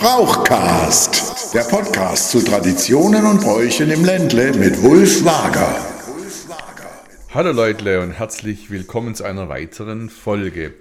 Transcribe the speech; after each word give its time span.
Brauchcast, 0.00 1.52
der 1.52 1.60
Podcast 1.60 2.30
zu 2.30 2.42
Traditionen 2.42 3.26
und 3.26 3.42
Bräuchen 3.42 3.90
im 3.90 4.02
Ländle 4.02 4.54
mit 4.54 4.82
Wulf 4.82 5.22
Wager. 5.26 5.76
Hallo 7.34 7.52
Leute 7.52 8.00
und 8.00 8.12
herzlich 8.12 8.70
willkommen 8.70 9.14
zu 9.14 9.24
einer 9.24 9.50
weiteren 9.50 10.08
Folge. 10.08 10.72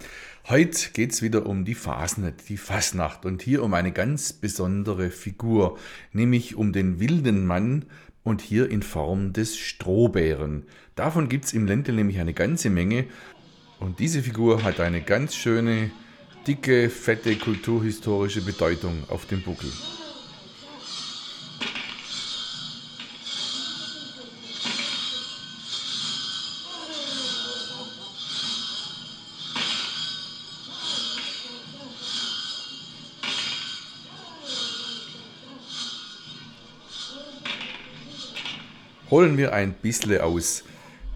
Heute 0.48 0.92
geht 0.94 1.12
es 1.12 1.22
wieder 1.22 1.48
um 1.48 1.66
die 1.66 1.76
Fasnet, 1.76 2.48
die 2.48 2.56
Fasnacht 2.56 3.26
und 3.26 3.42
hier 3.42 3.62
um 3.62 3.74
eine 3.74 3.92
ganz 3.92 4.32
besondere 4.32 5.10
Figur, 5.10 5.78
nämlich 6.14 6.56
um 6.56 6.72
den 6.72 7.02
wilden 7.02 7.46
Mann 7.46 7.88
und 8.24 8.40
hier 8.40 8.72
in 8.72 8.84
Form 8.84 9.34
des 9.34 9.58
Strohbären. 9.58 10.64
Davon 10.96 11.28
gibt 11.28 11.44
es 11.44 11.52
im 11.52 11.68
Ländle 11.68 11.94
nämlich 11.94 12.20
eine 12.20 12.34
ganze 12.34 12.70
Menge 12.70 13.04
und 13.82 14.00
diese 14.00 14.24
Figur 14.24 14.64
hat 14.64 14.80
eine 14.80 15.02
ganz 15.02 15.36
schöne 15.36 15.92
dicke, 16.48 16.90
fette 16.90 17.36
kulturhistorische 17.36 18.42
Bedeutung 18.42 19.04
auf 19.10 19.26
dem 19.26 19.42
Buckel. 19.42 19.72
Holen 39.10 39.38
wir 39.38 39.54
ein 39.54 39.74
bisschen 39.74 40.22
aus. 40.22 40.64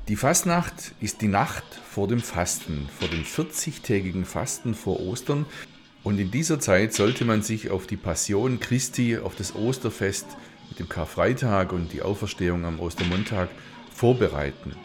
Die 0.09 0.17
Fastnacht 0.17 0.91
ist 0.99 1.21
die 1.21 1.29
Nacht 1.29 1.63
vor 1.89 2.09
dem 2.09 2.19
Fasten, 2.19 2.89
vor 2.99 3.07
dem 3.07 3.23
40-tägigen 3.23 4.25
Fasten 4.25 4.75
vor 4.75 4.99
Ostern. 4.99 5.45
Und 6.03 6.19
in 6.19 6.29
dieser 6.29 6.59
Zeit 6.59 6.93
sollte 6.93 7.23
man 7.23 7.41
sich 7.41 7.71
auf 7.71 7.87
die 7.87 7.95
Passion 7.95 8.59
Christi, 8.59 9.17
auf 9.17 9.35
das 9.35 9.55
Osterfest 9.55 10.25
mit 10.67 10.79
dem 10.79 10.89
Karfreitag 10.89 11.71
und 11.71 11.93
die 11.93 12.01
Auferstehung 12.01 12.65
am 12.65 12.81
Ostermontag 12.81 13.47
vorbereiten. 13.95 14.75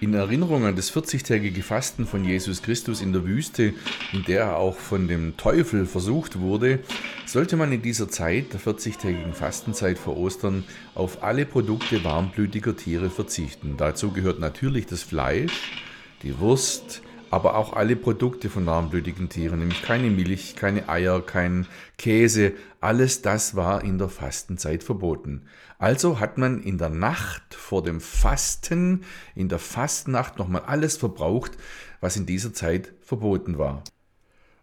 In 0.00 0.14
Erinnerung 0.14 0.64
an 0.64 0.76
das 0.76 0.92
40-tägige 0.92 1.64
Fasten 1.64 2.06
von 2.06 2.24
Jesus 2.24 2.62
Christus 2.62 3.00
in 3.00 3.12
der 3.12 3.24
Wüste, 3.24 3.74
in 4.12 4.22
der 4.28 4.42
er 4.42 4.56
auch 4.56 4.76
von 4.76 5.08
dem 5.08 5.36
Teufel 5.36 5.86
versucht 5.86 6.38
wurde, 6.38 6.78
sollte 7.26 7.56
man 7.56 7.72
in 7.72 7.82
dieser 7.82 8.08
Zeit, 8.08 8.52
der 8.52 8.60
40-tägigen 8.60 9.32
Fastenzeit 9.32 9.98
vor 9.98 10.16
Ostern, 10.16 10.62
auf 10.94 11.24
alle 11.24 11.44
Produkte 11.46 12.04
warmblütiger 12.04 12.76
Tiere 12.76 13.10
verzichten. 13.10 13.74
Dazu 13.76 14.12
gehört 14.12 14.38
natürlich 14.38 14.86
das 14.86 15.02
Fleisch, 15.02 15.72
die 16.22 16.38
Wurst, 16.38 17.02
aber 17.30 17.56
auch 17.56 17.72
alle 17.72 17.96
Produkte 17.96 18.50
von 18.50 18.66
warmblütigen 18.66 19.28
Tieren, 19.28 19.60
nämlich 19.60 19.82
keine 19.82 20.10
Milch, 20.10 20.56
keine 20.56 20.88
Eier, 20.88 21.20
kein 21.20 21.66
Käse, 21.96 22.52
alles 22.80 23.22
das 23.22 23.56
war 23.56 23.82
in 23.82 23.98
der 23.98 24.08
Fastenzeit 24.08 24.82
verboten. 24.82 25.42
Also 25.78 26.20
hat 26.20 26.38
man 26.38 26.62
in 26.62 26.78
der 26.78 26.88
Nacht 26.88 27.54
vor 27.54 27.82
dem 27.82 28.00
Fasten, 28.00 29.04
in 29.34 29.48
der 29.48 29.58
Fastnacht 29.58 30.38
nochmal 30.38 30.62
alles 30.66 30.96
verbraucht, 30.96 31.52
was 32.00 32.16
in 32.16 32.26
dieser 32.26 32.52
Zeit 32.52 32.92
verboten 33.00 33.58
war. 33.58 33.84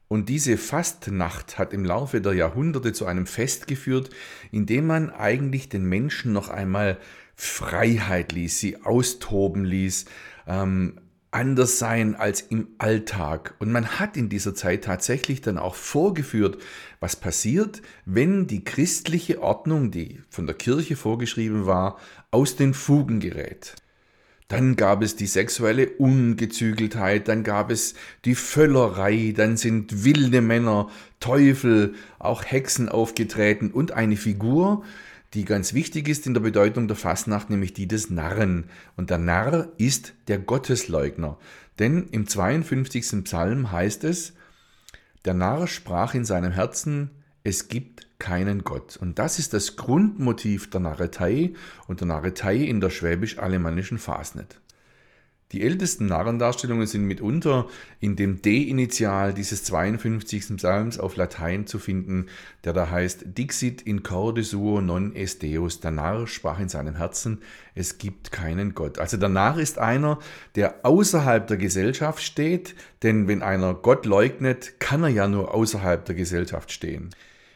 Und 0.08 0.30
diese 0.30 0.58
Fastnacht 0.58 1.58
hat 1.58 1.74
im 1.74 1.84
Laufe 1.84 2.22
der 2.22 2.34
Jahrhunderte 2.34 2.94
zu 2.94 3.06
einem 3.06 3.26
Fest 3.26 3.68
geführt, 3.68 4.10
in 4.52 4.66
dem 4.66 4.88
man 4.88 5.10
eigentlich 5.10 5.68
den 5.70 5.86
Menschen 5.86 6.32
noch 6.32 6.50
einmal 6.50 6.98
Freiheit 7.36 8.32
ließ, 8.32 8.60
sie 8.60 8.82
austoben 8.84 9.66
ließ, 9.66 10.06
ähm, 10.48 11.00
anders 11.36 11.80
sein 11.80 12.16
als 12.16 12.40
im 12.40 12.70
Alltag. 12.78 13.56
Und 13.60 13.70
man 13.70 14.00
hat 14.00 14.16
in 14.16 14.30
dieser 14.30 14.56
Zeit 14.56 14.86
tatsächlich 14.86 15.42
dann 15.42 15.58
auch 15.58 15.76
vorgeführt, 15.76 16.58
was 17.02 17.18
passiert, 17.18 17.82
wenn 18.06 18.48
die 18.48 18.64
christliche 18.64 19.42
Ordnung, 19.42 19.92
die 19.92 20.22
von 20.30 20.48
der 20.48 20.56
Kirche 20.56 20.96
vorgeschrieben 20.96 21.66
war, 21.66 21.98
aus 22.32 22.56
den 22.56 22.74
Fugen 22.74 23.20
gerät. 23.20 23.76
Dann 24.48 24.78
gab 24.78 25.02
es 25.02 25.18
die 25.18 25.26
sexuelle 25.26 25.90
Ungezügeltheit, 25.90 27.28
dann 27.28 27.44
gab 27.44 27.70
es 27.70 27.96
die 28.24 28.36
Völlerei, 28.36 29.34
dann 29.36 29.58
sind 29.58 30.06
wilde 30.06 30.42
Männer, 30.42 30.90
Teufel, 31.20 31.96
auch 32.18 32.46
Hexen 32.46 32.88
aufgetreten 32.88 33.72
und 33.72 33.92
eine 33.92 34.16
Figur, 34.16 34.84
die 35.36 35.46
ganz 35.46 35.74
wichtig 35.74 36.08
ist 36.08 36.26
in 36.26 36.34
der 36.34 36.42
Bedeutung 36.42 36.88
der 36.88 36.96
Fastnacht, 36.96 37.50
nämlich 37.50 37.74
die 37.74 37.88
des 37.88 38.10
Narren. 38.10 38.66
Und 38.96 39.10
der 39.10 39.18
Narr 39.18 39.70
ist 39.78 40.14
der 40.28 40.40
Gottesleugner. 40.40 41.38
Denn 41.78 42.08
im 42.12 42.26
52. 42.26 43.24
Psalm 43.26 43.72
heißt 43.72 44.06
es, 44.06 44.34
der 45.26 45.34
Narr 45.34 45.68
sprach 45.68 46.14
in 46.14 46.24
seinem 46.24 46.54
Herzen, 46.54 47.12
es 47.44 47.68
gibt 47.68 48.08
keinen 48.18 48.64
Gott. 48.64 48.98
Und 48.98 49.20
das 49.20 49.38
ist 49.38 49.54
das 49.54 49.76
Grundmotiv 49.76 50.70
der 50.70 50.80
Narretei 50.80 51.54
und 51.88 52.00
der 52.00 52.08
Narretei 52.08 52.56
in 52.56 52.80
der 52.80 52.90
schwäbisch-alemannischen 52.90 53.98
Fasnet. 53.98 54.62
Die 55.52 55.62
ältesten 55.62 56.08
Narrendarstellungen 56.08 56.88
sind 56.88 57.04
mitunter 57.04 57.68
in 58.00 58.16
dem 58.16 58.42
D-Initial 58.42 59.32
dieses 59.32 59.64
52. 59.64 60.58
Psalms 60.58 61.00
auf 61.00 61.16
Latein 61.18 61.68
zu 61.68 61.78
finden, 61.78 62.26
der 62.64 62.74
da 62.74 62.90
heißt 62.90 63.38
Dixit 63.38 63.84
in 63.84 64.02
corde 64.02 64.44
suo 64.44 64.82
non 64.82 65.16
est 65.16 65.44
Deus. 65.44 65.82
Der 65.82 65.92
Narr 65.92 66.26
sprach 66.26 66.60
in 66.60 66.68
seinem 66.68 66.96
Herzen, 66.96 67.42
es 67.76 68.00
gibt 68.00 68.32
keinen 68.32 68.74
Gott. 68.74 68.98
Also 68.98 69.18
der 69.18 69.30
Narr 69.30 69.60
ist 69.60 69.78
einer, 69.78 70.18
der 70.56 70.84
außerhalb 70.84 71.46
der 71.46 71.58
Gesellschaft 71.58 72.24
steht, 72.24 72.74
denn 73.04 73.28
wenn 73.28 73.44
einer 73.44 73.76
Gott 73.76 74.08
leugnet, 74.08 74.80
kann 74.80 75.04
er 75.04 75.10
ja 75.10 75.28
nur 75.28 75.54
außerhalb 75.54 76.04
der 76.06 76.16
Gesellschaft 76.16 76.72
stehen. 76.72 77.12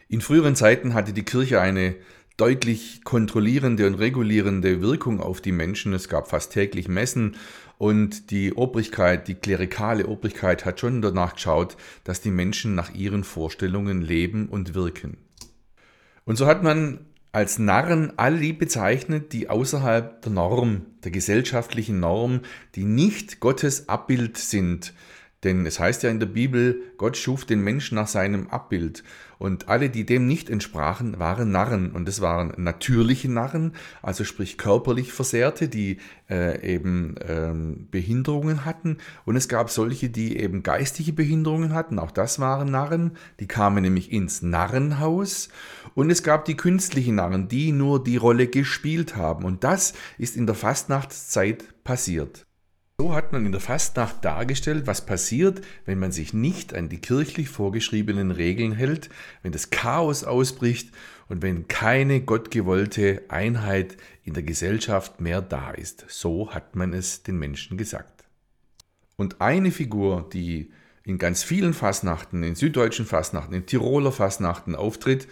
In 0.08 0.20
früheren 0.20 0.54
Zeiten 0.54 0.94
hatte 0.94 1.12
die 1.12 1.24
Kirche 1.24 1.60
eine 1.60 1.96
deutlich 2.36 3.04
kontrollierende 3.04 3.86
und 3.86 3.94
regulierende 3.94 4.80
Wirkung 4.80 5.20
auf 5.20 5.40
die 5.42 5.52
Menschen. 5.52 5.92
Es 5.92 6.08
gab 6.08 6.28
fast 6.28 6.52
täglich 6.52 6.88
Messen 6.88 7.36
und 7.80 8.30
die 8.30 8.52
Obrigkeit, 8.52 9.26
die 9.26 9.36
klerikale 9.36 10.06
Obrigkeit 10.06 10.66
hat 10.66 10.80
schon 10.80 11.00
danach 11.00 11.36
geschaut, 11.36 11.78
dass 12.04 12.20
die 12.20 12.30
Menschen 12.30 12.74
nach 12.74 12.92
ihren 12.94 13.24
Vorstellungen 13.24 14.02
leben 14.02 14.50
und 14.50 14.74
wirken. 14.74 15.16
Und 16.26 16.36
so 16.36 16.46
hat 16.46 16.62
man 16.62 17.06
als 17.32 17.58
Narren 17.58 18.12
alle 18.18 18.38
die 18.38 18.52
bezeichnet, 18.52 19.32
die 19.32 19.48
außerhalb 19.48 20.20
der 20.20 20.30
Norm, 20.30 20.82
der 21.04 21.10
gesellschaftlichen 21.10 22.00
Norm, 22.00 22.40
die 22.74 22.84
nicht 22.84 23.40
Gottes 23.40 23.88
Abbild 23.88 24.36
sind, 24.36 24.92
denn 25.42 25.64
es 25.64 25.80
heißt 25.80 26.02
ja 26.02 26.10
in 26.10 26.20
der 26.20 26.26
Bibel, 26.26 26.82
Gott 26.98 27.16
schuf 27.16 27.46
den 27.46 27.62
Menschen 27.62 27.94
nach 27.94 28.08
seinem 28.08 28.48
Abbild. 28.48 29.02
Und 29.38 29.68
alle, 29.68 29.88
die 29.88 30.04
dem 30.04 30.26
nicht 30.26 30.50
entsprachen, 30.50 31.18
waren 31.18 31.50
Narren. 31.50 31.92
Und 31.92 32.06
es 32.10 32.20
waren 32.20 32.52
natürliche 32.58 33.30
Narren, 33.30 33.72
also 34.02 34.24
sprich 34.24 34.58
körperlich 34.58 35.14
Versehrte, 35.14 35.68
die 35.68 35.96
äh, 36.28 36.74
eben 36.74 37.14
ähm, 37.26 37.88
Behinderungen 37.90 38.66
hatten. 38.66 38.98
Und 39.24 39.36
es 39.36 39.48
gab 39.48 39.70
solche, 39.70 40.10
die 40.10 40.36
eben 40.36 40.62
geistige 40.62 41.14
Behinderungen 41.14 41.72
hatten. 41.72 41.98
Auch 41.98 42.10
das 42.10 42.38
waren 42.38 42.70
Narren. 42.70 43.12
Die 43.40 43.48
kamen 43.48 43.82
nämlich 43.82 44.12
ins 44.12 44.42
Narrenhaus. 44.42 45.48
Und 45.94 46.10
es 46.10 46.22
gab 46.22 46.44
die 46.44 46.56
künstlichen 46.56 47.14
Narren, 47.14 47.48
die 47.48 47.72
nur 47.72 48.04
die 48.04 48.18
Rolle 48.18 48.46
gespielt 48.46 49.16
haben. 49.16 49.46
Und 49.46 49.64
das 49.64 49.94
ist 50.18 50.36
in 50.36 50.44
der 50.44 50.54
Fastnachtszeit 50.54 51.82
passiert. 51.82 52.44
So 53.00 53.14
hat 53.14 53.32
man 53.32 53.46
in 53.46 53.52
der 53.52 53.62
Fastnacht 53.62 54.22
dargestellt, 54.26 54.86
was 54.86 55.06
passiert, 55.06 55.62
wenn 55.86 55.98
man 55.98 56.12
sich 56.12 56.34
nicht 56.34 56.74
an 56.74 56.90
die 56.90 56.98
kirchlich 56.98 57.48
vorgeschriebenen 57.48 58.30
Regeln 58.30 58.72
hält, 58.72 59.08
wenn 59.42 59.52
das 59.52 59.70
Chaos 59.70 60.22
ausbricht 60.22 60.90
und 61.30 61.40
wenn 61.40 61.66
keine 61.66 62.20
gottgewollte 62.20 63.22
Einheit 63.28 63.96
in 64.22 64.34
der 64.34 64.42
Gesellschaft 64.42 65.18
mehr 65.18 65.40
da 65.40 65.70
ist. 65.70 66.04
So 66.08 66.52
hat 66.52 66.76
man 66.76 66.92
es 66.92 67.22
den 67.22 67.38
Menschen 67.38 67.78
gesagt. 67.78 68.24
Und 69.16 69.40
eine 69.40 69.70
Figur, 69.70 70.28
die 70.30 70.70
in 71.02 71.16
ganz 71.16 71.42
vielen 71.42 71.72
Fastnachten, 71.72 72.42
in 72.42 72.54
süddeutschen 72.54 73.06
Fastnachten, 73.06 73.54
in 73.54 73.64
Tiroler 73.64 74.12
Fastnachten 74.12 74.74
auftritt, 74.74 75.26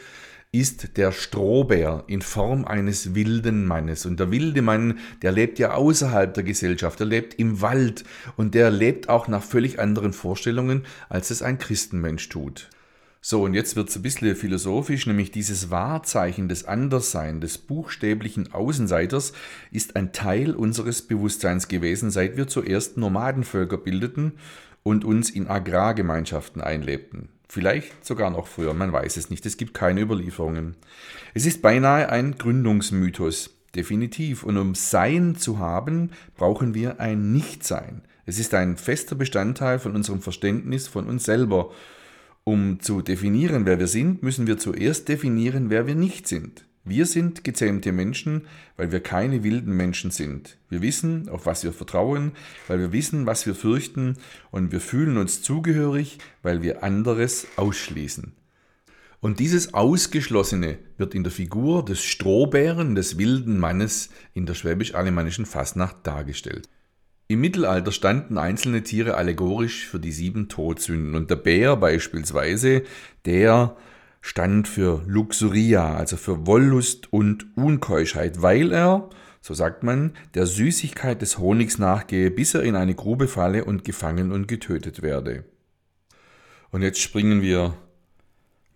ist 0.51 0.97
der 0.97 1.13
Strohbär 1.13 2.05
in 2.07 2.23
Form 2.23 2.65
eines 2.65 3.15
wilden 3.15 3.67
Mannes. 3.67 4.07
Und 4.07 4.19
der 4.19 4.31
wilde 4.31 4.63
Mann, 4.63 4.99
der 5.21 5.31
lebt 5.31 5.59
ja 5.59 5.73
außerhalb 5.75 6.33
der 6.33 6.43
Gesellschaft, 6.43 7.01
der 7.01 7.07
lebt 7.07 7.35
im 7.35 7.61
Wald 7.61 8.05
und 8.37 8.55
der 8.55 8.71
lebt 8.71 9.11
auch 9.11 9.29
nach 9.29 9.43
völlig 9.43 9.79
anderen 9.79 10.15
Vorstellungen, 10.15 10.87
als 11.11 11.31
es 11.31 11.43
ein 11.43 11.59
Christenmensch 11.59 12.31
tut. 12.31 12.71
So, 13.21 13.43
und 13.43 13.53
jetzt 13.53 13.77
wird 13.77 13.91
es 13.91 13.97
ein 13.97 14.03
bisschen 14.03 14.35
philosophisch, 14.37 15.07
nämlich 15.07 15.31
dieses 15.31 15.71
Wahrzeichen 15.71 16.49
des 16.49 16.65
Anderssein, 16.65 17.41
des 17.43 17.59
buchstäblichen 17.59 18.55
Außenseiters, 18.55 19.33
ist 19.71 19.97
ein 19.97 20.13
Teil 20.13 20.55
unseres 20.55 21.03
Bewusstseins 21.03 21.69
gewesen, 21.69 22.11
seit 22.11 22.39
wir 22.39 22.47
zuerst 22.47 22.97
Nomadenvölker 22.97 23.77
bildeten 23.77 24.35
und 24.83 25.05
uns 25.05 25.29
in 25.29 25.49
Agrargemeinschaften 25.49 26.63
einlebten. 26.63 27.29
Vielleicht 27.49 28.05
sogar 28.05 28.31
noch 28.31 28.47
früher, 28.47 28.75
man 28.75 28.93
weiß 28.93 29.17
es 29.17 29.31
nicht, 29.31 29.47
es 29.47 29.57
gibt 29.57 29.73
keine 29.73 30.03
Überlieferungen. 30.03 30.77
Es 31.33 31.47
ist 31.47 31.63
beinahe 31.63 32.11
ein 32.11 32.37
Gründungsmythos, 32.37 33.55
definitiv. 33.75 34.45
Und 34.45 34.59
um 34.59 34.75
Sein 34.75 35.35
zu 35.35 35.59
haben, 35.59 36.11
brauchen 36.37 36.75
wir 36.75 37.01
ein 37.01 37.33
Nichtsein. 37.33 38.03
Es 38.27 38.39
ist 38.39 38.53
ein 38.53 38.77
fester 38.77 39.17
Bestandteil 39.17 39.79
von 39.79 39.95
unserem 39.95 40.21
Verständnis 40.21 40.89
von 40.89 41.07
uns 41.07 41.25
selber. 41.25 41.73
Um 42.45 42.81
zu 42.81 43.01
definieren, 43.01 43.65
wer 43.65 43.79
wir 43.79 43.89
sind, 43.89 44.23
müssen 44.23 44.47
wir 44.47 44.59
zuerst 44.59 45.09
definieren, 45.09 45.71
wer 45.71 45.87
wir 45.87 45.95
nicht 45.95 46.29
sind. 46.29 46.68
Wir 46.89 47.05
sind 47.05 47.45
gezähmte 47.45 47.93
Menschen, 47.93 48.47
weil 48.79 48.91
wir 48.91 49.01
keine 49.01 49.45
wilden 49.45 49.77
Menschen 49.77 50.11
sind. 50.11 50.57
Wir 50.71 50.81
wissen, 50.81 51.29
auf 51.29 51.45
was 51.45 51.63
wir 51.63 51.75
vertrauen, 51.75 52.33
weil 52.67 52.79
wir 52.79 52.93
wissen, 52.93 53.27
was 53.27 53.45
wir 53.45 53.55
fürchten, 53.55 54.17
und 54.51 54.73
wir 54.73 54.81
fühlen 54.81 55.19
uns 55.19 55.43
zugehörig, 55.43 56.17
weil 56.43 56.63
wir 56.63 56.83
anderes 56.83 57.47
ausschließen. 57.57 58.33
Und 59.21 59.39
dieses 59.39 59.75
Ausgeschlossene 59.75 60.79
wird 60.97 61.15
in 61.15 61.25
der 61.25 61.33
Figur 61.33 61.85
des 61.85 62.03
Strohbären, 62.03 62.95
des 62.95 63.19
wilden 63.19 63.59
Mannes 63.59 64.09
in 64.33 64.47
der 64.47 64.55
schwäbisch-alemannischen 64.55 65.45
Fastnacht 65.45 65.99
dargestellt. 66.05 66.71
Im 67.27 67.43
Mittelalter 67.43 67.93
standen 67.93 68.39
einzelne 68.39 68.83
Tiere 68.83 69.17
allegorisch 69.17 69.87
für 69.87 70.01
die 70.01 70.13
sieben 70.13 70.49
Todsünden 70.49 71.15
und 71.15 71.29
der 71.29 71.37
Bär 71.37 71.77
beispielsweise, 71.77 72.85
der 73.27 73.77
stand 74.21 74.69
für 74.69 75.03
Luxuria, 75.07 75.97
also 75.97 76.17
für 76.17 76.47
Wollust 76.47 77.13
und 77.13 77.47
Unkeuschheit, 77.57 78.43
weil 78.43 78.73
er, 78.73 79.09
so 79.41 79.55
sagt 79.55 79.83
man, 79.83 80.13
der 80.35 80.47
Süßigkeit 80.47 81.23
des 81.23 81.39
Honigs 81.39 81.79
nachgehe, 81.79 82.31
bis 82.31 82.55
er 82.55 82.63
in 82.63 82.77
eine 82.77 82.95
Grube 82.95 83.29
falle 83.29 83.65
und 83.65 83.85
gefangen 83.85 84.33
und 84.33 84.49
getötet 84.49 85.03
werde. 85.03 85.45
Und 86.71 86.83
jetzt 86.83 87.01
springen 87.01 87.41
wir 87.41 87.75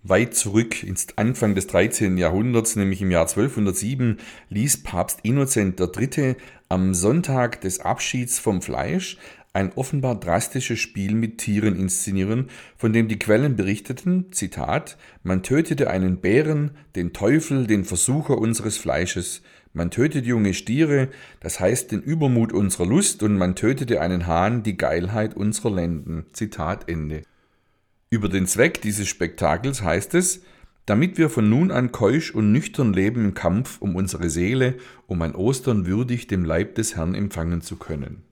weit 0.02 0.34
zurück 0.34 0.82
ins 0.82 1.06
Anfang 1.16 1.54
des 1.54 1.66
13. 1.68 2.18
Jahrhunderts, 2.18 2.76
nämlich 2.76 3.02
im 3.02 3.10
Jahr 3.10 3.28
1207, 3.28 4.18
ließ 4.48 4.82
Papst 4.82 5.20
Innozent 5.22 5.78
III. 5.80 6.36
am 6.68 6.94
Sonntag 6.94 7.60
des 7.60 7.80
Abschieds 7.80 8.38
vom 8.38 8.62
Fleisch 8.62 9.18
ein 9.54 9.72
offenbar 9.75 10.19
drastisches 10.19 10.78
Spiel 10.78 11.14
mit 11.14 11.38
Tieren 11.38 11.76
inszenieren, 11.76 12.49
von 12.76 12.93
dem 12.93 13.08
die 13.08 13.19
Quellen 13.19 13.54
berichteten, 13.56 14.32
Zitat, 14.32 14.96
man 15.22 15.43
tötete 15.43 15.90
einen 15.90 16.19
Bären, 16.19 16.70
den 16.96 17.12
Teufel, 17.12 17.66
den 17.66 17.84
Versucher 17.84 18.38
unseres 18.38 18.78
Fleisches, 18.78 19.43
man 19.75 19.90
tötete 19.90 20.26
junge 20.26 20.54
Stiere, 20.54 21.08
das 21.40 21.60
heißt 21.60 21.93
den 21.93 22.02
Übermut 22.02 22.52
unserer 22.52 22.87
Lust, 22.87 23.22
und 23.22 23.37
man 23.37 23.54
tötete 23.54 24.00
einen 24.00 24.26
Hahn, 24.26 24.62
die 24.62 24.76
Geilheit 24.76 25.34
unserer 25.34 25.75
Lenden. 25.75 26.26
Zitat 26.32 26.88
Ende. 26.88 27.22
Über 28.10 28.28
den 28.28 28.46
Zweck 28.46 28.82
dieses 28.82 29.08
Spektakels 29.08 29.82
heißt 29.82 30.14
es, 30.14 30.43
damit 30.84 31.16
wir 31.16 31.31
von 31.31 31.49
nun 31.49 31.70
an 31.70 31.93
keusch 31.93 32.34
und 32.34 32.52
nüchtern 32.52 32.93
leben 32.93 33.25
im 33.25 33.34
Kampf 33.34 33.81
um 33.81 33.96
unsere 33.96 34.28
Seele, 34.28 34.76
um 35.06 35.22
ein 35.22 35.34
Ostern 35.34 35.87
würdig 35.87 36.26
dem 36.26 36.44
Leib 36.44 36.75
des 36.75 36.96
Herrn 36.96 37.14
empfangen 37.14 37.62
zu 37.62 37.76
können. 37.76 38.25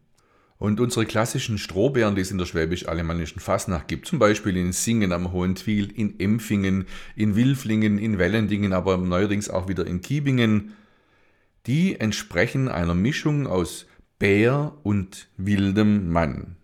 Und 0.60 0.78
unsere 0.78 1.06
klassischen 1.06 1.56
Strohbären, 1.56 2.14
die 2.14 2.20
es 2.20 2.30
in 2.30 2.36
der 2.36 2.44
schwäbisch-alemannischen 2.44 3.40
Fasnacht 3.40 3.88
gibt, 3.88 4.06
zum 4.06 4.18
Beispiel 4.18 4.58
in 4.58 4.72
Singen 4.72 5.10
am 5.10 5.32
Hohen 5.32 5.54
Twil, 5.54 5.90
in 5.90 6.20
Empfingen, 6.20 6.84
in 7.16 7.34
Wilflingen, 7.34 7.96
in 7.96 8.18
Wellendingen, 8.18 8.74
aber 8.74 8.98
neuerdings 8.98 9.48
auch 9.48 9.68
wieder 9.68 9.86
in 9.86 10.02
Kiebingen, 10.02 10.74
die 11.66 11.98
entsprechen 11.98 12.68
einer 12.68 12.94
Mischung 12.94 13.46
aus 13.46 13.86
Bär 14.18 14.76
und 14.82 15.28
wildem 15.38 16.12
Mann. 16.12 16.56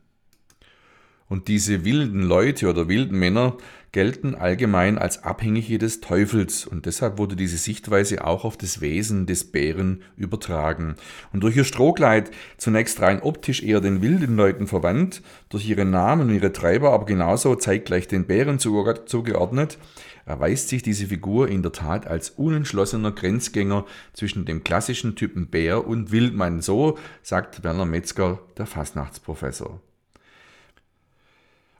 Und 1.28 1.48
diese 1.48 1.84
wilden 1.84 2.22
Leute 2.22 2.68
oder 2.68 2.88
wilden 2.88 3.18
Männer 3.18 3.56
gelten 3.96 4.34
allgemein 4.34 4.98
als 4.98 5.24
Abhängige 5.24 5.78
des 5.78 6.02
Teufels 6.02 6.66
und 6.66 6.84
deshalb 6.84 7.16
wurde 7.16 7.34
diese 7.34 7.56
Sichtweise 7.56 8.26
auch 8.26 8.44
auf 8.44 8.58
das 8.58 8.82
Wesen 8.82 9.24
des 9.24 9.50
Bären 9.50 10.02
übertragen. 10.18 10.96
Und 11.32 11.42
durch 11.42 11.56
ihr 11.56 11.64
Strohkleid, 11.64 12.30
zunächst 12.58 13.00
rein 13.00 13.22
optisch 13.22 13.62
eher 13.62 13.80
den 13.80 14.02
wilden 14.02 14.36
Leuten 14.36 14.66
verwandt, 14.66 15.22
durch 15.48 15.66
ihre 15.66 15.86
Namen 15.86 16.28
und 16.28 16.34
ihre 16.34 16.52
Treiber 16.52 16.92
aber 16.92 17.06
genauso 17.06 17.54
zeitgleich 17.54 18.06
den 18.06 18.26
Bären 18.26 18.58
zugeordnet, 18.58 19.78
erweist 20.26 20.68
sich 20.68 20.82
diese 20.82 21.06
Figur 21.06 21.48
in 21.48 21.62
der 21.62 21.72
Tat 21.72 22.06
als 22.06 22.28
unentschlossener 22.28 23.12
Grenzgänger 23.12 23.86
zwischen 24.12 24.44
dem 24.44 24.62
klassischen 24.62 25.16
Typen 25.16 25.46
Bär 25.46 25.86
und 25.86 26.12
Wildmann. 26.12 26.60
So 26.60 26.98
sagt 27.22 27.64
Werner 27.64 27.86
Metzger, 27.86 28.40
der 28.58 28.66
Fastnachtsprofessor. 28.66 29.80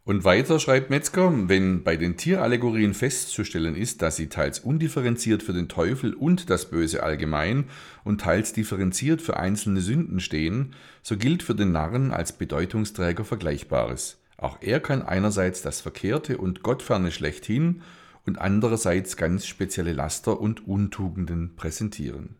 Und 0.06 0.23
weiter 0.23 0.61
schreibt 0.61 0.88
Metzger, 0.88 1.32
wenn 1.49 1.82
bei 1.82 1.97
den 1.97 2.17
Tierallegorien 2.17 2.94
festzustellen 2.94 3.75
ist, 3.75 4.03
dass 4.03 4.14
sie 4.14 4.29
teils 4.29 4.61
undifferenziert 4.61 5.43
für 5.43 5.53
den 5.53 5.69
Teufel 5.69 6.14
und 6.14 6.49
das 6.49 6.70
Böse 6.70 7.03
allgemein 7.03 7.64
und 8.05 8.20
teils 8.20 8.53
differenziert 8.53 9.20
für 9.20 9.37
einzelne 9.37 9.81
Sünden 9.81 10.20
stehen, 10.20 10.76
so 11.03 11.17
gilt 11.17 11.43
für 11.43 11.56
den 11.56 11.73
Narren 11.73 12.12
als 12.12 12.31
Bedeutungsträger 12.31 13.25
Vergleichbares. 13.25 14.19
Auch 14.37 14.58
er 14.61 14.79
kann 14.79 15.03
einerseits 15.03 15.62
das 15.62 15.81
Verkehrte 15.81 16.38
und 16.38 16.62
Gottferne 16.62 17.11
schlechthin 17.11 17.82
und 18.25 18.41
andererseits 18.41 19.17
ganz 19.17 19.44
spezielle 19.44 19.93
Laster 19.93 20.41
und 20.41 20.69
Untugenden 20.69 21.56
präsentieren. 21.56 22.37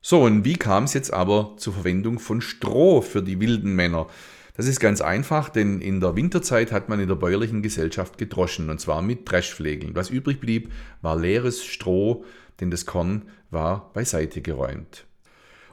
So, 0.00 0.22
und 0.22 0.46
wie 0.46 0.56
kam 0.56 0.84
es 0.84 0.94
jetzt 0.94 1.12
aber 1.12 1.52
zur 1.58 1.74
Verwendung 1.74 2.18
von 2.18 2.40
Stroh 2.40 3.02
für 3.02 3.22
die 3.22 3.40
wilden 3.40 3.74
Männer? 3.74 4.06
Das 4.54 4.66
ist 4.66 4.80
ganz 4.80 5.00
einfach, 5.00 5.48
denn 5.48 5.80
in 5.80 6.00
der 6.00 6.16
Winterzeit 6.16 6.72
hat 6.72 6.88
man 6.88 7.00
in 7.00 7.08
der 7.08 7.14
bäuerlichen 7.14 7.62
Gesellschaft 7.62 8.18
gedroschen, 8.18 8.70
und 8.70 8.80
zwar 8.80 9.02
mit 9.02 9.30
Dreschflegeln. 9.30 9.94
Was 9.94 10.10
übrig 10.10 10.40
blieb, 10.40 10.72
war 11.02 11.16
leeres 11.16 11.64
Stroh, 11.64 12.24
denn 12.60 12.70
das 12.70 12.86
Korn 12.86 13.22
war 13.50 13.92
beiseite 13.92 14.40
geräumt. 14.40 15.06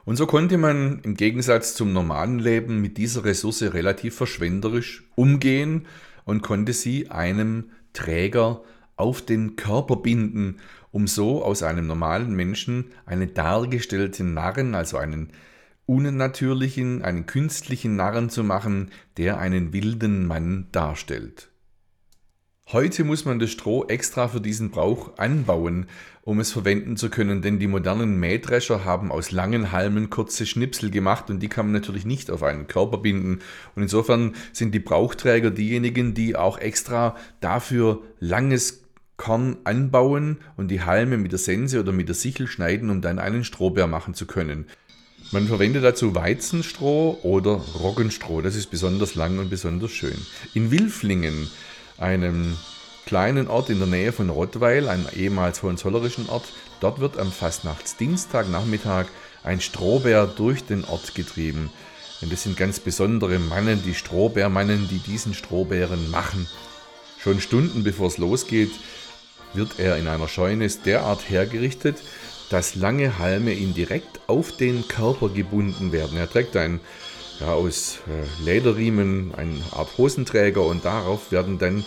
Und 0.04 0.16
so 0.16 0.26
konnte 0.26 0.56
man 0.56 1.00
im 1.02 1.14
Gegensatz 1.14 1.74
zum 1.74 1.92
normalen 1.92 2.38
Leben 2.38 2.80
mit 2.80 2.96
dieser 2.96 3.24
Ressource 3.24 3.62
relativ 3.62 4.14
verschwenderisch 4.14 5.04
umgehen 5.16 5.86
und 6.24 6.42
konnte 6.42 6.72
sie 6.72 7.10
einem 7.10 7.70
Träger 7.92 8.62
auf 8.96 9.20
den 9.20 9.56
Körper 9.56 9.96
binden, 9.96 10.60
um 10.92 11.06
so 11.06 11.44
aus 11.44 11.62
einem 11.62 11.86
normalen 11.86 12.34
Menschen 12.34 12.86
einen 13.04 13.34
dargestellten 13.34 14.32
Narren, 14.32 14.74
also 14.74 14.96
einen 14.96 15.30
unnatürlichen, 15.88 17.02
einen 17.02 17.24
künstlichen 17.24 17.96
Narren 17.96 18.28
zu 18.28 18.44
machen, 18.44 18.90
der 19.16 19.38
einen 19.38 19.72
wilden 19.72 20.26
Mann 20.26 20.66
darstellt. 20.70 21.48
Heute 22.70 23.04
muss 23.04 23.24
man 23.24 23.38
das 23.38 23.50
Stroh 23.50 23.86
extra 23.86 24.28
für 24.28 24.42
diesen 24.42 24.70
Brauch 24.70 25.16
anbauen, 25.16 25.86
um 26.20 26.38
es 26.38 26.52
verwenden 26.52 26.98
zu 26.98 27.08
können, 27.08 27.40
denn 27.40 27.58
die 27.58 27.66
modernen 27.66 28.20
Mähdrescher 28.20 28.84
haben 28.84 29.10
aus 29.10 29.30
langen 29.30 29.72
Halmen 29.72 30.10
kurze 30.10 30.44
Schnipsel 30.44 30.90
gemacht 30.90 31.30
und 31.30 31.40
die 31.40 31.48
kann 31.48 31.64
man 31.64 31.72
natürlich 31.72 32.04
nicht 32.04 32.30
auf 32.30 32.42
einen 32.42 32.66
Körper 32.66 32.98
binden. 32.98 33.38
Und 33.74 33.82
insofern 33.82 34.34
sind 34.52 34.74
die 34.74 34.80
Brauchträger 34.80 35.50
diejenigen, 35.50 36.12
die 36.12 36.36
auch 36.36 36.58
extra 36.58 37.16
dafür 37.40 38.02
langes 38.20 38.84
Korn 39.16 39.56
anbauen 39.64 40.36
und 40.58 40.70
die 40.70 40.82
Halme 40.82 41.16
mit 41.16 41.32
der 41.32 41.38
Sense 41.38 41.80
oder 41.80 41.92
mit 41.92 42.08
der 42.08 42.14
Sichel 42.14 42.46
schneiden, 42.46 42.90
um 42.90 43.00
dann 43.00 43.18
einen 43.18 43.44
Strohbär 43.44 43.86
machen 43.86 44.12
zu 44.12 44.26
können. 44.26 44.66
Man 45.30 45.46
verwendet 45.46 45.84
dazu 45.84 46.14
Weizenstroh 46.14 47.18
oder 47.22 47.60
Roggenstroh. 47.78 48.40
Das 48.40 48.54
ist 48.54 48.70
besonders 48.70 49.14
lang 49.14 49.38
und 49.38 49.50
besonders 49.50 49.90
schön. 49.90 50.16
In 50.54 50.70
Wilflingen, 50.70 51.50
einem 51.98 52.56
kleinen 53.04 53.46
Ort 53.46 53.68
in 53.68 53.78
der 53.78 53.88
Nähe 53.88 54.12
von 54.12 54.30
Rottweil, 54.30 54.88
einem 54.88 55.06
ehemals 55.14 55.62
hohenzollerischen 55.62 56.30
Ort, 56.30 56.46
dort 56.80 57.00
wird 57.00 57.18
am 57.18 57.30
Fastnachtsdienstag 57.30 58.48
Nachmittag 58.48 59.08
ein 59.44 59.60
Strohbär 59.60 60.26
durch 60.26 60.64
den 60.64 60.84
Ort 60.86 61.14
getrieben. 61.14 61.70
Und 62.22 62.32
das 62.32 62.44
sind 62.44 62.56
ganz 62.56 62.80
besondere 62.80 63.38
Mannen, 63.38 63.82
die 63.84 63.94
Strohbärmannen, 63.94 64.88
die 64.88 64.98
diesen 64.98 65.34
Strohbären 65.34 66.10
machen. 66.10 66.48
Schon 67.18 67.42
Stunden 67.42 67.84
bevor 67.84 68.06
es 68.06 68.16
losgeht, 68.16 68.70
wird 69.52 69.78
er 69.78 69.98
in 69.98 70.08
einer 70.08 70.28
Scheune 70.28 70.68
derart 70.68 71.28
hergerichtet, 71.28 71.98
dass 72.50 72.74
lange 72.74 73.18
Halme 73.18 73.52
ihm 73.52 73.74
direkt 73.74 74.20
auf 74.26 74.56
den 74.56 74.88
Körper 74.88 75.28
gebunden 75.28 75.92
werden. 75.92 76.16
Er 76.16 76.30
trägt 76.30 76.56
ein 76.56 76.80
ja, 77.40 77.52
aus 77.52 77.98
äh, 78.08 78.44
Lederriemen 78.44 79.32
eine 79.36 79.60
Art 79.72 79.96
Hosenträger 79.98 80.64
und 80.64 80.84
darauf 80.84 81.30
werden 81.30 81.58
dann 81.58 81.84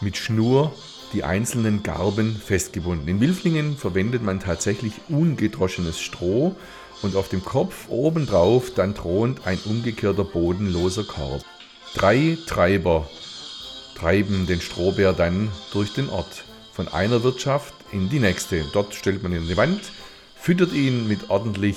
mit 0.00 0.16
Schnur 0.16 0.74
die 1.12 1.24
einzelnen 1.24 1.82
Garben 1.82 2.36
festgebunden. 2.36 3.08
In 3.08 3.20
Wilflingen 3.20 3.76
verwendet 3.76 4.22
man 4.22 4.40
tatsächlich 4.40 4.94
ungedroschenes 5.08 6.00
Stroh 6.00 6.56
und 7.02 7.16
auf 7.16 7.28
dem 7.28 7.44
Kopf 7.44 7.88
obendrauf 7.88 8.74
dann 8.74 8.94
thront 8.94 9.46
ein 9.46 9.58
umgekehrter 9.64 10.24
bodenloser 10.24 11.04
Korb. 11.04 11.42
Drei 11.94 12.36
Treiber 12.46 13.08
treiben 13.96 14.46
den 14.46 14.60
Strohbär 14.60 15.12
dann 15.12 15.50
durch 15.72 15.92
den 15.94 16.08
Ort. 16.08 16.44
Von 16.72 16.88
einer 16.88 17.22
Wirtschaft 17.22 17.74
in 17.94 18.08
die 18.08 18.18
nächste. 18.18 18.64
Dort 18.72 18.92
stellt 18.94 19.22
man 19.22 19.32
ihn 19.32 19.38
an 19.38 19.48
die 19.48 19.56
Wand, 19.56 19.80
füttert 20.34 20.72
ihn 20.72 21.06
mit 21.06 21.30
ordentlich 21.30 21.76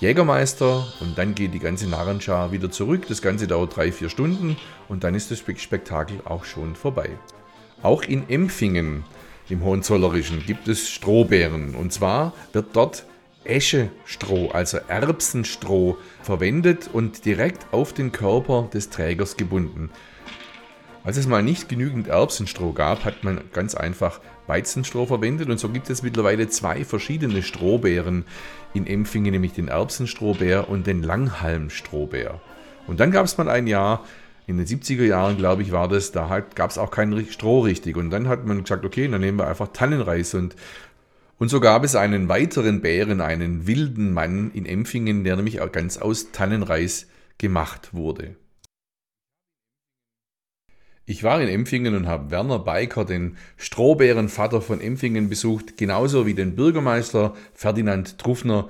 Jägermeister 0.00 0.84
und 1.00 1.16
dann 1.16 1.34
geht 1.34 1.54
die 1.54 1.60
ganze 1.60 1.88
Narrenschar 1.88 2.52
wieder 2.52 2.70
zurück. 2.70 3.06
Das 3.08 3.22
Ganze 3.22 3.46
dauert 3.46 3.76
drei, 3.76 3.92
vier 3.92 4.10
Stunden 4.10 4.56
und 4.88 5.04
dann 5.04 5.14
ist 5.14 5.30
das 5.30 5.38
Spektakel 5.38 6.20
auch 6.24 6.44
schon 6.44 6.74
vorbei. 6.74 7.10
Auch 7.82 8.02
in 8.02 8.28
Empfingen, 8.28 9.04
im 9.48 9.62
Hohenzollerischen, 9.64 10.44
gibt 10.44 10.68
es 10.68 10.90
Strohbären 10.90 11.74
und 11.76 11.92
zwar 11.92 12.34
wird 12.52 12.74
dort 12.74 13.06
Eschestroh, 13.44 14.50
also 14.50 14.78
Erbsenstroh, 14.88 15.96
verwendet 16.22 16.90
und 16.92 17.24
direkt 17.24 17.72
auf 17.72 17.92
den 17.92 18.10
Körper 18.10 18.68
des 18.74 18.90
Trägers 18.90 19.36
gebunden. 19.36 19.90
Als 21.06 21.16
es 21.16 21.28
mal 21.28 21.40
nicht 21.40 21.68
genügend 21.68 22.08
Erbsenstroh 22.08 22.72
gab, 22.72 23.04
hat 23.04 23.22
man 23.22 23.40
ganz 23.52 23.76
einfach 23.76 24.20
Weizenstroh 24.48 25.06
verwendet 25.06 25.48
und 25.48 25.60
so 25.60 25.68
gibt 25.68 25.88
es 25.88 26.02
mittlerweile 26.02 26.48
zwei 26.48 26.84
verschiedene 26.84 27.44
Strohbeeren 27.44 28.24
in 28.74 28.88
Empfingen, 28.88 29.30
nämlich 29.30 29.52
den 29.52 29.68
Erbsenstrohbär 29.68 30.68
und 30.68 30.88
den 30.88 31.04
Langhalmstrohbär. 31.04 32.40
Und 32.88 32.98
dann 32.98 33.12
gab 33.12 33.24
es 33.24 33.38
mal 33.38 33.48
ein 33.48 33.68
Jahr, 33.68 34.04
in 34.48 34.56
den 34.56 34.66
70er 34.66 35.04
Jahren, 35.04 35.36
glaube 35.36 35.62
ich, 35.62 35.70
war 35.70 35.86
das, 35.86 36.10
da 36.10 36.40
gab 36.40 36.70
es 36.70 36.78
auch 36.78 36.90
kein 36.90 37.24
Stroh 37.30 37.60
richtig. 37.60 37.96
Und 37.96 38.10
dann 38.10 38.26
hat 38.26 38.44
man 38.44 38.64
gesagt, 38.64 38.84
okay, 38.84 39.06
dann 39.06 39.20
nehmen 39.20 39.38
wir 39.38 39.46
einfach 39.46 39.68
Tannenreis. 39.68 40.34
Und, 40.34 40.56
und 41.38 41.50
so 41.50 41.60
gab 41.60 41.84
es 41.84 41.94
einen 41.94 42.28
weiteren 42.28 42.80
Bären, 42.80 43.20
einen 43.20 43.68
wilden 43.68 44.12
Mann 44.12 44.50
in 44.54 44.66
Empfingen, 44.66 45.22
der 45.22 45.36
nämlich 45.36 45.60
auch 45.60 45.70
ganz 45.70 45.98
aus 45.98 46.32
Tannenreis 46.32 47.06
gemacht 47.38 47.94
wurde. 47.94 48.34
Ich 51.08 51.22
war 51.22 51.40
in 51.40 51.48
Empfingen 51.48 51.94
und 51.94 52.08
habe 52.08 52.32
Werner 52.32 52.58
Beiker, 52.58 53.04
den 53.04 53.36
Strohbärenvater 53.56 54.60
von 54.60 54.80
Empfingen, 54.80 55.28
besucht, 55.28 55.76
genauso 55.76 56.26
wie 56.26 56.34
den 56.34 56.56
Bürgermeister 56.56 57.34
Ferdinand 57.54 58.18
Truffner, 58.18 58.66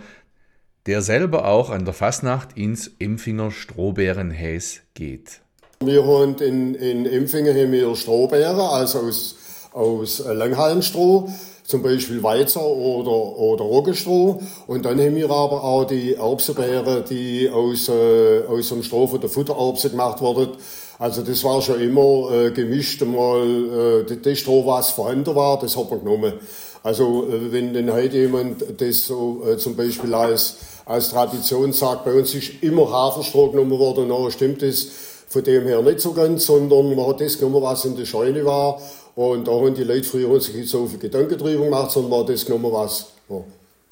der 0.84 1.00
selber 1.00 1.48
auch 1.48 1.70
an 1.70 1.86
der 1.86 1.94
Fasnacht 1.94 2.50
ins 2.54 2.90
Empfinger 2.98 3.50
Strohbärenhäs 3.50 4.82
geht. 4.92 5.40
Wir 5.80 6.04
haben 6.04 6.36
in, 6.36 6.74
in 6.74 7.06
Empfingen 7.06 7.56
haben 7.56 7.72
wir 7.72 7.96
Strohbären, 7.96 8.60
also 8.60 8.98
aus, 8.98 9.36
aus 9.72 10.22
Langhalmstroh, 10.26 11.30
zum 11.64 11.82
Beispiel 11.82 12.22
Weizer 12.22 12.66
oder, 12.66 13.38
oder 13.38 13.64
Roggenstroh. 13.64 14.42
Und 14.66 14.84
dann 14.84 15.00
haben 15.00 15.16
wir 15.16 15.30
aber 15.30 15.64
auch 15.64 15.84
die 15.84 16.14
Erbsenbeeren, 16.14 17.04
die 17.08 17.48
aus, 17.48 17.88
äh, 17.88 18.42
aus 18.46 18.68
dem 18.68 18.82
Stroh 18.82 19.06
von 19.06 19.22
der 19.22 19.30
Futtererbse 19.30 19.88
gemacht 19.88 20.20
wurden. 20.20 20.58
Also 20.98 21.22
das 21.22 21.44
war 21.44 21.60
schon 21.60 21.80
immer 21.80 22.30
äh, 22.32 22.50
gemischt 22.50 23.02
einmal, 23.02 24.04
äh, 24.08 24.16
das 24.16 24.38
Stroh, 24.38 24.64
was 24.66 24.90
vorhanden 24.90 25.34
war, 25.34 25.58
das 25.58 25.76
hat 25.76 25.90
man 25.90 26.00
genommen. 26.00 26.34
Also 26.82 27.26
äh, 27.28 27.52
wenn 27.52 27.74
denn 27.74 27.92
heute 27.92 28.16
jemand 28.16 28.64
das 28.80 29.06
so 29.06 29.42
äh, 29.46 29.58
zum 29.58 29.76
Beispiel 29.76 30.14
als, 30.14 30.56
als 30.86 31.10
Tradition 31.10 31.72
sagt, 31.72 32.04
bei 32.04 32.14
uns 32.14 32.34
ist 32.34 32.62
immer 32.62 32.90
Haferstroh 32.90 33.50
genommen 33.50 33.78
worden, 33.78 34.08
dann 34.08 34.30
stimmt 34.30 34.62
das 34.62 34.86
von 35.28 35.42
dem 35.44 35.64
her 35.64 35.82
nicht 35.82 36.00
so 36.00 36.12
ganz, 36.12 36.46
sondern 36.46 36.94
man 36.94 37.06
hat 37.06 37.20
das 37.20 37.36
genommen, 37.36 37.62
was 37.62 37.84
in 37.84 37.96
der 37.96 38.06
Scheune 38.06 38.44
war. 38.44 38.80
Und 39.16 39.48
da 39.48 39.52
haben 39.52 39.74
die 39.74 39.84
Leute 39.84 40.04
früher 40.04 40.40
sich 40.40 40.54
nicht 40.54 40.68
so 40.68 40.86
viel 40.86 40.98
Gedanken 40.98 41.36
drüber 41.36 41.64
gemacht, 41.64 41.90
sondern 41.90 42.12
war 42.12 42.24
das 42.24 42.46
genommen, 42.46 42.72
was 42.72 43.06
ja. 43.28 43.42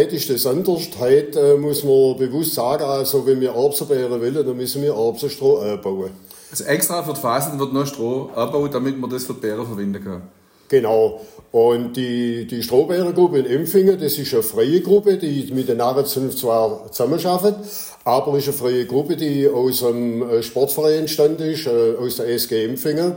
Heute 0.00 0.16
ist 0.16 0.30
das 0.30 0.46
anders. 0.46 0.88
Heute 0.99 1.38
äh, 1.38 1.56
muss 1.56 1.84
man 1.84 2.16
bewusst 2.16 2.54
sagen, 2.54 2.84
also 2.84 3.26
wenn 3.26 3.40
wir 3.40 3.52
Erbsenbeeren 3.52 4.20
wollen, 4.20 4.34
dann 4.34 4.56
müssen 4.56 4.82
wir 4.82 4.94
Erbsenstroh 4.94 5.76
bauen. 5.82 6.11
Also 6.51 6.65
extra 6.65 7.03
für 7.03 7.15
die 7.15 7.21
Phasen 7.21 7.59
wird 7.59 7.73
noch 7.73 7.87
Stroh 7.87 8.31
abgebaut, 8.35 8.75
damit 8.75 8.99
man 8.99 9.11
das 9.11 9.25
für 9.25 9.35
die 9.35 9.41
Bären 9.41 9.67
verwenden 9.67 10.03
kann. 10.03 10.23
Genau. 10.69 11.21
Und 11.53 11.97
die, 11.97 12.47
die 12.47 12.63
Strohbärengruppe 12.63 13.39
in 13.39 13.47
Empfingen, 13.47 14.01
das 14.01 14.19
ist 14.19 14.35
eine 14.35 14.43
freie 14.43 14.81
Gruppe, 14.81 15.19
die 15.19 15.53
mit 15.53 15.69
den 15.69 15.77
Narrenzunft 15.77 16.39
zwar 16.39 16.91
zusammenarbeitet, 16.91 17.61
aber 18.03 18.37
ist 18.39 18.49
eine 18.49 18.57
freie 18.57 18.87
Gruppe, 18.87 19.17
die 19.17 19.49
aus 19.49 19.85
einem 19.85 20.23
äh, 20.23 20.43
Sportverein 20.43 21.01
entstanden 21.01 21.43
ist, 21.45 21.67
äh, 21.67 21.95
aus 21.97 22.17
der 22.17 22.29
SG 22.29 22.65
Empfingen. 22.65 23.15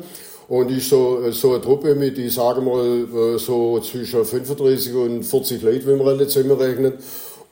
Und 0.49 0.69
ist 0.71 0.89
so, 0.89 1.23
äh, 1.23 1.31
so 1.31 1.51
eine 1.53 1.61
Truppe 1.61 1.95
mit, 1.95 2.17
ich 2.19 2.33
sage 2.33 2.61
mal, 2.61 3.37
so 3.39 3.79
zwischen 3.79 4.23
35 4.23 4.93
und 4.93 5.23
40 5.23 5.61
Leuten, 5.61 5.87
wenn 5.87 5.97
man 5.97 6.07
alle 6.07 6.27
zusammenrechnet. 6.27 6.99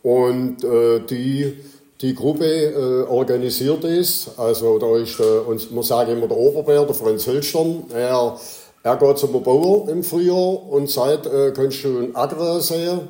Und 0.03 0.63
äh, 0.63 1.00
die 1.00 1.53
die 2.01 2.13
Gruppe 2.13 2.45
äh, 2.45 3.03
organisiert 3.09 3.83
ist. 3.83 4.31
Also 4.37 4.79
da 4.79 4.97
ist, 4.97 5.19
äh, 5.19 5.23
und 5.23 5.73
man 5.73 5.83
sagt 5.83 6.09
immer 6.09 6.27
der 6.27 6.37
Oberbär, 6.37 6.83
der 6.83 6.95
Franz 6.95 7.27
Hölstern. 7.27 7.83
Er, 7.93 8.37
er 8.83 8.97
geht 8.97 9.17
zum 9.17 9.41
Bauer 9.43 9.87
im 9.89 10.03
Frühjahr 10.03 10.69
und 10.69 10.89
sagt, 10.89 11.25
äh, 11.25 11.51
kannst 11.55 11.83
du 11.83 11.99
ein 11.99 12.15
Acker 12.15 12.61
sehen? 12.61 13.01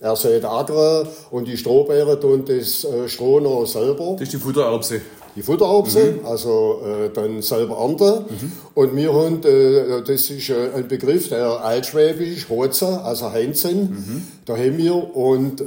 Er 0.00 0.16
sieht 0.16 0.44
Acker 0.44 1.06
und 1.30 1.46
die 1.46 1.56
Strohbeere 1.56 2.18
tun 2.18 2.44
das 2.44 2.84
äh, 2.84 3.08
Stroh 3.08 3.38
noch 3.38 3.66
selber. 3.66 4.12
Das 4.14 4.22
ist 4.22 4.32
die 4.32 4.38
Futtererbse 4.38 5.00
die 5.34 5.42
Futtererbse, 5.42 6.18
mhm. 6.20 6.26
also 6.26 6.82
äh, 6.84 7.08
dann 7.12 7.40
selber 7.40 7.76
ernten. 7.76 8.24
Mhm. 8.28 8.52
Und 8.74 8.96
wir 8.96 9.14
haben, 9.14 9.42
äh, 9.44 10.02
das 10.06 10.30
ist 10.30 10.50
äh, 10.50 10.70
ein 10.76 10.88
Begriff, 10.88 11.28
der 11.28 11.64
altschwäbisch, 11.64 12.48
Hozer, 12.48 13.04
also 13.04 13.32
Heinzen, 13.32 13.80
mhm. 13.80 14.26
da 14.44 14.56
haben 14.56 14.76
wir 14.76 15.16
und 15.16 15.60
äh, 15.60 15.64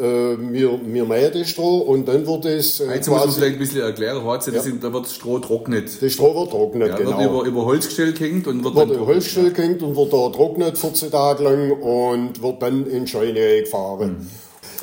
wir, 0.51 0.79
wir 0.86 1.05
mähen 1.05 1.31
das 1.34 1.50
Stroh 1.50 1.79
und 1.79 2.07
dann 2.07 2.27
wird 2.27 2.45
es 2.45 2.79
äh, 2.79 2.89
Heinzen 2.89 3.13
muss 3.13 3.25
man 3.25 3.34
vielleicht 3.34 3.53
ein 3.53 3.60
bisschen 3.60 3.81
erklären, 3.81 4.24
Hozer, 4.24 4.53
ja. 4.53 4.62
da 4.62 4.93
wird 4.93 5.05
das 5.05 5.15
Stroh 5.15 5.39
trocknet. 5.39 6.01
Das 6.01 6.13
Stroh 6.13 6.36
wird 6.36 6.51
trocknet, 6.51 6.89
ja, 6.89 6.98
genau. 6.98 7.17
Wird 7.17 7.29
über, 7.29 7.43
über 7.43 7.65
Holzgestell 7.65 8.13
gehängt 8.13 8.48
und 8.48 8.63
wird, 8.63 8.75
wird 8.75 8.89
dann 8.89 8.95
über 8.95 9.07
Holzgestell 9.07 9.51
gehängt 9.51 9.81
und 9.81 9.95
wird 9.95 10.13
da 10.13 10.29
trocknet 10.29 10.77
14 10.77 11.12
Tage 11.12 11.43
lang 11.43 11.72
und 11.72 12.41
wird 12.41 12.62
dann 12.62 12.86
in 12.86 13.07
Scheune 13.07 13.39
eingefahren. 13.39 14.27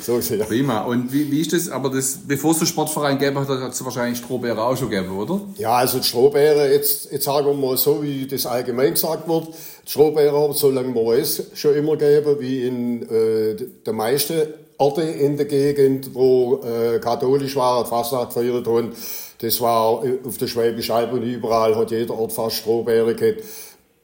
So 0.03 0.15
gesehen. 0.15 0.41
Prima. 0.45 0.81
Und 0.83 1.13
wie, 1.13 1.31
wie 1.31 1.39
ist 1.39 1.53
das? 1.53 1.69
Aber 1.69 1.89
das, 1.89 2.19
bevor 2.27 2.51
es 2.51 2.57
den 2.57 2.67
Sportverein 2.67 3.17
gäbe, 3.17 3.39
hat 3.39 3.71
es 3.71 3.85
wahrscheinlich 3.85 4.17
Strohbeere 4.17 4.61
auch 4.61 4.75
schon 4.75 4.89
gegeben, 4.89 5.17
oder? 5.17 5.39
Ja, 5.57 5.77
also 5.77 5.99
die 5.99 6.03
Strohbeere, 6.03 6.73
jetzt, 6.73 7.09
jetzt 7.09 7.23
sagen 7.23 7.47
wir 7.47 7.53
mal 7.53 7.77
so, 7.77 8.03
wie 8.03 8.27
das 8.27 8.45
allgemein 8.45 8.91
gesagt 8.91 9.29
wird, 9.29 9.47
die 9.85 9.89
Strohbeere 9.89 10.37
haben, 10.37 10.53
solange 10.53 10.89
man 10.89 11.05
weiß, 11.05 11.51
schon 11.53 11.75
immer 11.75 11.95
gegeben, 11.95 12.35
wie 12.39 12.67
in 12.67 13.03
äh, 13.03 13.55
der 13.85 13.93
meisten 13.93 14.41
Orte 14.77 15.03
in 15.03 15.37
der 15.37 15.45
Gegend, 15.45 16.13
wo 16.13 16.61
äh, 16.65 16.99
katholisch 16.99 17.55
war, 17.55 17.85
Fastnacht 17.85 18.33
gefeiert 18.33 18.67
haben. 18.67 18.91
Das 19.39 19.61
war 19.61 20.03
äh, 20.03 20.17
auf 20.25 20.37
der 20.37 20.47
Schwäbischen 20.47 20.95
Alb 20.95 21.13
und 21.13 21.23
überall 21.23 21.75
hat 21.77 21.91
jeder 21.91 22.13
Ort 22.13 22.33
fast 22.33 22.57
Strohbeere 22.57 23.15
gehabt. 23.15 23.41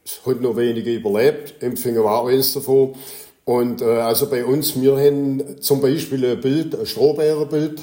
Es 0.05 0.21
hat 0.25 0.39
nur 0.39 0.55
wenige 0.55 0.95
überlebt. 0.95 1.61
Empfingen 1.61 2.03
war 2.03 2.25
eins 2.25 2.53
davon. 2.53 2.95
Und 3.49 3.81
äh, 3.81 3.85
also 3.85 4.27
bei 4.27 4.45
uns, 4.45 4.79
wir 4.79 4.95
haben 4.95 5.59
zum 5.59 5.81
Beispiel 5.81 6.23
ein 6.23 6.39
Bild, 6.39 6.79
ein 6.79 6.85
Strohbärenbild, 6.85 7.81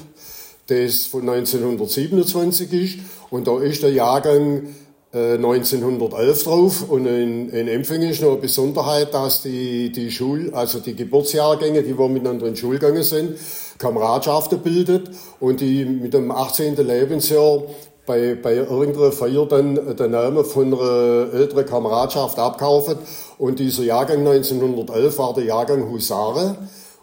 das 0.68 1.06
von 1.06 1.28
1927 1.28 2.72
ist. 2.72 2.98
Und 3.30 3.48
da 3.48 3.58
ist 3.58 3.82
der 3.82 3.90
Jahrgang 3.90 4.68
äh, 5.12 5.34
1911 5.34 6.44
drauf. 6.44 6.88
Und 6.88 7.06
in, 7.06 7.50
in 7.50 7.66
Empfingen 7.66 8.10
ist 8.10 8.22
noch 8.22 8.30
eine 8.30 8.40
Besonderheit, 8.40 9.12
dass 9.12 9.42
die, 9.42 9.90
die 9.90 10.12
Schul, 10.12 10.54
also 10.54 10.78
die 10.78 10.94
Geburtsjahrgänge, 10.94 11.82
die 11.82 11.98
wir 11.98 12.08
miteinander 12.08 12.46
in 12.46 12.54
gegangen 12.54 13.02
sind, 13.02 13.36
Kameradschaften 13.78 14.60
bildet 14.60 15.10
und 15.40 15.60
die 15.60 15.84
mit 15.84 16.14
dem 16.14 16.30
18. 16.30 16.76
Lebensjahr 16.76 17.64
bei, 18.06 18.34
bei 18.34 18.54
irgendeiner 18.54 19.12
Feier 19.12 19.46
dann 19.46 19.96
den 19.96 20.10
Namen 20.12 20.44
von 20.44 20.72
einer 20.72 21.32
älteren 21.34 21.66
Kameradschaft 21.66 22.38
abkaufen. 22.38 22.96
Und 23.38 23.58
dieser 23.58 23.82
Jahrgang 23.82 24.26
1911 24.26 25.18
war 25.18 25.34
der 25.34 25.44
Jahrgang 25.44 25.90
Husare. 25.90 26.56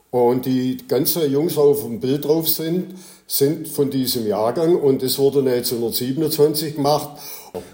Und 0.09 0.45
die 0.45 0.77
ganzen 0.87 1.29
Jungs, 1.31 1.53
die 1.53 1.59
auf 1.59 1.81
dem 1.81 1.99
Bild 1.99 2.25
drauf 2.25 2.47
sind, 2.47 2.95
sind 3.27 3.67
von 3.67 3.89
diesem 3.89 4.27
Jahrgang 4.27 4.75
und 4.75 5.01
das 5.01 5.17
wurde 5.17 5.39
1927 5.39 6.75
gemacht. 6.75 7.17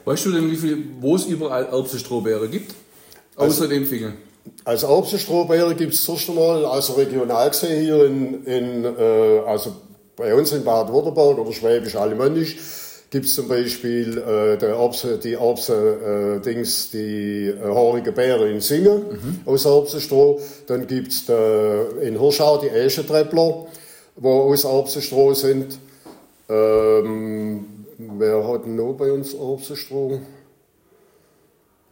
Weißt 0.05 0.25
du 0.25 0.31
denn, 0.31 0.49
wie 0.49 0.55
viel, 0.55 0.85
wo 1.01 1.15
es 1.15 1.25
überall 1.25 1.65
Erbsenstrohbeere 1.65 2.47
gibt? 2.47 2.73
Außer 3.35 3.63
also, 3.63 3.67
dem 3.67 3.85
Finger. 3.85 4.13
Als 4.63 4.83
Erbsenstrohbeere 4.83 5.75
gibt 5.75 5.93
es 5.93 6.03
zuerst 6.03 6.29
einmal, 6.29 6.65
also 6.65 6.93
regional 6.93 7.49
gesehen 7.49 7.83
hier 7.83 8.05
in, 8.05 8.43
in 8.45 8.85
äh, 8.85 9.39
also 9.45 9.73
bei 10.15 10.33
uns 10.33 10.51
in 10.51 10.63
Baden-Württemberg 10.63 11.37
oder 11.37 11.51
Schwäbisch-Alemannisch, 11.51 12.57
gibt 13.09 13.25
es 13.25 13.35
zum 13.35 13.47
Beispiel 13.47 14.17
äh, 14.17 14.57
der 14.57 14.75
Erbse, 14.75 15.17
die 15.17 15.33
Erbse, 15.33 16.39
äh, 16.39 16.43
Dings, 16.43 16.91
die 16.91 17.47
äh, 17.47 17.63
haarige 17.63 18.11
Beere 18.11 18.49
in 18.49 18.61
Singen 18.61 19.03
mhm. 19.09 19.39
aus 19.45 19.65
Erbsenstroh. 19.65 20.39
Dann 20.67 20.85
gibt 20.85 21.11
es 21.11 21.27
in 22.01 22.19
Hirschau 22.19 22.57
die 22.57 22.69
Eschentreppler, 22.69 23.65
wo 24.15 24.29
aus 24.51 24.63
Erbsenstroh 24.63 25.33
sind. 25.33 25.79
Ähm, 26.47 27.65
wer 27.97 28.47
hat 28.47 28.67
noch 28.67 28.93
bei 28.93 29.11
uns 29.11 29.33
Erbsenstroh? 29.33 30.19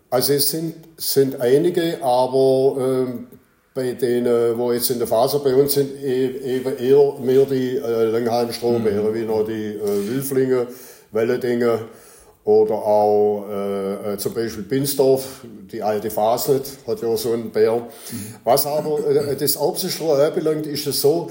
Also 0.09 0.33
es 0.33 0.50
sind, 0.50 0.75
sind 0.95 1.41
einige, 1.41 2.01
aber 2.01 2.77
ähm, 2.79 3.27
bei 3.74 3.91
denen, 3.91 4.57
wo 4.57 4.71
jetzt 4.71 4.89
in 4.89 5.00
der 5.00 5.07
Faser 5.07 5.39
bei 5.39 5.53
uns 5.53 5.74
sind, 5.74 5.91
e-, 6.01 6.57
eben 6.57 6.77
eher 6.77 7.13
mehr 7.19 7.45
die 7.45 7.75
äh, 7.75 8.05
Langhalmstrohbeere, 8.05 9.09
mhm. 9.09 9.13
wie 9.13 9.25
noch 9.25 9.45
die 9.45 9.75
äh, 9.75 10.09
Wilflinge 10.09 10.67
Welledinger 11.12 11.80
oder 12.48 12.76
auch 12.76 13.46
äh, 13.50 14.14
äh, 14.14 14.18
zum 14.18 14.34
Beispiel 14.34 14.64
Binsdorf, 14.64 15.42
die 15.70 15.84
alte 15.84 16.10
Fasnet, 16.10 16.64
hat 16.88 17.02
ja 17.02 17.18
so 17.18 17.34
einen 17.34 17.52
Bär. 17.52 17.88
Was 18.46 18.66
aber 18.66 19.06
äh, 19.06 19.36
das 19.36 19.58
Erbsenstroh 19.58 20.14
anbelangt, 20.14 20.66
ist 20.66 20.88
es 20.88 21.02
so, 21.02 21.30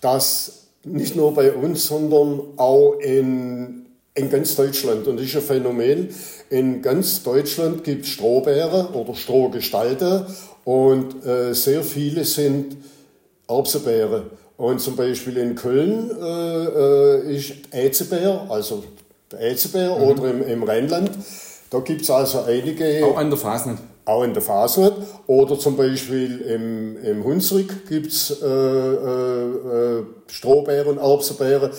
dass 0.00 0.66
nicht 0.82 1.14
nur 1.14 1.32
bei 1.34 1.52
uns, 1.52 1.86
sondern 1.86 2.40
auch 2.56 2.98
in, 2.98 3.86
in 4.14 4.28
ganz 4.28 4.56
Deutschland, 4.56 5.06
und 5.06 5.18
das 5.18 5.26
ist 5.26 5.36
ein 5.36 5.42
Phänomen, 5.42 6.08
in 6.50 6.82
ganz 6.82 7.22
Deutschland 7.22 7.84
gibt 7.84 8.04
es 8.04 8.10
Strohbeere 8.10 8.88
oder 8.92 9.14
Strohgestalten 9.14 10.26
und 10.64 11.24
äh, 11.24 11.54
sehr 11.54 11.84
viele 11.84 12.24
sind 12.24 12.76
Erbsenbeere. 13.48 14.24
Und 14.56 14.80
zum 14.80 14.96
Beispiel 14.96 15.36
in 15.36 15.54
Köln 15.54 16.10
äh, 16.10 16.64
äh 16.64 17.36
ist 17.36 17.52
Äzebär, 17.70 18.46
also 18.48 18.82
der 19.32 19.40
Elzebär 19.40 19.96
mhm. 19.96 20.02
oder 20.02 20.30
im, 20.30 20.42
im 20.42 20.62
Rheinland. 20.62 21.10
Da 21.70 21.80
gibt 21.80 22.02
es 22.02 22.10
also 22.10 22.42
einige. 22.42 23.04
Auch 23.04 23.18
an 23.18 23.30
der 23.30 23.38
Fasnet. 23.38 23.78
Auch 24.04 24.22
in 24.22 24.34
der 24.34 24.42
Fasnet. 24.42 24.94
Oder 25.26 25.58
zum 25.58 25.76
Beispiel 25.76 26.38
im, 26.40 27.02
im 27.02 27.24
Hunsrück 27.24 27.88
gibt 27.88 28.12
es 28.12 28.30
äh, 28.40 28.46
äh, 28.46 29.98
äh, 29.98 30.04
Strohbeeren, 30.28 30.98
Erbsenbeeren. 30.98 31.70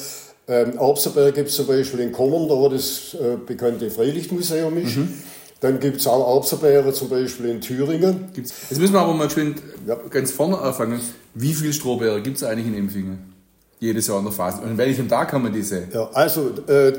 Ähm, 0.50 0.77
Erbsenbeeren 0.77 1.34
gibt 1.34 1.50
es 1.50 1.56
zum 1.56 1.68
Beispiel 1.68 2.01
in 2.01 2.12
Kommern, 2.12 2.48
da 2.48 2.56
wo 2.56 2.68
das 2.70 3.13
äh, 3.13 3.38
bekannte 3.46 3.89
Freilichtmuseum 3.89 4.77
ist. 4.77 4.98
Mhm. 4.98 5.13
Dann 5.60 5.80
gibt 5.80 5.98
es 5.98 6.08
auch 6.08 6.36
Erbsenbeeren 6.36 6.94
zum 6.94 7.10
Beispiel 7.10 7.48
in 7.50 7.62
Thüringen. 7.62 8.27
Gibt's. 8.34 8.54
Jetzt 8.70 8.80
müssen 8.80 8.94
wir 8.94 9.00
aber 9.00 9.13
mal 9.13 9.30
schön 9.30 9.56
ja. 9.88 9.96
ganz 10.10 10.32
vorne 10.32 10.60
anfangen. 10.60 11.00
Wie 11.34 11.54
viele 11.54 11.74
Strohbeeren 11.74 12.22
gibt 12.22 12.38
es 12.38 12.44
eigentlich 12.44 12.68
in 12.68 12.75
Empfingen? 12.75 13.34
Jedes 13.80 14.08
Jahr 14.08 14.20
in 14.20 14.25
der 14.25 14.34
Phase. 14.34 14.62
Und 14.62 14.72
an 14.72 14.77
welchem 14.77 15.08
Tag 15.08 15.32
haben 15.34 15.44
wir 15.44 15.51
diese? 15.51 15.88
Ja, 15.94 16.10
also, 16.13 16.50
äh, 16.68 16.94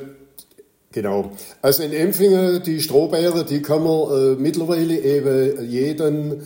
genau. 0.93 1.33
Also 1.63 1.83
in 1.83 1.93
Empfingen, 1.93 2.63
die 2.63 2.81
Strohbeeren, 2.81 3.47
die 3.47 3.63
kann 3.63 3.83
man 3.83 4.11
äh, 4.11 4.35
mittlerweile 4.37 4.99
eben 4.99 5.69
jeden 5.69 6.43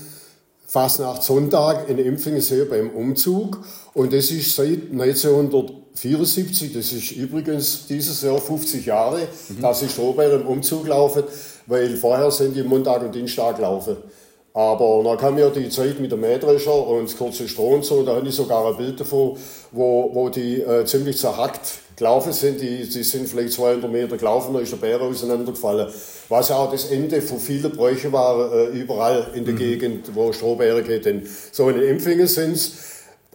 Fastnachtssonntag 0.67 1.89
in 1.89 1.99
Empfingen 1.99 2.41
sehen 2.41 2.69
beim 2.69 2.91
Umzug. 2.91 3.63
Und 3.95 4.13
das 4.13 4.31
ist 4.31 4.55
seit 4.57 4.91
1974, 4.91 6.73
das 6.73 6.93
ist 6.93 7.13
übrigens 7.13 7.87
dieses 7.87 8.23
Jahr 8.23 8.39
50 8.39 8.87
Jahre, 8.87 9.29
mhm. 9.49 9.61
dass 9.61 9.81
die 9.81 9.89
Strohbeeren 9.89 10.43
im 10.43 10.47
Umzug 10.47 10.89
laufen 10.89 11.25
weil 11.67 11.97
vorher 11.97 12.31
sind 12.31 12.57
die 12.57 12.63
Montag 12.63 13.03
und 13.03 13.15
Dienstag 13.15 13.57
gelaufen. 13.57 13.97
Aber 14.55 15.03
dann 15.03 15.17
kam 15.17 15.39
ja 15.39 15.49
die 15.49 15.71
Zeit 15.71 15.99
mit 15.99 16.13
dem 16.13 16.21
Mähdrescher 16.21 16.87
und 16.87 17.09
das 17.09 17.17
kurze 17.17 17.49
Stroh 17.49 17.75
und 17.75 17.85
so, 17.85 18.03
da 18.03 18.17
habe 18.17 18.29
ich 18.29 18.35
sogar 18.35 18.67
ein 18.67 18.77
Bild 18.77 19.01
davon, 19.01 19.39
wo, 19.71 20.11
wo 20.13 20.29
die 20.29 20.61
äh, 20.61 20.85
ziemlich 20.85 21.17
zerhackt 21.17 21.79
gelaufen 21.97 22.33
sind. 22.33 22.61
Die, 22.61 22.89
die 22.89 23.03
sind 23.03 23.29
vielleicht 23.29 23.53
200 23.53 23.91
Meter 23.91 24.17
gelaufen, 24.17 24.55
da 24.55 24.61
ist 24.61 24.73
der 24.73 24.79
Bär 24.79 25.01
auseinandergefallen. 25.01 25.93
Was 26.29 26.49
ja 26.49 26.57
auch 26.57 26.71
das 26.71 26.87
Ende 26.87 27.23
von 27.23 27.39
vielen 27.39 27.71
Bräuchen 27.73 28.13
war, 28.13 28.53
äh, 28.53 28.79
überall 28.79 29.31
in 29.35 29.45
der 29.45 29.55
mhm. 29.55 29.59
Gegend, 29.59 30.15
wo 30.15 30.33
Strohbären 30.33 30.85
geht. 30.85 31.05
Denn 31.05 31.27
so 31.51 31.67
eine 31.67 31.85
Empfänger 31.87 32.27
sind 32.27 32.53
es, 32.53 32.73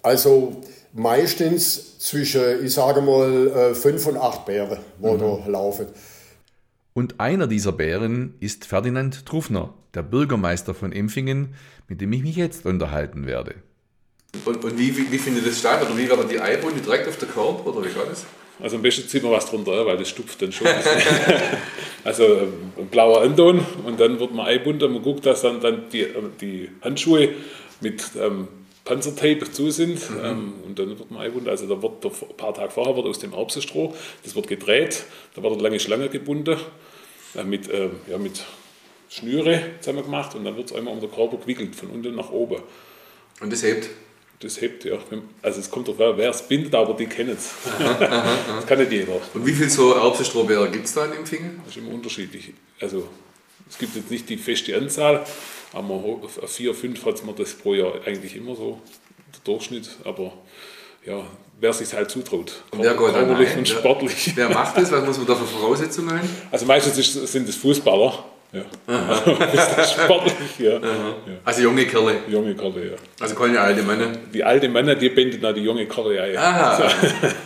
also 0.01 0.61
meistens 0.93 1.99
zwischen, 1.99 2.65
ich 2.65 2.73
sage 2.73 3.01
mal, 3.01 3.47
äh, 3.47 3.75
fünf 3.75 4.05
und 4.07 4.17
acht 4.17 4.45
Bären, 4.45 4.79
wo 4.99 5.13
mhm. 5.13 5.19
da 5.19 5.47
laufen. 5.47 5.87
Und 6.93 7.19
einer 7.19 7.45
dieser 7.45 7.73
Bären 7.73 8.33
ist 8.39 8.65
Ferdinand 8.65 9.25
Truffner, 9.25 9.73
der 9.93 10.01
Bürgermeister 10.01 10.73
von 10.73 10.91
Empfingen, 10.91 11.53
mit 11.87 12.01
dem 12.01 12.11
ich 12.11 12.23
mich 12.23 12.35
jetzt 12.35 12.65
unterhalten 12.65 13.27
werde. 13.27 13.55
Und, 14.45 14.63
und 14.63 14.77
wie, 14.77 14.95
wie, 14.97 15.11
wie 15.11 15.17
findet 15.17 15.45
das 15.45 15.59
statt? 15.59 15.81
Oder 15.83 15.97
wie 15.97 16.09
werden 16.09 16.27
die 16.29 16.39
Eibunde 16.39 16.81
direkt 16.81 17.07
auf 17.07 17.17
der 17.17 17.27
Körper? 17.27 17.67
Oder 17.67 17.85
wie 17.85 17.89
geht 17.89 18.09
das? 18.09 18.25
Also 18.59 18.77
am 18.77 18.81
besten 18.81 19.07
zieht 19.07 19.23
man 19.23 19.31
was 19.31 19.49
drunter, 19.49 19.85
weil 19.85 19.97
das 19.97 20.09
stupft 20.09 20.41
dann 20.41 20.51
schon. 20.51 20.67
also 22.03 22.23
ähm, 22.23 22.71
ein 22.77 22.87
blauer 22.87 23.21
Anton 23.21 23.63
und 23.85 23.99
dann 23.99 24.19
wird 24.19 24.33
man 24.33 24.47
einbunden. 24.47 24.91
Man 24.91 25.03
guckt, 25.03 25.25
dass 25.25 25.41
dann, 25.41 25.59
dann 25.61 25.89
die, 25.91 26.01
ähm, 26.01 26.31
die 26.41 26.69
Handschuhe 26.81 27.29
mit 27.81 28.03
ähm, 28.19 28.47
Panzertape 28.83 29.51
zu 29.51 29.69
sind 29.69 30.09
mhm. 30.09 30.17
ähm, 30.23 30.53
und 30.65 30.79
dann 30.79 30.97
wird 30.97 31.11
man 31.11 31.21
einbunden. 31.21 31.49
Also 31.49 31.67
da 31.67 31.81
wird 31.81 32.03
ein 32.05 32.37
paar 32.37 32.53
Tage 32.53 32.71
vorher 32.71 32.95
wird 32.95 33.05
aus 33.05 33.19
dem 33.19 33.33
Erbsenstroh, 33.33 33.93
das 34.23 34.35
wird 34.35 34.47
gedreht, 34.47 35.03
da 35.35 35.43
wird 35.43 35.53
eine 35.53 35.61
lange 35.61 35.79
Schlange 35.79 36.09
gebunden 36.09 36.57
äh, 37.35 37.43
mit, 37.43 37.69
äh, 37.69 37.89
ja, 38.09 38.17
mit 38.17 38.43
Schnüre 39.09 39.61
zusammen 39.81 40.03
gemacht 40.03 40.35
und 40.35 40.45
dann 40.45 40.55
wird 40.57 40.71
es 40.71 40.75
einmal 40.75 40.93
um 40.93 40.99
den 40.99 41.11
Körper 41.11 41.37
gewickelt, 41.37 41.75
von 41.75 41.89
unten 41.89 42.15
nach 42.15 42.31
oben. 42.31 42.61
Und 43.39 43.53
das 43.53 43.61
hebt? 43.61 43.89
Das 44.39 44.61
hebt, 44.61 44.85
ja. 44.85 44.99
Also 45.41 45.59
es 45.59 45.71
kommt 45.71 45.87
darauf 45.87 46.17
wer 46.17 46.29
es 46.29 46.43
bindet, 46.43 46.75
aber 46.75 46.93
die 46.93 47.07
kennen 47.07 47.35
es. 47.35 47.53
das 47.79 48.67
kann 48.67 48.77
nicht 48.77 48.91
jeder. 48.91 49.19
Und 49.33 49.45
wie 49.45 49.53
viel 49.53 49.69
so 49.69 49.93
Erbsenstrohbeere 49.93 50.69
gibt 50.69 50.85
es 50.85 50.93
da 50.93 51.05
in 51.05 51.25
Finger? 51.25 51.51
Das 51.65 51.75
ist 51.75 51.77
immer 51.77 51.93
unterschiedlich. 51.93 52.53
Also 52.79 53.07
es 53.67 53.77
gibt 53.77 53.95
jetzt 53.95 54.11
nicht 54.11 54.29
die 54.29 54.37
feste 54.37 54.77
Anzahl, 54.77 55.25
aber 55.73 56.19
vier, 56.45 56.75
fünf 56.75 57.03
hat 57.05 57.25
man 57.25 57.35
das 57.35 57.53
pro 57.53 57.73
Jahr 57.73 57.93
eigentlich 58.05 58.35
immer 58.35 58.55
so, 58.55 58.79
der 59.33 59.41
Durchschnitt. 59.43 59.89
Aber 60.03 60.33
ja, 61.03 61.25
wer 61.59 61.73
sich 61.73 61.91
halt 61.93 62.11
zutraut. 62.11 62.63
Und 62.71 62.83
wer 62.83 62.93
geht 62.93 63.15
dann 63.15 63.35
ein? 63.35 63.57
und 63.57 63.67
sportlich. 63.67 64.33
Wer, 64.35 64.49
wer 64.49 64.55
macht 64.55 64.77
das? 64.77 64.91
Was 64.91 65.03
muss 65.03 65.17
man 65.17 65.27
da 65.27 65.35
für 65.35 65.45
Voraussetzungen 65.45 66.11
haben? 66.11 66.29
Also 66.51 66.65
meistens 66.65 66.97
ist, 66.97 67.13
sind 67.31 67.49
es 67.49 67.55
Fußballer. 67.55 68.23
Ja. 68.53 68.61
sportlich, 69.85 70.59
ja. 70.59 70.73
ja. 70.73 70.79
Also 71.43 71.61
junge 71.63 71.85
Kerle. 71.85 72.15
Junge 72.29 72.55
Kerle, 72.55 72.91
ja. 72.91 72.97
Also 73.19 73.35
keine 73.35 73.59
alte 73.59 73.83
Männer. 73.83 74.13
Die 74.33 74.43
alte 74.43 74.69
Männer, 74.69 74.95
die 74.95 75.09
binden 75.09 75.45
auch 75.45 75.53
die 75.53 75.61
junge 75.61 75.85
Kerle 75.85 76.21
ein. 76.21 76.37
Aha. 76.37 76.77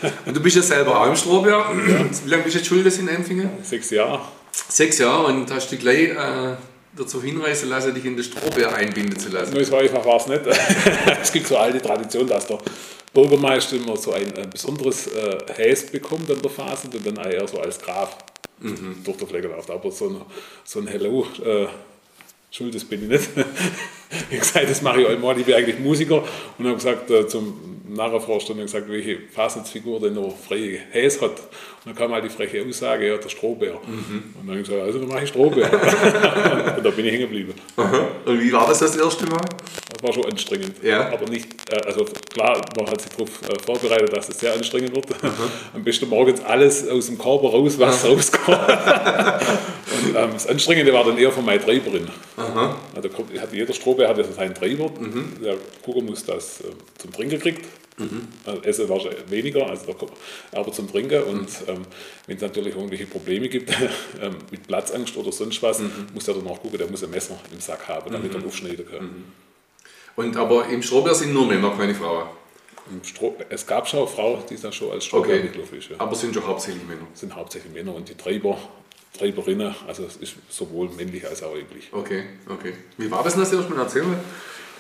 So. 0.02 0.10
Und 0.26 0.38
du 0.38 0.42
bist 0.42 0.58
ja 0.58 0.62
selber 0.62 1.02
auch 1.02 1.08
im 1.08 1.16
Strohbär. 1.16 1.58
Ja. 1.58 2.06
Wie 2.24 2.30
lange 2.30 2.44
bist 2.44 2.56
du 2.56 2.60
jetzt 2.60 2.68
schuld 2.68 3.00
in 3.00 3.08
Empfingen? 3.08 3.50
Sechs 3.64 3.90
Jahre. 3.90 4.22
Sechs 4.52 5.00
Jahre 5.00 5.28
und 5.28 5.50
hast 5.52 5.72
du 5.72 5.78
gleich 5.78 6.10
äh, 6.10 6.56
dazu 6.96 7.22
hinreißen 7.22 7.70
lassen, 7.70 7.94
dich 7.94 8.06
in 8.06 8.16
den 8.16 8.24
Strohbär 8.24 8.76
einbinden 8.76 9.18
zu 9.18 9.30
lassen? 9.30 9.54
Nein, 9.56 9.66
so 9.66 9.78
einfach 9.78 10.06
war 10.06 10.18
es 10.18 10.28
nicht. 10.28 10.42
es 11.22 11.32
gibt 11.32 11.48
so 11.48 11.58
alte 11.58 11.82
Tradition, 11.82 12.28
dass 12.28 12.48
der 12.48 12.60
Bürgermeister 13.14 13.78
immer 13.78 13.98
so 13.98 14.14
ein, 14.14 14.36
ein 14.38 14.50
besonderes 14.50 15.08
äh, 15.08 15.38
Häs 15.56 15.88
bekommt 15.88 16.30
an 16.30 16.42
der 16.42 16.52
Phase 16.52 16.88
und 16.94 17.06
dann 17.06 17.26
eher 17.26 17.48
so 17.48 17.60
als 17.60 17.80
Graf 17.80 18.18
mhm. 18.62 18.98
durch 19.04 19.18
der 19.18 19.28
Flecke 19.28 19.48
läuft. 19.48 19.70
Aber 19.70 19.92
so 19.92 20.10
ein, 20.10 20.22
so 20.64 20.80
ein 20.80 20.88
Hello, 20.88 21.26
äh, 21.44 21.68
Schuld, 22.50 22.76
das 22.76 22.84
bin 22.84 23.04
ich 23.04 23.10
nicht. 23.10 23.30
ich 23.36 24.26
habe 24.26 24.38
gesagt, 24.38 24.70
das 24.70 24.82
mache 24.82 25.02
ich 25.02 25.08
einmal, 25.08 25.38
ich 25.40 25.46
bin 25.46 25.56
eigentlich 25.56 25.80
Musiker 25.80 26.24
und 26.58 26.66
habe 26.66 26.76
gesagt 26.76 27.10
äh, 27.10 27.28
zum 27.28 27.72
Nachherforscher 27.88 28.54
gesagt, 28.54 28.90
welche 28.90 29.20
Fasensfigur 29.34 30.00
denn 30.00 30.14
noch 30.14 30.36
freie 30.38 30.80
Häs 30.92 31.22
hat. 31.22 31.32
Und 31.32 31.40
dann 31.86 31.96
kam 31.96 32.12
halt 32.12 32.26
die 32.26 32.30
freche 32.30 32.66
Aussage, 32.66 33.08
ja, 33.08 33.18
der 33.18 33.30
Strohbär. 33.30 33.74
Mhm. 33.74 34.36
Und 34.40 34.48
dann 34.48 34.50
habe 34.50 34.60
ich 34.60 34.68
gesagt, 34.68 34.84
also 34.84 35.00
dann 35.00 35.08
mache 35.08 35.24
ich 35.24 35.30
Strohbär. 35.30 35.72
und 36.78 36.86
da 36.86 36.90
bin 36.90 37.06
ich 37.06 37.12
hängen 37.12 37.22
geblieben. 37.22 37.54
Und 38.26 38.40
wie 38.40 38.52
war 38.52 38.68
das 38.68 38.80
das 38.80 38.96
erste 38.96 39.26
Mal? 39.26 39.42
Das 40.02 40.08
war 40.08 40.14
schon 40.14 40.32
anstrengend. 40.32 40.84
Ja. 40.84 41.12
Aber 41.12 41.30
nicht, 41.30 41.48
äh, 41.72 41.86
also 41.86 42.06
klar, 42.06 42.60
man 42.76 42.88
hat 42.88 43.02
sich 43.02 43.12
darauf 43.12 43.30
äh, 43.44 43.60
vorbereitet, 43.64 44.16
dass 44.16 44.30
es 44.30 44.40
sehr 44.40 44.54
anstrengend 44.54 44.96
wird. 44.96 45.24
Mhm. 45.24 45.30
Am 45.76 45.84
besten 45.84 46.10
morgens 46.10 46.42
alles 46.44 46.88
aus 46.88 47.08
dem 47.08 47.18
Körper 47.18 47.50
raus, 47.50 47.78
was 47.78 48.04
mhm. 48.04 48.10
rauskommt. 48.10 48.58
und 48.58 50.16
ähm, 50.16 50.30
das 50.34 50.48
Anstrengende 50.48 50.94
war 50.94 51.04
dann 51.04 51.18
eher 51.18 51.32
von 51.32 51.46
meiner 51.46 51.62
Treiberin. 51.64 52.04
Mhm. 52.38 52.76
Also, 52.96 53.10
jeder 53.52 53.74
Strohbär 53.74 54.10
hat 54.10 54.18
ja 54.18 54.24
seinen 54.24 54.56
Treiber. 54.56 54.90
Mhm. 55.00 55.38
Der 55.44 55.58
gucken 55.84 56.06
muss, 56.06 56.26
dass 56.26 56.62
äh, 56.62 56.64
zum 56.98 57.12
Trinken 57.12 57.40
kriegt. 57.40 57.66
Mhm. 57.98 58.28
Also 58.46 58.62
Essen 58.64 58.90
war 58.90 59.00
weniger, 59.28 59.68
also 59.68 59.96
aber 60.52 60.72
zum 60.72 60.90
Trinken. 60.90 61.24
Und 61.24 61.50
ähm, 61.68 61.86
wenn 62.26 62.38
es 62.38 62.42
natürlich 62.42 62.76
irgendwelche 62.76 63.06
Probleme 63.06 63.50
gibt 63.50 63.70
ähm, 64.22 64.36
mit 64.50 64.66
Platzangst 64.68 65.16
oder 65.18 65.32
sonst 65.32 65.62
was, 65.62 65.80
mhm. 65.80 66.08
muss 66.14 66.28
er 66.28 66.36
dann 66.36 66.48
auch 66.48 66.62
gucken, 66.62 66.78
der 66.78 66.90
muss 66.90 67.04
ein 67.04 67.12
Messer 67.12 67.40
im 67.54 67.60
Sack 67.60 67.88
haben, 67.88 68.12
damit 68.12 68.34
mhm. 68.34 68.42
er 68.42 68.48
aufschneiden 68.48 68.86
kann. 68.90 69.26
Und 70.16 70.36
aber 70.38 70.68
im 70.68 70.82
Strohbär 70.82 71.16
sind 71.16 71.34
nur 71.34 71.46
Männer, 71.46 71.72
keine 71.78 71.96
Frauen? 71.96 72.28
es 73.50 73.66
gab 73.66 73.88
schon 73.88 74.08
Frauen, 74.08 74.44
die 74.50 74.58
da 74.58 74.72
schon 74.72 74.92
als 74.92 75.06
Strohbär 75.06 75.38
okay. 75.38 75.96
Aber 75.98 76.16
sind 76.16 76.34
schon 76.34 76.46
hauptsächlich 76.46 76.84
Männer? 76.86 77.08
Sind 77.14 77.36
hauptsächlich 77.36 77.74
Männer 77.74 77.96
und 77.96 78.10
die 78.10 78.16
Treiber 78.16 78.58
Treiberinnen, 79.18 79.76
also 79.88 80.06
es 80.06 80.16
ist 80.18 80.36
sowohl 80.50 80.90
männlich 80.90 81.28
als 81.28 81.44
auch 81.44 81.54
weiblich. 81.54 81.90
Okay, 81.92 82.24
okay. 82.50 82.74
Wie 82.98 83.12
war 83.12 83.24
das 83.24 83.34
denn 83.34 83.42
das 83.42 83.52
erstmal? 83.52 83.80
Erzähl 83.80 84.04
mal 84.04 84.18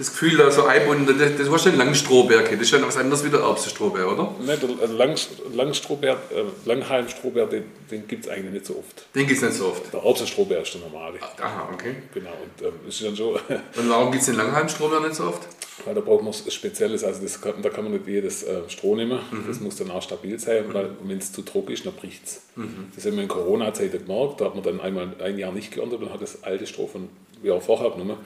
das 0.01 0.11
Gefühl, 0.11 0.37
da 0.37 0.49
so 0.49 0.65
einbunden, 0.65 1.17
das, 1.17 1.37
das 1.37 1.51
war 1.51 1.59
schon 1.59 1.77
Langstrohbär, 1.77 2.41
das 2.41 2.51
ist 2.59 2.69
schon 2.69 2.81
was 2.85 2.97
anderes 2.97 3.23
wie 3.23 3.29
der 3.29 3.41
Erbsenstrohbär, 3.41 4.11
oder? 4.11 4.35
Nein, 4.43 4.59
der 4.59 4.87
Lang, 4.89 5.15
Langstrohbär, 5.53 6.13
äh, 6.13 6.43
Langhalmstrohbär, 6.65 7.45
den, 7.45 7.65
den 7.89 8.07
gibt 8.07 8.25
es 8.25 8.31
eigentlich 8.31 8.53
nicht 8.53 8.65
so 8.65 8.77
oft. 8.77 9.05
Den 9.15 9.27
gibt 9.27 9.41
es 9.41 9.47
nicht 9.47 9.57
so 9.57 9.67
oft? 9.67 9.93
Der 9.93 10.01
Erbsenstrohbär 10.01 10.61
ist 10.61 10.73
der 10.73 10.81
normale. 10.81 11.19
Aha, 11.21 11.69
okay. 11.71 11.95
Genau, 12.13 12.31
und 12.31 12.67
ähm, 12.67 12.73
ist 12.87 13.03
dann 13.03 13.15
so. 13.15 13.31
und 13.49 13.89
warum 13.89 14.11
gibt 14.11 14.21
es 14.21 14.27
den 14.27 14.37
Langhalmstrohbär 14.37 14.99
nicht 15.01 15.15
so 15.15 15.25
oft? 15.25 15.47
Weil 15.85 15.95
da 15.95 16.01
braucht 16.01 16.23
man 16.23 16.33
was 16.33 16.53
Spezielles, 16.53 17.03
also 17.03 17.21
das 17.21 17.39
kann, 17.39 17.61
da 17.61 17.69
kann 17.69 17.83
man 17.83 17.93
nicht 17.93 18.07
jedes 18.07 18.43
äh, 18.43 18.69
Stroh 18.69 18.95
nehmen, 18.95 19.19
mhm. 19.31 19.45
das 19.47 19.59
muss 19.59 19.75
dann 19.75 19.91
auch 19.91 20.01
stabil 20.01 20.39
sein, 20.39 20.67
mhm. 20.67 20.73
weil 20.73 20.89
wenn 21.03 21.17
es 21.17 21.31
zu 21.31 21.43
trocken 21.43 21.71
ist, 21.71 21.85
dann 21.85 21.93
bricht 21.93 22.25
es. 22.25 22.41
Mhm. 22.55 22.91
Das 22.95 23.05
haben 23.05 23.15
wir 23.15 23.23
in 23.23 23.29
Corona-Zeit 23.29 23.91
gemerkt, 23.91 24.41
da 24.41 24.45
hat 24.45 24.55
man 24.55 24.63
dann 24.63 24.81
einmal 24.81 25.13
ein 25.23 25.37
Jahr 25.37 25.51
nicht 25.51 25.71
geerntet 25.71 26.01
und 26.01 26.11
hat 26.11 26.21
das 26.21 26.43
alte 26.43 26.67
Stroh 26.67 26.87
von 26.87 27.09
wie 27.41 27.51
auch 27.51 27.61
vorher 27.61 27.89
genommen 27.91 28.17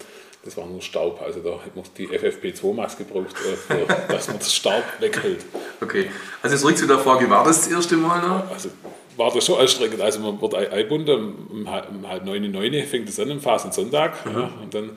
das 0.45 0.55
war 0.55 0.65
nur 0.65 0.81
Staub. 0.81 1.21
Also 1.21 1.39
da 1.41 1.60
hätte 1.63 1.75
man 1.75 1.86
die 1.97 2.08
FFP2-Maske 2.08 3.03
gebraucht, 3.03 3.36
äh, 3.36 3.55
für, 3.55 3.86
dass 4.08 4.27
man 4.27 4.38
das 4.38 4.53
Staub 4.53 4.84
weghält. 4.99 5.43
Okay, 5.81 6.10
also 6.41 6.55
zurück 6.55 6.77
zu 6.77 6.88
der 6.88 6.99
Frage, 6.99 7.29
war 7.29 7.43
das 7.43 7.62
das 7.63 7.71
erste 7.71 7.97
Mal 7.97 8.21
noch? 8.21 8.51
Also 8.51 8.69
war 9.17 9.34
das 9.34 9.45
schon 9.45 9.60
anstrengend. 9.60 10.01
Also 10.01 10.19
man 10.19 10.39
wird 10.39 10.53
eingebunden, 10.55 11.36
um 11.49 11.69
halb 11.69 12.25
neun, 12.25 12.51
neun 12.51 12.73
fängt 12.86 13.10
es 13.10 13.19
an, 13.19 13.31
am 13.31 13.71
Sonntag 13.71 14.25
mhm. 14.25 14.31
ja, 14.31 14.51
und 14.62 14.73
dann 14.73 14.91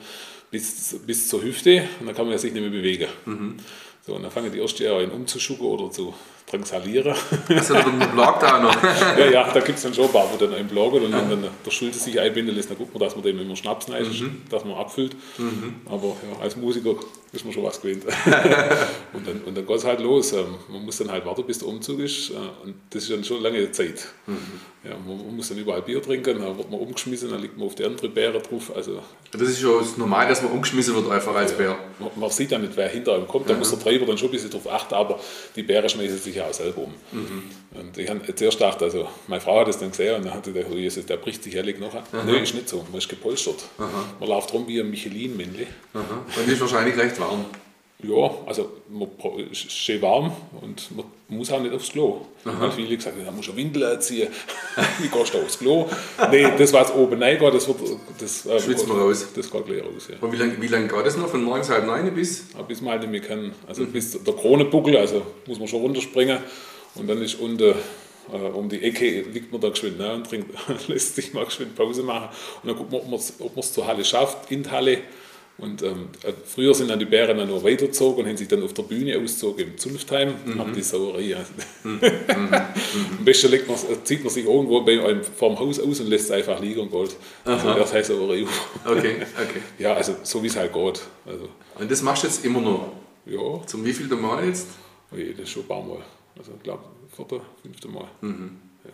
bis, 0.51 0.99
bis 1.05 1.27
zur 1.27 1.41
Hüfte 1.41 1.83
und 1.99 2.07
dann 2.07 2.15
kann 2.15 2.27
man 2.27 2.37
sich 2.37 2.53
nicht 2.53 2.61
mehr 2.61 2.71
bewegen. 2.71 3.07
Mhm. 3.25 3.57
So, 4.05 4.15
und 4.15 4.23
dann 4.23 4.31
fangen 4.31 4.51
die 4.51 4.59
erste 4.59 4.83
Jahre 4.83 5.03
an 5.03 5.11
umzuschucken 5.11 5.65
oder 5.65 5.91
zu 5.91 6.13
drangsalieren. 6.49 7.15
Also 7.49 7.75
ein 7.75 7.99
Blog 8.11 8.39
da 8.39 8.59
noch. 8.59 8.75
ja, 9.17 9.29
ja, 9.29 9.51
da 9.51 9.59
gibt 9.59 9.77
es 9.77 9.83
dann 9.83 9.93
schon 9.93 10.05
ein 10.05 10.11
paar, 10.11 10.27
wo 10.31 10.37
dann 10.37 10.53
ein 10.53 10.67
Blog 10.67 10.93
und 10.93 11.11
dann, 11.11 11.47
der 11.65 11.71
Schulze 11.71 11.99
sich 11.99 12.19
einbinden 12.19 12.55
lässt, 12.55 12.69
dann 12.69 12.77
guckt 12.77 12.93
man, 12.93 13.01
dass 13.01 13.15
man 13.15 13.23
dem 13.23 13.39
immer 13.39 13.55
Schnaps 13.55 13.87
mhm. 13.87 14.41
dass 14.49 14.65
man 14.65 14.75
abfüllt. 14.75 15.15
Mhm. 15.37 15.75
Aber 15.85 16.07
ja, 16.07 16.41
als 16.41 16.55
Musiker 16.55 16.95
ist 17.31 17.45
man 17.45 17.53
schon 17.53 17.63
was 17.63 17.81
gewinnt. 17.81 18.05
und 19.13 19.27
dann, 19.27 19.41
und 19.45 19.55
dann 19.55 19.65
geht 19.65 19.77
es 19.77 19.85
halt 19.85 19.99
los. 19.99 20.33
Ähm, 20.33 20.55
man 20.69 20.83
muss 20.83 20.97
dann 20.97 21.11
halt 21.11 21.25
warten, 21.25 21.43
bis 21.45 21.59
der 21.59 21.67
Umzug 21.67 21.99
ist. 21.99 22.31
Äh, 22.31 22.35
und 22.63 22.75
das 22.89 23.03
ist 23.03 23.11
dann 23.11 23.23
schon 23.23 23.41
lange 23.41 23.71
Zeit. 23.71 24.07
Mhm. 24.25 24.37
Ja, 24.81 24.91
man 24.91 25.35
muss 25.35 25.49
dann 25.49 25.57
überall 25.57 25.81
Bier 25.81 26.01
trinken, 26.01 26.39
dann 26.39 26.57
wird 26.57 26.71
man 26.71 26.79
umgeschmissen, 26.79 27.29
dann 27.29 27.41
liegt 27.41 27.57
man 27.57 27.67
auf 27.67 27.75
die 27.75 27.83
andere 27.83 28.07
Bäre 28.07 28.39
drauf. 28.39 28.71
Also, 28.73 29.01
das 29.31 29.41
ist 29.41 29.59
schon 29.59 29.83
normal, 29.97 30.29
dass 30.29 30.41
man 30.41 30.53
umgeschmissen 30.53 30.95
wird 30.95 31.11
einfach 31.11 31.35
als 31.35 31.51
Bär. 31.51 31.77
Man, 31.99 32.09
man, 32.15 32.29
sieht 32.29 32.51
ja 32.51 32.57
nicht, 32.57 32.77
wer 32.77 32.87
hinter 32.87 33.15
einem 33.15 33.27
kommt. 33.27 33.49
Da 33.49 33.55
muss 33.55 33.71
der 33.71 33.79
Treiber 33.79 34.05
dann 34.05 34.17
schon 34.17 34.29
ein 34.29 34.31
bisschen 34.31 34.51
drauf 34.51 34.71
achten, 34.71 34.93
aber 34.93 35.19
die 35.57 35.63
Bäre 35.63 35.89
schmeißen 35.89 36.17
sich 36.17 36.35
ja 36.35 36.45
auch 36.45 36.53
selber 36.53 36.83
um. 36.83 36.93
Mhm. 37.11 37.43
Und 37.77 37.97
ich 37.97 38.09
habe 38.09 38.33
zuerst 38.33 38.57
gedacht, 38.57 38.81
also 38.81 39.09
meine 39.27 39.41
Frau 39.41 39.59
hat 39.59 39.67
es 39.67 39.77
dann 39.77 39.89
gesehen 39.89 40.15
und 40.15 40.25
dann 40.25 40.33
hat 40.33 40.45
sie 40.45 40.53
gedacht, 40.53 40.71
oh 40.73 40.77
Jesus, 40.77 41.05
der 41.05 41.17
bricht 41.17 41.43
sich 41.43 41.55
ehrlich 41.55 41.77
noch. 41.77 41.93
Nein, 42.13 42.43
ist 42.43 42.55
nicht 42.55 42.69
so. 42.69 42.77
Man 42.89 42.99
ist 42.99 43.09
gepolstert. 43.09 43.65
Aha. 43.77 44.05
Man 44.17 44.29
läuft 44.29 44.53
rum 44.53 44.65
wie 44.65 44.79
ein 44.79 44.89
Michelin-Männchen. 44.89 45.67
Und 45.93 46.47
ist 46.47 46.61
wahrscheinlich 46.61 46.95
recht 46.95 47.19
warm. 47.19 47.45
Ja, 48.01 48.31
also 48.45 48.71
man 48.87 49.09
ist 49.51 49.71
schön 49.73 50.01
warm 50.01 50.31
und 50.61 50.89
man 50.95 51.05
muss 51.27 51.51
auch 51.51 51.61
nicht 51.61 51.73
aufs 51.73 51.91
Klo. 51.91 52.21
Aha. 52.45 52.71
Viele 52.71 52.95
gesagt, 52.95 53.17
da 53.25 53.29
muss 53.29 53.49
eine 53.49 53.57
Windel 53.57 53.83
anziehen. 53.83 54.29
Wie 54.99 55.09
gehst 55.09 55.33
du 55.33 55.39
aufs 55.39 55.59
Klo? 55.59 55.85
Nein, 56.17 56.53
das, 56.57 56.71
was 56.71 56.93
oben 56.93 57.21
reingeht, 57.21 57.53
das 57.53 57.67
wird. 57.67 57.77
Das, 58.17 58.45
äh, 58.45 58.57
Schwitzt 58.57 58.87
man 58.87 58.99
raus. 58.99 59.27
Das 59.35 59.51
geht 59.51 59.65
gleich 59.65 59.83
raus. 59.83 60.07
Ja. 60.09 60.15
Und 60.21 60.31
wie 60.31 60.37
lange 60.37 60.61
wie 60.61 60.67
lang 60.67 60.87
geht 60.87 61.05
das 61.05 61.17
noch? 61.17 61.27
Von 61.27 61.43
morgens 61.43 61.69
halb 61.69 61.85
neun 61.85 62.13
bis? 62.15 62.45
Ja, 62.55 62.61
bis 62.61 62.79
man 62.79 62.97
halt 62.97 63.11
nicht 63.11 63.25
kann. 63.25 63.51
Also 63.67 63.81
mhm. 63.81 63.91
bis 63.91 64.23
der 64.23 64.33
Kronebuckel, 64.33 64.95
also 64.95 65.21
muss 65.45 65.59
man 65.59 65.67
schon 65.67 65.81
runterspringen. 65.81 66.37
Und 66.95 67.07
dann 67.09 67.21
ist 67.21 67.35
unten. 67.35 67.75
Äh, 68.31 68.37
um 68.37 68.69
die 68.69 68.81
Ecke 68.81 69.23
liegt 69.23 69.51
man 69.51 69.59
da 69.59 69.69
geschwind 69.69 69.97
ne, 69.97 70.13
und 70.13 70.29
trinkt, 70.29 70.51
lässt 70.87 71.15
sich 71.15 71.33
mal 71.33 71.45
geschwind 71.45 71.75
Pause 71.75 72.03
machen. 72.03 72.29
Und 72.63 72.69
dann 72.69 72.77
guckt 72.77 72.91
man, 72.91 73.01
ob 73.01 73.09
man 73.09 73.59
es 73.59 73.73
zur 73.73 73.87
Halle 73.87 74.05
schafft, 74.05 74.51
in 74.51 74.63
die 74.63 74.69
Halle. 74.69 74.99
Und 75.59 75.83
ähm, 75.83 76.09
äh, 76.23 76.31
früher 76.45 76.73
sind 76.73 76.89
dann 76.89 76.99
die 76.99 77.05
Bären 77.05 77.37
dann 77.37 77.47
nur 77.47 77.63
weitergezogen 77.63 78.23
und 78.23 78.29
haben 78.29 78.37
sich 78.37 78.47
dann 78.47 78.63
auf 78.63 78.73
der 78.73 78.83
Bühne 78.83 79.17
ausgezogen 79.17 79.65
im 79.65 79.77
Zunftheim, 79.77 80.33
mhm. 80.45 80.59
haben 80.59 80.73
die 80.73 80.81
Sauerei. 80.81 81.35
Mhm. 81.83 81.99
mhm. 82.01 82.53
Am 83.19 83.25
besten 83.25 83.51
legt 83.51 83.67
man, 83.67 83.77
äh, 83.77 84.03
zieht 84.03 84.23
man 84.23 84.33
sich 84.33 84.45
irgendwo 84.45 84.81
bei 84.81 85.01
einem 85.01 85.23
vorm 85.23 85.57
Haus 85.57 85.79
aus 85.79 85.99
und 86.01 86.07
lässt 86.07 86.25
es 86.25 86.31
einfach 86.31 86.59
liegen 86.59 86.81
und 86.81 86.91
geht. 86.91 87.15
Also 87.45 87.73
das 87.73 87.93
heißt 87.93 88.09
Sauerei. 88.09 88.45
Okay, 88.85 89.15
okay. 89.35 89.61
Ja, 89.77 89.93
also 89.93 90.15
so 90.23 90.43
wie 90.43 90.47
es 90.47 90.57
halt 90.57 90.73
geht. 90.73 91.01
Also. 91.25 91.49
Und 91.79 91.89
das 91.89 92.01
machst 92.01 92.23
du 92.23 92.27
jetzt 92.27 92.43
immer 92.43 92.61
noch? 92.61 92.91
Ja. 93.25 93.65
Zum 93.65 93.85
wievielten 93.85 94.21
Mal 94.21 94.45
jetzt? 94.45 94.67
Oh 95.11 95.15
je, 95.15 95.31
das 95.31 95.43
ist 95.43 95.51
schon 95.51 95.63
ein 95.63 95.67
paar 95.67 95.83
Mal. 95.83 95.99
Also 96.37 96.51
ich 96.55 96.63
glaube, 96.63 96.83
vierte, 97.15 97.41
fünfte 97.61 97.87
Mal. 97.87 98.07
Mhm. 98.21 98.57
Ja. 98.83 98.91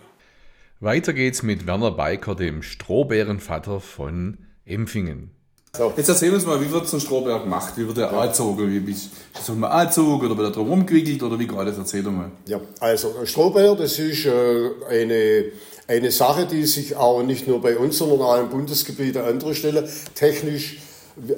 Weiter 0.80 1.14
geht's 1.14 1.44
mit 1.44 1.66
Werner 1.68 1.92
Beiker, 1.92 2.36
dem 2.36 2.62
Strohbärenvater 2.62 3.80
von 3.80 4.38
Empfingen. 4.66 5.35
So. 5.78 5.94
Jetzt 5.96 6.10
erzähl 6.10 6.34
uns 6.34 6.46
mal, 6.46 6.60
wie 6.62 6.72
wird 6.72 6.88
so 6.88 6.98
ein 6.98 7.02
Strohberg 7.02 7.44
gemacht? 7.44 7.74
Wie 7.76 7.86
wird 7.86 7.98
der 7.98 8.12
ja. 8.12 8.20
angezogen? 8.20 8.88
Wie, 8.88 8.96
soll 9.42 9.56
man 9.56 9.72
angezogen 9.72 10.26
oder 10.26 10.38
wird 10.38 10.50
er 10.50 10.54
drum 10.54 10.70
rumgewickelt 10.70 11.22
oder 11.24 11.38
wie 11.38 11.48
geht 11.48 11.58
das? 11.58 11.78
Erzähl 11.78 12.04
doch 12.04 12.12
mal. 12.12 12.32
Ja, 12.48 12.60
also 12.80 13.14
Strohbär, 13.26 13.76
das 13.76 14.00
ist 14.00 14.26
äh, 14.26 14.70
eine, 14.90 15.46
eine 15.88 16.12
Sache, 16.12 16.46
die 16.46 16.66
sich 16.66 16.96
auch 16.96 17.24
nicht 17.24 17.48
nur 17.48 17.62
bei 17.62 17.78
uns, 17.78 17.98
sondern 17.98 18.22
auch 18.22 18.40
im 18.40 18.50
Bundesgebiet 18.50 19.18
an 19.18 19.26
anderer 19.26 19.54
Stelle 19.54 19.90
technisch 20.14 20.80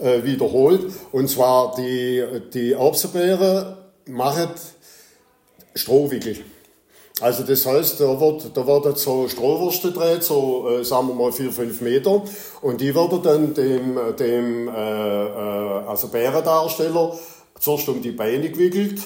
äh, 0.01 0.23
wiederholt. 0.23 0.91
Und 1.11 1.29
zwar 1.29 1.75
die, 1.75 2.23
die 2.53 2.73
Erbsenbeere 2.73 3.77
machen 4.05 4.49
Strohwickel. 5.75 6.37
Also 7.19 7.43
das 7.43 7.65
heißt, 7.65 7.99
da 7.99 8.19
wird, 8.19 8.55
da 8.55 8.67
werden 8.67 8.95
so 8.95 9.27
Strohwürste 9.27 9.91
gedreht, 9.91 10.23
so 10.23 10.69
äh, 10.69 10.83
sagen 10.83 11.07
wir 11.07 11.15
mal 11.15 11.31
4, 11.31 11.51
5 11.51 11.81
Meter. 11.81 12.21
Und 12.61 12.79
die 12.79 12.93
werden 12.93 13.21
dann 13.23 13.53
dem, 13.55 13.97
dem 14.19 14.67
äh, 14.67 14.71
äh, 14.71 15.87
also 15.87 16.09
Bärendarsteller 16.09 17.17
zuerst 17.59 17.89
um 17.89 18.01
die 18.01 18.11
Beine 18.11 18.51
gewickelt 18.51 19.01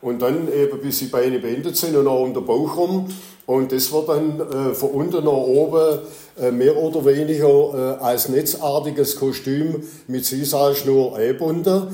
und 0.00 0.22
dann 0.22 0.52
eben 0.52 0.80
bis 0.80 1.00
die 1.00 1.06
Beine 1.06 1.38
beendet 1.40 1.76
sind 1.76 1.94
und 1.94 2.06
auch 2.08 2.22
um 2.22 2.32
den 2.32 2.44
Bauch 2.44 2.76
rum. 2.76 3.08
Und 3.44 3.72
das 3.72 3.92
wird 3.92 4.08
dann 4.08 4.40
äh, 4.40 4.74
von 4.74 4.90
unten 4.90 5.24
nach 5.24 5.32
oben 5.32 5.98
äh, 6.40 6.50
mehr 6.50 6.76
oder 6.76 7.04
weniger 7.04 7.98
äh, 7.98 8.02
als 8.02 8.28
netzartiges 8.30 9.16
Kostüm 9.16 9.82
mit 10.06 10.24
Sisalschnur 10.24 11.16
eingebunden. 11.16 11.88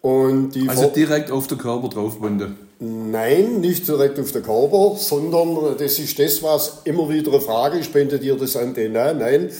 Und 0.00 0.50
die 0.50 0.68
also 0.68 0.88
direkt 0.88 1.30
auf 1.30 1.46
den 1.46 1.58
Körper 1.58 1.88
draufgebunden? 1.88 2.65
Nein, 2.78 3.60
nicht 3.60 3.88
direkt 3.88 4.18
auf 4.20 4.32
den 4.32 4.42
Körper, 4.42 4.96
sondern 4.96 5.76
das 5.78 5.98
ist 5.98 6.18
das, 6.18 6.42
was 6.42 6.82
immer 6.84 7.08
wieder 7.08 7.32
eine 7.32 7.40
Frage 7.40 7.78
ist, 7.78 7.86
spendet 7.86 8.22
ihr 8.22 8.36
das 8.36 8.54
an 8.56 8.74
den? 8.74 8.92
Nein, 8.92 9.18
nein, 9.18 9.50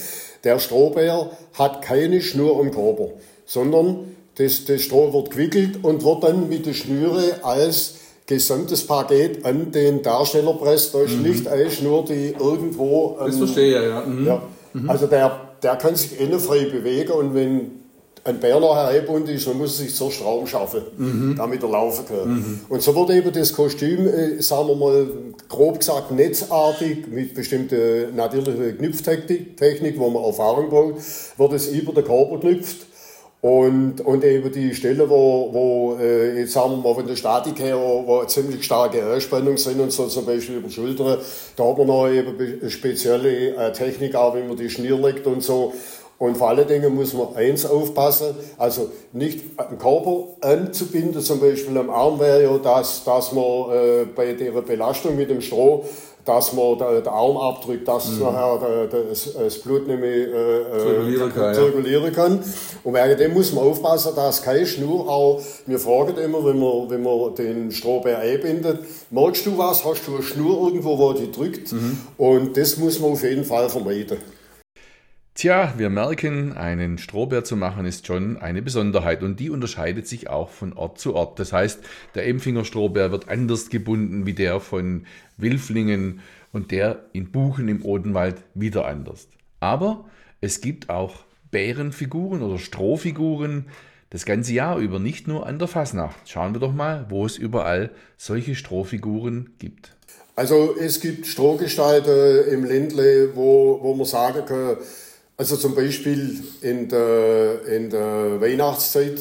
der 0.43 0.59
Strohbär 0.59 1.31
hat 1.53 1.81
keine 1.81 2.21
Schnur 2.21 2.59
am 2.59 2.69
Körper, 2.71 3.09
sondern 3.45 4.15
das, 4.35 4.65
das 4.65 4.81
Stroh 4.83 5.13
wird 5.13 5.31
gewickelt 5.31 5.83
und 5.83 6.03
wird 6.03 6.23
dann 6.23 6.47
mit 6.47 6.67
der 6.67 6.73
Schnüre 6.73 7.43
als 7.43 7.95
gesamtes 8.27 8.85
Paket 8.85 9.43
an 9.45 9.71
den 9.71 10.03
Darsteller 10.03 10.53
presst. 10.53 10.93
Da 10.93 11.01
ist 11.01 11.15
mhm. 11.15 11.23
nicht 11.23 11.47
eine 11.47 11.71
Schnur, 11.71 12.05
die 12.05 12.35
irgendwo... 12.37 13.17
das 13.19 13.37
verstehe 13.37 13.79
ich, 13.79 13.89
ja. 13.89 14.01
Mhm. 14.01 14.27
ja. 14.27 14.41
Mhm. 14.73 14.89
Also 14.89 15.07
der, 15.07 15.55
der 15.63 15.75
kann 15.77 15.95
sich 15.95 16.19
innenfrei 16.19 16.65
bewegen 16.65 17.13
und 17.13 17.33
wenn 17.33 17.71
ein 18.27 18.39
Bär 18.39 18.59
nachher 18.59 18.89
eingebunden 18.89 19.29
ist, 19.29 19.47
dann 19.47 19.57
muss 19.57 19.79
er 19.79 19.85
sich 19.85 19.95
zur 19.95 20.11
Raum 20.23 20.45
schaffen, 20.45 20.81
mhm. 20.97 21.35
damit 21.37 21.63
er 21.63 21.69
laufen 21.69 22.05
kann. 22.05 22.29
Mhm. 22.29 22.59
Und 22.69 22.81
so 22.81 22.95
wird 22.95 23.11
eben 23.11 23.31
das 23.31 23.53
Kostüm, 23.53 24.07
äh, 24.07 24.41
sagen 24.41 24.67
wir 24.67 24.75
mal, 24.75 25.07
grob 25.47 25.79
gesagt 25.79 26.11
netzartig, 26.11 27.07
mit 27.07 27.33
bestimmter 27.33 28.11
natürlicher 28.13 28.73
Knüpftechnik, 28.73 29.97
wo 29.97 30.09
man 30.09 30.23
Erfahrung 30.23 30.69
braucht, 30.69 30.95
wird 31.37 31.53
es 31.53 31.67
über 31.67 31.93
den 31.93 32.03
Körper 32.03 32.39
knüpft. 32.39 32.87
Und, 33.39 34.01
und 34.01 34.23
eben 34.23 34.51
die 34.51 34.73
Stelle, 34.73 35.07
wo, 35.07 35.49
wo 35.53 35.97
äh, 36.01 36.39
jetzt 36.39 36.53
sagen 36.53 36.71
wir 36.71 36.77
mal 36.77 36.95
von 36.95 37.05
der 37.05 37.15
Statik 37.15 37.59
her, 37.59 37.77
wo, 37.77 38.23
ziemlich 38.25 38.63
starke 38.63 39.05
Anspannungen 39.05 39.57
sind 39.57 39.79
und 39.79 39.91
so 39.91 40.07
zum 40.07 40.25
Beispiel 40.25 40.55
über 40.55 40.67
die 40.67 40.73
Schultern, 40.73 41.19
da 41.55 41.63
hat 41.63 41.77
man 41.77 41.87
noch 41.87 42.09
eben 42.09 42.69
spezielle 42.69 43.55
äh, 43.55 43.71
Technik 43.73 44.15
auch, 44.15 44.35
wie 44.35 44.41
man 44.41 44.57
die 44.57 44.71
Schnür 44.71 44.97
legt 44.97 45.27
und 45.27 45.43
so. 45.43 45.73
Und 46.19 46.35
vor 46.35 46.49
allen 46.49 46.67
Dingen 46.67 46.95
muss 46.95 47.13
man 47.13 47.35
eins 47.35 47.65
aufpassen, 47.65 48.35
also 48.57 48.89
nicht 49.13 49.41
den 49.69 49.77
Körper 49.77 50.25
anzubinden, 50.41 51.21
zum 51.21 51.39
Beispiel 51.39 51.77
am 51.77 51.91
Arm 51.91 52.19
wäre 52.19 52.43
ja, 52.43 52.57
dass, 52.57 53.03
dass 53.03 53.31
man 53.33 53.71
äh, 53.71 54.05
bei 54.15 54.33
der 54.33 54.51
Belastung 54.61 55.15
mit 55.15 55.29
dem 55.29 55.41
Stroh, 55.41 55.85
dass 56.25 56.53
man 56.53 56.77
da, 56.77 56.91
den 56.91 57.07
Arm 57.07 57.37
abdrückt, 57.37 57.87
dass 57.87 58.09
mhm. 58.09 58.23
nachher 58.23 58.87
das, 58.87 59.33
das, 59.33 59.59
Blut 59.59 59.87
nicht 59.87 59.99
mehr 59.99 60.09
äh, 60.09 60.61
äh 60.61 60.79
zirkulieren, 60.79 61.33
kann, 61.33 61.53
zirkulieren 61.53 62.11
kann. 62.13 62.43
Und 62.83 62.93
wegen 62.95 63.17
dem 63.17 63.33
muss 63.33 63.53
man 63.53 63.65
aufpassen, 63.65 64.13
dass 64.15 64.41
keine 64.41 64.65
Schnur 64.65 65.07
auch, 65.07 65.39
wir 65.67 65.79
fragen 65.79 66.17
immer, 66.17 66.43
wenn 66.43 66.59
man, 66.59 66.89
wenn 66.89 67.03
man 67.03 67.35
den 67.35 67.71
Strohbär 67.71 68.19
einbindet, 68.19 68.79
merkst 69.11 69.45
du 69.45 69.57
was, 69.57 69.85
hast 69.85 70.07
du 70.07 70.15
eine 70.15 70.23
Schnur 70.23 70.67
irgendwo, 70.67 70.97
wo 70.97 71.13
die 71.13 71.31
drückt? 71.31 71.71
Mhm. 71.71 71.99
Und 72.17 72.57
das 72.57 72.77
muss 72.77 72.99
man 72.99 73.11
auf 73.11 73.23
jeden 73.23 73.45
Fall 73.45 73.69
vermeiden. 73.69 74.17
Tja, 75.37 75.75
wir 75.77 75.91
merken, 75.91 76.53
einen 76.53 76.97
Strohbär 76.97 77.43
zu 77.43 77.55
machen 77.55 77.85
ist 77.85 78.07
schon 78.07 78.37
eine 78.37 78.63
Besonderheit 78.63 79.21
und 79.21 79.39
die 79.39 79.51
unterscheidet 79.51 80.07
sich 80.07 80.31
auch 80.31 80.49
von 80.49 80.73
Ort 80.73 80.97
zu 80.97 81.13
Ort. 81.13 81.37
Das 81.37 81.53
heißt, 81.53 81.79
der 82.15 82.25
Empfinger 82.25 82.65
Strohbär 82.65 83.11
wird 83.11 83.29
anders 83.29 83.69
gebunden 83.69 84.25
wie 84.25 84.33
der 84.33 84.59
von 84.59 85.05
Wilflingen 85.37 86.21
und 86.53 86.71
der 86.71 87.05
in 87.13 87.31
Buchen 87.31 87.67
im 87.67 87.85
Odenwald 87.85 88.37
wieder 88.55 88.87
anders. 88.87 89.27
Aber 89.59 90.05
es 90.41 90.59
gibt 90.59 90.89
auch 90.89 91.17
Bärenfiguren 91.51 92.41
oder 92.41 92.57
Strohfiguren 92.57 93.67
das 94.09 94.25
ganze 94.25 94.53
Jahr 94.53 94.79
über, 94.79 94.97
nicht 94.97 95.27
nur 95.27 95.45
an 95.45 95.59
der 95.59 95.67
Fasnacht. 95.67 96.17
Schauen 96.27 96.55
wir 96.55 96.59
doch 96.59 96.73
mal, 96.73 97.05
wo 97.09 97.27
es 97.27 97.37
überall 97.37 97.91
solche 98.17 98.55
Strohfiguren 98.55 99.51
gibt. 99.59 99.95
Also 100.35 100.75
es 100.79 100.99
gibt 100.99 101.27
Strohgestalten 101.27 102.51
im 102.51 102.63
Ländle, 102.63 103.35
wo, 103.35 103.77
wo 103.83 103.93
man 103.93 104.05
sagen 104.07 104.43
kann, 104.47 104.77
also 105.37 105.55
zum 105.55 105.75
Beispiel 105.75 106.43
in 106.61 106.89
der, 106.89 107.65
in 107.67 107.89
der 107.91 108.41
Weihnachtszeit, 108.41 109.19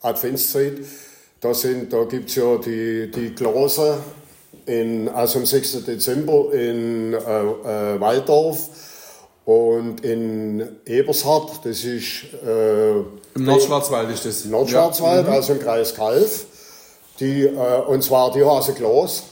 Adventszeit, 0.00 0.78
da, 1.40 1.52
da 1.90 2.04
gibt 2.04 2.30
es 2.30 2.36
ja 2.36 2.56
die, 2.56 3.10
die 3.10 3.34
Glaser, 3.34 3.98
in, 4.64 5.08
also 5.08 5.38
am 5.38 5.46
6. 5.46 5.84
Dezember 5.84 6.52
in 6.52 7.12
äh, 7.12 7.16
äh, 7.16 8.00
Walddorf 8.00 8.68
und 9.44 10.04
in 10.04 10.76
Ebershardt, 10.86 11.64
das 11.64 11.84
ist... 11.84 12.24
Äh, 12.44 12.98
Im 13.34 13.44
Nordschwarzwald 13.44 14.10
ist 14.10 14.24
das. 14.24 14.44
Nordschwarzwald, 14.46 15.24
ja. 15.24 15.30
Mhm. 15.30 15.36
also 15.36 15.52
im 15.54 15.60
Kreis 15.60 15.94
Kalf. 15.94 16.46
Die, 17.20 17.44
äh, 17.44 17.80
und 17.86 18.02
zwar, 18.02 18.32
die 18.32 18.44
haben 18.44 18.74
Glas. 18.74 19.22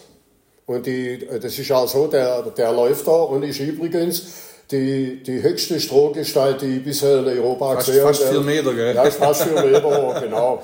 Und 0.64 0.86
die, 0.86 1.26
das 1.40 1.58
ist 1.58 1.70
auch 1.70 1.86
so, 1.86 2.06
der, 2.06 2.42
der 2.42 2.72
läuft 2.72 3.06
da 3.06 3.12
und 3.12 3.42
ist 3.42 3.60
übrigens 3.60 4.22
die, 4.70 5.22
die 5.22 5.42
höchste 5.42 5.80
Strohgestalt, 5.80 6.60
die 6.62 6.78
ich 6.78 6.84
bisher 6.84 7.20
in 7.20 7.26
Europa 7.26 7.74
fast, 7.74 7.86
gesehen 7.86 8.04
habe. 8.04 8.14
Fast 8.14 8.28
vier 8.28 8.40
Meter, 8.40 8.74
gell? 8.74 8.94
Ja, 8.94 9.10
fast 9.10 9.42
vier 9.44 9.62
Meter, 9.62 10.20
genau. 10.22 10.62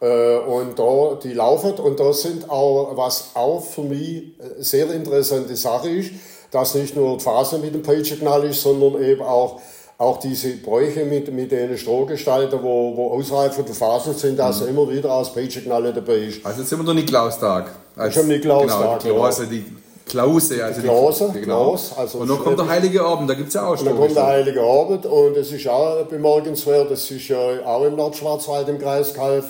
Äh, 0.00 0.38
und 0.38 0.78
da, 0.78 1.18
die 1.22 1.32
laufen 1.32 1.72
und 1.74 1.98
da 1.98 2.12
sind 2.12 2.50
auch, 2.50 2.96
was 2.96 3.30
auch 3.34 3.64
für 3.64 3.82
mich 3.82 4.24
eine 4.38 4.62
sehr 4.62 4.90
interessante 4.90 5.56
Sache 5.56 5.88
ist, 5.88 6.10
dass 6.50 6.74
nicht 6.74 6.96
nur 6.96 7.16
die 7.16 7.24
Phase 7.24 7.58
mit 7.58 7.74
dem 7.74 7.82
Peitschenknall 7.82 8.44
ist, 8.44 8.62
sondern 8.62 9.02
eben 9.02 9.22
auch, 9.22 9.60
auch 9.98 10.18
diese 10.18 10.56
Bräuche 10.56 11.04
mit, 11.04 11.32
mit 11.32 11.50
den 11.50 11.78
Strohgestalten, 11.78 12.62
wo, 12.62 12.96
wo 12.96 13.12
außerhalb 13.12 13.54
von 13.54 13.64
der 13.64 13.74
Phase 13.74 14.12
sind, 14.12 14.38
dass 14.38 14.60
mhm. 14.60 14.68
immer 14.68 14.90
wieder 14.90 15.12
aus 15.12 15.32
Peitschenknalle 15.32 15.94
dabei 15.94 16.16
ist. 16.16 16.44
Also 16.44 16.60
jetzt 16.60 16.68
sind 16.68 16.78
wir 16.78 16.84
der 16.84 16.94
Niklaustag. 16.94 17.70
Als, 17.96 18.14
Schon 18.14 18.26
Niklaustag. 18.26 18.78
Genau, 18.78 18.98
die 18.98 19.08
Klause, 19.08 19.46
genau. 19.46 19.52
die 19.52 19.85
Klause, 20.06 20.64
also 20.64 20.80
die 20.80 20.86
Klause, 20.86 21.30
die, 21.34 21.40
genau. 21.40 21.70
Klaus, 21.70 21.92
also 21.96 22.18
und 22.18 22.28
dann 22.28 22.38
kommt 22.38 22.58
der 22.58 22.68
Heilige 22.68 23.02
Abend, 23.02 23.28
da 23.28 23.34
gibt 23.34 23.48
es 23.48 23.54
ja 23.54 23.66
auch 23.66 23.76
schon. 23.76 23.86
Dann 23.86 23.96
kommt 23.96 24.14
der 24.14 24.26
Heilige 24.26 24.62
Abend 24.62 25.04
und 25.04 25.36
es 25.36 25.50
ist 25.50 25.66
auch 25.66 26.04
bemerkenswert, 26.04 26.90
das 26.90 27.10
ist 27.10 27.26
ja 27.26 27.36
auch 27.64 27.84
im 27.84 27.96
Nordschwarzwald 27.96 28.68
im 28.68 28.78
Kreis 28.78 29.12
Kalf 29.12 29.46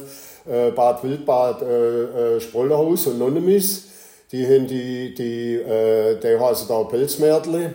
äh, 0.49 0.71
Bad 0.71 1.05
Wildbad 1.05 1.62
äh, 1.62 2.37
äh, 2.37 2.40
Sprollerhaus 2.40 3.07
und 3.07 3.19
Nonnemis. 3.19 3.85
Die 4.33 4.45
haben 4.45 4.66
die, 4.66 5.14
die, 5.14 5.55
äh, 5.57 6.19
die 6.19 6.40
heißen 6.40 6.69
da 6.69 6.83
Pilzmärtle. 6.85 7.75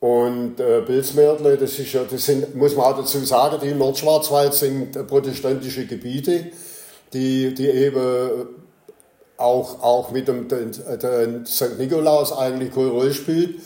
Und 0.00 0.60
äh, 0.60 0.82
Pilzmärtle, 0.82 1.56
das 1.56 1.78
ist 1.78 1.92
ja, 1.92 2.02
das 2.08 2.24
sind, 2.24 2.54
muss 2.54 2.76
man 2.76 2.86
auch 2.86 2.96
dazu 2.96 3.18
sagen, 3.24 3.58
die 3.60 3.70
im 3.70 3.78
Nordschwarzwald 3.78 4.54
sind 4.54 5.06
protestantische 5.08 5.86
Gebiete, 5.86 6.46
die, 7.12 7.52
die 7.52 7.68
eben 7.68 8.46
auch, 9.38 9.82
auch 9.82 10.10
mit 10.10 10.28
dem, 10.28 10.48
dem, 10.48 10.72
dem 10.72 11.46
St. 11.46 11.78
Nikolaus 11.78 12.36
eigentlich 12.36 12.74
keine 12.74 12.88
Rolle 12.88 13.14
spielt 13.14 13.56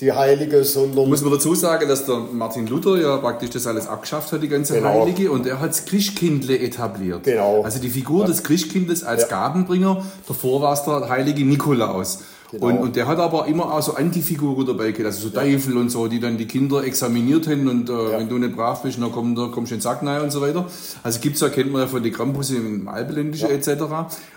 die 0.00 0.12
Heilige, 0.12 0.64
sondern. 0.64 1.08
Muss 1.08 1.22
man 1.22 1.32
dazu 1.32 1.54
sagen, 1.54 1.88
dass 1.88 2.04
der 2.04 2.16
Martin 2.16 2.66
Luther 2.66 3.00
ja 3.00 3.16
praktisch 3.16 3.50
das 3.50 3.66
alles 3.66 3.88
abgeschafft 3.88 4.32
hat, 4.32 4.42
die 4.42 4.48
ganze 4.48 4.74
genau. 4.74 5.00
Heilige, 5.00 5.30
und 5.30 5.46
er 5.46 5.60
hat 5.60 5.70
das 5.70 5.84
Christkindle 5.84 6.58
etabliert. 6.58 7.24
Genau. 7.24 7.62
Also 7.62 7.80
die 7.80 7.88
Figur 7.88 8.20
ja. 8.20 8.26
des 8.26 8.42
Christkindes 8.42 9.02
als 9.04 9.22
ja. 9.22 9.28
Gabenbringer, 9.28 10.04
davor 10.26 10.62
war 10.62 10.74
es 10.74 10.84
der 10.84 11.08
heilige 11.08 11.44
Nikolaus. 11.44 12.20
Genau. 12.52 12.66
Und, 12.66 12.78
und 12.78 12.96
der 12.96 13.06
hat 13.06 13.18
aber 13.18 13.46
immer 13.46 13.72
auch 13.72 13.80
so 13.80 13.94
Antifiguren 13.94 14.66
dabei 14.66 14.92
gehabt, 14.92 15.06
also 15.06 15.28
so 15.28 15.34
ja. 15.34 15.40
Teufel 15.40 15.78
und 15.78 15.88
so, 15.88 16.06
die 16.06 16.20
dann 16.20 16.36
die 16.36 16.46
Kinder 16.46 16.84
examiniert 16.84 17.48
haben 17.48 17.66
und 17.66 17.88
äh, 17.88 17.92
ja. 17.92 18.18
wenn 18.18 18.28
du 18.28 18.36
nicht 18.36 18.54
brav 18.54 18.82
bist, 18.82 19.00
dann 19.00 19.10
komm, 19.10 19.34
da 19.34 19.46
kommst 19.46 19.70
du 19.70 19.74
in 19.74 19.78
den 19.78 19.82
Sack 19.82 20.02
rein 20.02 20.20
und 20.20 20.30
so 20.30 20.42
weiter. 20.42 20.66
Also 21.02 21.20
gibt's 21.20 21.40
ja, 21.40 21.48
kennt 21.48 21.72
man 21.72 21.80
ja 21.80 21.86
von 21.86 22.02
den 22.02 22.12
Krampusse 22.12 22.56
im 22.56 22.88
Alpenländischen 22.88 23.48
ja. 23.48 23.54
etc. 23.54 23.84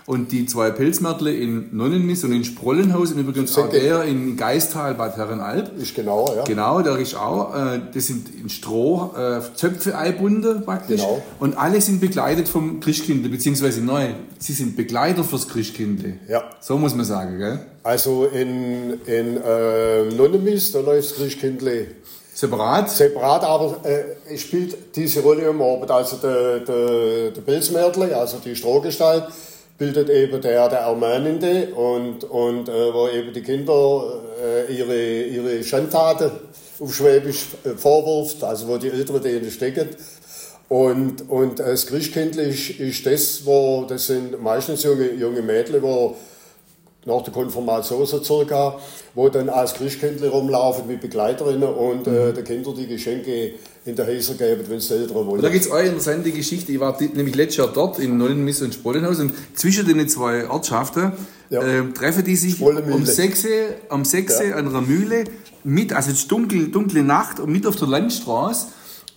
Und 0.06 0.32
die 0.32 0.46
zwei 0.46 0.70
Pelzmärtle 0.70 1.30
in 1.30 1.76
Nonnennis 1.76 2.24
und 2.24 2.32
in 2.32 2.44
Sprollenhaus 2.44 3.12
und 3.12 3.18
übrigens 3.18 3.56
auch 3.58 3.68
der 3.68 4.04
in 4.04 4.38
Geistal, 4.38 4.94
Bad 4.94 5.18
Herrenalb. 5.18 5.76
Ist 5.78 5.94
genau, 5.94 6.26
ja. 6.34 6.44
Genau, 6.44 6.80
der 6.80 6.96
ist 6.96 7.16
auch, 7.16 7.54
äh, 7.54 7.80
das 7.92 8.06
sind 8.06 8.28
in 8.34 8.48
Stroh, 8.48 9.12
äh, 9.14 9.40
Zöpfe 9.54 9.98
einbunden 9.98 10.64
praktisch. 10.64 11.02
Genau. 11.02 11.22
Und 11.38 11.58
alle 11.58 11.82
sind 11.82 12.00
begleitet 12.00 12.48
vom 12.48 12.80
Christkindle, 12.80 13.28
beziehungsweise 13.28 13.82
neu, 13.82 14.06
sie 14.38 14.54
sind 14.54 14.74
Begleiter 14.74 15.22
fürs 15.22 15.48
Christkindle. 15.48 16.14
Ja. 16.28 16.44
So 16.60 16.78
muss 16.78 16.94
man 16.94 17.04
sagen, 17.04 17.36
gell? 17.36 17.60
Also 17.86 18.24
in, 18.24 19.00
in 19.06 19.40
äh, 19.40 20.02
Nonnemis, 20.06 20.72
da 20.72 20.80
läuft 20.80 21.14
Christkindle 21.14 21.86
separat. 22.34 22.90
Separat, 22.90 23.44
aber 23.44 23.76
äh, 23.84 24.36
spielt 24.36 24.96
diese 24.96 25.20
Rolle 25.20 25.46
am 25.46 25.62
Abend. 25.62 25.88
Also 25.92 26.16
der, 26.16 26.58
der, 26.60 27.30
der 27.30 27.40
Pilzmärtle, 27.42 28.16
also 28.16 28.38
die 28.44 28.56
Strohgestalt, 28.56 29.28
bildet 29.78 30.10
eben 30.10 30.40
der, 30.40 30.68
der 30.68 30.80
Ermahnende 30.80 31.68
und, 31.76 32.24
und 32.24 32.68
äh, 32.68 32.92
wo 32.92 33.06
eben 33.06 33.32
die 33.32 33.42
Kinder 33.42 34.20
äh, 34.42 34.74
ihre, 34.74 35.22
ihre 35.22 35.62
Schandtaten 35.62 36.32
auf 36.80 36.92
Schwäbisch 36.92 37.46
äh, 37.62 37.68
vorwirft, 37.76 38.42
also 38.42 38.66
wo 38.66 38.78
die 38.78 38.90
Eltern 38.90 39.22
denen 39.22 39.48
stecken. 39.52 39.90
Und, 40.68 41.30
und 41.30 41.60
das 41.60 41.86
Christkindle 41.86 42.42
ist, 42.42 42.68
ist 42.80 43.06
das, 43.06 43.46
wo, 43.46 43.84
das 43.88 44.08
sind 44.08 44.42
meistens 44.42 44.82
junge, 44.82 45.12
junge 45.12 45.40
Mädchen, 45.40 45.80
wo 45.80 46.16
nach 47.06 47.22
der 47.22 47.32
Konfirmation 47.32 48.04
so 48.04 48.22
circa, 48.22 48.78
wo 49.14 49.28
dann 49.28 49.48
als 49.48 49.74
Christkindler 49.74 50.28
rumlaufen 50.28 50.86
mit 50.86 51.00
Begleiterinnen 51.00 51.68
und 51.68 52.06
äh, 52.06 52.10
mhm. 52.10 52.34
den 52.34 52.44
Kindern 52.44 52.74
die 52.74 52.86
Geschenke 52.86 53.52
in 53.84 53.94
der 53.94 54.06
Häuser 54.06 54.34
geben, 54.34 54.64
wenn 54.68 54.78
es 54.78 54.90
Eltern 54.90 55.14
wollen. 55.14 55.28
Und 55.28 55.42
da 55.42 55.48
gibt 55.48 55.64
es 55.64 55.70
eine 55.70 55.88
interessante 55.88 56.32
Geschichte. 56.32 56.72
Ich 56.72 56.80
war 56.80 57.00
nämlich 57.00 57.36
letztes 57.36 57.58
Jahr 57.58 57.70
dort 57.72 58.00
in 58.00 58.18
Neuenmiss 58.18 58.60
und 58.60 58.74
Spollenhaus 58.74 59.20
und 59.20 59.32
zwischen 59.54 59.86
den 59.86 60.08
zwei 60.08 60.50
Ortschaften 60.50 61.12
ja. 61.48 61.62
äh, 61.62 61.92
treffen 61.92 62.24
die 62.24 62.34
sich 62.34 62.60
um 62.60 63.06
6 63.06 63.46
um 63.88 64.04
6 64.04 64.40
ja. 64.40 64.56
an 64.56 64.68
einer 64.68 64.80
Mühle 64.80 65.24
mit, 65.62 65.92
also 65.92 66.10
es 66.10 66.18
ist 66.18 66.32
dunkel, 66.32 66.68
dunkle 66.68 67.04
Nacht 67.04 67.38
und 67.38 67.50
mit 67.50 67.66
auf 67.66 67.76
der 67.76 67.86
Landstraße 67.86 68.66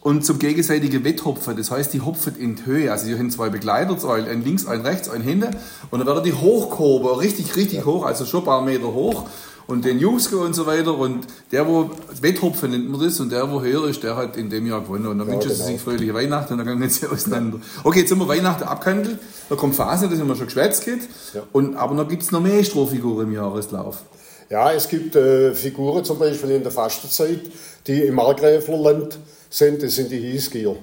und 0.02 0.26
zum 0.26 0.40
gegenseitigen 0.40 1.04
Wetthopfen. 1.04 1.58
Das 1.58 1.72
heißt, 1.72 1.94
die 1.94 2.02
hopfen 2.02 2.36
in 2.38 2.56
die 2.56 2.66
Höhe. 2.66 2.92
Also, 2.92 3.08
die 3.08 3.18
haben 3.18 3.30
zwei 3.30 3.50
Begleiter, 3.50 3.98
ein 4.14 4.44
links, 4.44 4.66
ein 4.66 4.82
rechts, 4.82 5.10
ein 5.10 5.22
hinten. 5.22 5.56
Und 5.92 6.00
dann 6.00 6.08
werden 6.08 6.24
die 6.24 6.34
hochgehoben, 6.34 7.20
richtig, 7.20 7.56
richtig 7.56 7.86
hoch, 7.86 8.06
also 8.06 8.26
schon 8.26 8.42
ein 8.42 8.46
paar 8.46 8.62
Meter 8.62 8.94
hoch. 8.94 9.28
Und 9.68 9.86
den 9.86 10.00
Jusko 10.00 10.38
und 10.38 10.56
so 10.56 10.66
weiter. 10.66 10.98
Und 10.98 11.28
der, 11.52 11.68
wo 11.68 11.92
Wetthopfen 12.22 12.72
nennt 12.72 12.90
man 12.90 13.02
das, 13.02 13.20
und 13.20 13.32
der, 13.32 13.52
wo 13.52 13.62
höher 13.62 13.88
ist, 13.88 14.02
der 14.02 14.16
hat 14.16 14.36
in 14.36 14.50
dem 14.50 14.66
Jahr 14.66 14.82
gewonnen. 14.82 15.06
Und 15.06 15.20
dann 15.20 15.28
ja, 15.28 15.34
wünschen 15.34 15.50
genau. 15.50 15.64
sie 15.64 15.74
sich 15.74 15.82
fröhliche 15.82 16.14
Weihnachten 16.14 16.54
und 16.54 16.66
dann 16.66 16.80
gehen 16.80 16.90
sie 16.90 17.06
auseinander. 17.06 17.60
Okay, 17.84 18.00
jetzt 18.00 18.12
haben 18.12 18.20
wir 18.20 18.28
Weihnachten 18.28 18.64
abgehandelt. 18.64 19.20
Da 19.48 19.56
kommt 19.56 19.76
Phase, 19.76 20.08
das 20.10 20.18
haben 20.18 20.28
wir 20.28 20.36
schon 20.36 20.48
geschwätzt. 20.48 20.88
Ja. 20.88 21.44
Und, 21.52 21.76
aber 21.76 21.94
noch 21.94 22.08
gibt 22.08 22.24
es 22.24 22.32
noch 22.32 22.42
mehr 22.42 22.64
Strohfiguren 22.64 23.28
im 23.28 23.34
Jahreslauf. 23.34 24.02
Ja, 24.50 24.72
es 24.72 24.88
gibt 24.88 25.16
äh, 25.16 25.54
Figuren 25.54 26.04
zum 26.04 26.18
Beispiel 26.18 26.50
in 26.50 26.64
der 26.64 26.72
Fastenzeit, 26.72 27.42
die 27.86 28.02
im 28.02 28.16
Markgräflerland 28.16 29.20
sind, 29.50 29.82
das 29.82 29.96
sind 29.96 30.12
die 30.12 30.20
Hiesgier. 30.20 30.76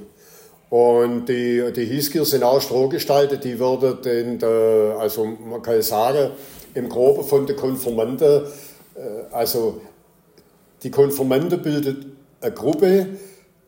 Und 0.68 1.26
die, 1.26 1.62
die 1.74 1.85
Hiesgier 1.85 2.24
sind 2.24 2.42
auch 2.42 2.61
strohgestaltet, 2.61 3.44
die 3.44 3.59
werden 3.59 3.98
in 4.05 4.38
der, 4.38 4.96
also 4.98 5.24
man 5.24 5.62
kann 5.62 5.81
sagen, 5.83 6.33
im 6.74 6.88
Groben 6.88 7.24
von 7.24 7.46
den 7.46 7.57
Konformanten, 7.57 8.42
äh, 8.96 9.33
also 9.33 9.81
die 10.83 10.90
Konformanten 10.90 11.62
bildet 11.62 12.07
eine 12.40 12.52
Gruppe, 12.52 13.07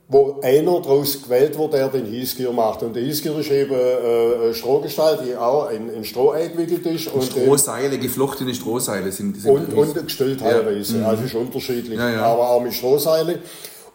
wo 0.08 0.40
einer 0.42 0.80
daraus 0.80 1.22
gewählt 1.22 1.58
wird, 1.58 1.74
der 1.74 1.88
den 1.88 2.06
Hiesgier 2.06 2.50
macht. 2.50 2.82
Und 2.82 2.96
der 2.96 3.02
Hiesgier 3.02 3.38
ist 3.38 3.50
eben 3.50 3.72
äh, 3.72 4.54
Strohgestalt, 4.54 5.20
die 5.24 5.37
auch 5.37 5.70
in, 5.70 5.90
in 5.90 6.04
Stroh 6.04 6.30
eingewickelt 6.30 6.87
ist. 6.87 7.08
Und 7.08 7.24
Strohseile, 7.24 7.94
äh, 7.94 7.98
geflochtene 7.98 8.54
Strohseile 8.54 9.12
sind, 9.12 9.40
sind 9.40 9.50
Und, 9.50 9.72
und 9.74 10.06
gestellt 10.06 10.40
teilweise, 10.40 11.00
ja. 11.00 11.08
also 11.08 11.24
ist 11.24 11.34
unterschiedlich, 11.34 11.98
ja, 11.98 12.11
ja. 12.11 12.22
aber 12.22 12.50
auch 12.50 12.62
mit 12.62 12.72
Strohseile. 12.72 13.38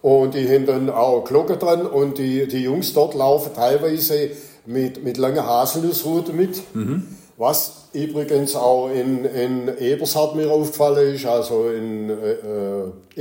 Und 0.03 0.33
die 0.33 0.45
haben 0.49 0.65
dann 0.65 0.89
auch 0.89 1.23
Glocken 1.23 1.57
dran 1.57 1.87
und 1.87 2.17
die, 2.17 2.45
die 2.45 2.63
Jungs 2.63 2.91
dort 2.91 3.13
laufen 3.13 3.53
teilweise 3.55 4.31
mit, 4.65 5.01
mit 5.01 5.17
langen 5.17 5.45
Haselnussruten 5.45 6.35
mit. 6.35 6.61
Mhm. 6.75 7.07
Was 7.37 7.85
übrigens 7.93 8.53
auch 8.53 8.89
in, 8.89 9.23
in 9.23 9.71
Ebershardt 9.79 10.35
mir 10.35 10.51
aufgefallen 10.51 11.15
ist, 11.15 11.25
also 11.25 11.69
in 11.69 12.09
äh, 12.09 12.13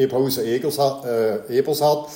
äh 0.00 0.02
Eberhausen 0.02 0.44
äh, 0.44 0.56
Ebershardt, 1.48 2.08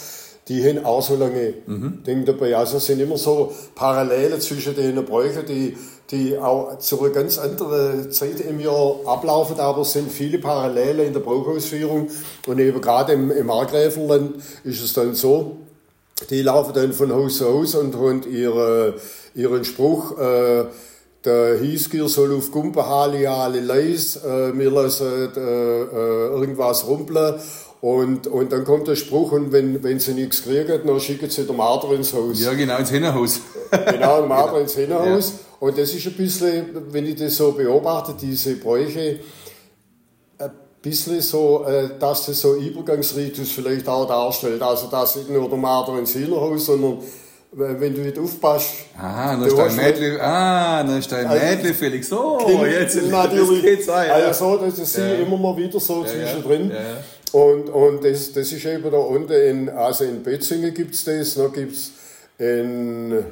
die 0.48 0.68
haben 0.68 0.84
auch 0.84 1.00
so 1.00 1.14
lange 1.14 1.54
mhm. 1.64 2.02
Dinge 2.04 2.24
dabei. 2.24 2.56
Also 2.56 2.78
es 2.78 2.86
sind 2.86 2.98
immer 2.98 3.18
so 3.18 3.52
Parallele 3.76 4.40
zwischen 4.40 4.74
den 4.74 5.04
Bräuchen, 5.04 5.46
die 5.46 5.76
die 6.10 6.38
auch 6.38 6.78
zu 6.78 7.00
einer 7.00 7.12
ganz 7.12 7.38
anderen 7.38 8.10
Zeit 8.12 8.40
im 8.40 8.60
Jahr 8.60 8.96
ablaufen, 9.06 9.58
aber 9.58 9.82
es 9.82 9.92
sind 9.92 10.10
viele 10.10 10.38
Parallele 10.38 11.04
in 11.04 11.12
der 11.12 11.20
Brauchausführung. 11.20 12.08
Und 12.46 12.58
eben 12.58 12.80
gerade 12.80 13.12
im, 13.12 13.30
im 13.30 13.46
Markgräfenland 13.46 14.36
ist 14.64 14.82
es 14.82 14.92
dann 14.92 15.14
so, 15.14 15.56
die 16.30 16.42
laufen 16.42 16.72
dann 16.74 16.92
von 16.92 17.12
Haus 17.12 17.38
zu 17.38 17.46
Haus 17.46 17.74
und 17.74 17.94
haben 17.96 18.22
ihre, 18.30 18.94
ihren 19.34 19.64
Spruch, 19.64 20.18
äh, 20.18 20.64
der 21.24 21.58
Hiesgier 21.58 22.08
soll 22.08 22.36
auf 22.36 22.52
Gumpenhalle 22.52 23.28
alle 23.28 23.60
leis, 23.60 24.16
äh, 24.24 24.56
wir 24.56 24.70
lassen 24.70 25.32
äh, 25.36 25.40
äh, 25.40 26.28
irgendwas 26.28 26.86
rumpeln 26.86 27.34
und, 27.80 28.26
und 28.26 28.52
dann 28.52 28.64
kommt 28.64 28.88
der 28.88 28.96
Spruch, 28.96 29.32
und 29.32 29.52
wenn, 29.52 29.82
wenn 29.82 30.00
sie 30.00 30.14
nichts 30.14 30.42
kriegen, 30.42 30.80
dann 30.84 31.00
schicken 31.00 31.28
sie 31.28 31.44
den 31.44 31.56
Marder 31.56 31.92
ins 31.92 32.14
Haus. 32.14 32.40
Ja, 32.40 32.54
genau, 32.54 32.78
ins 32.78 32.90
Hinterhaus. 32.90 33.40
genau, 33.70 34.20
den 34.20 34.28
Marder 34.28 34.46
genau. 34.52 34.62
ins 34.62 34.74
Hinterhaus. 34.74 35.32
Ja. 35.32 35.45
Und 35.58 35.78
das 35.78 35.94
ist 35.94 36.06
ein 36.06 36.12
bisschen, 36.12 36.66
wenn 36.92 37.06
ich 37.06 37.16
das 37.16 37.36
so 37.36 37.52
beobachte, 37.52 38.14
diese 38.20 38.56
Bräuche, 38.56 39.20
ein 40.38 40.50
bisschen 40.82 41.20
so, 41.20 41.64
äh, 41.64 41.90
dass 41.98 42.26
das 42.26 42.40
so 42.40 42.56
Übergangsritus 42.56 43.50
vielleicht 43.50 43.88
auch 43.88 44.06
darstellt. 44.06 44.60
Also, 44.60 44.88
dass 44.88 45.16
nicht 45.16 45.30
nur 45.30 45.48
der 45.48 45.58
Marder 45.58 45.98
ins 45.98 46.12
Hinterhaus, 46.12 46.66
sondern 46.66 46.98
wenn 47.52 47.94
du 47.94 48.02
nicht 48.02 48.18
aufpasst. 48.18 48.70
Ah, 48.98 49.34
dann 49.34 49.44
ist 49.44 49.56
dein 49.56 49.76
Mädchen, 49.76 50.20
ah, 50.20 50.82
dann 50.82 50.98
ist 50.98 51.10
dein 51.10 51.28
Mädchen 51.28 51.74
Felix. 51.74 52.08
So, 52.08 52.38
jetzt 52.66 53.02
natürlich. 53.10 53.62
geht's 53.62 53.88
ein, 53.88 54.08
ja. 54.08 54.14
Also, 54.26 54.58
das 54.58 54.78
ist 54.78 54.96
ja. 54.98 55.14
immer 55.14 55.38
mal 55.38 55.56
wieder 55.56 55.80
so 55.80 56.04
ja, 56.04 56.10
zwischendrin. 56.10 56.70
Ja. 56.70 57.38
Und, 57.38 57.68
und 57.70 58.04
das, 58.04 58.32
das 58.32 58.52
ist 58.52 58.64
eben 58.64 58.90
da 58.90 58.98
unten, 58.98 59.32
in, 59.32 59.68
also 59.70 60.04
in 60.04 60.22
Betzingen 60.22 60.72
gibt 60.72 60.94
es 60.94 61.04
das, 61.04 61.36
noch 61.36 61.52
gibt 61.52 61.72
es 61.72 61.92
in 62.38 63.24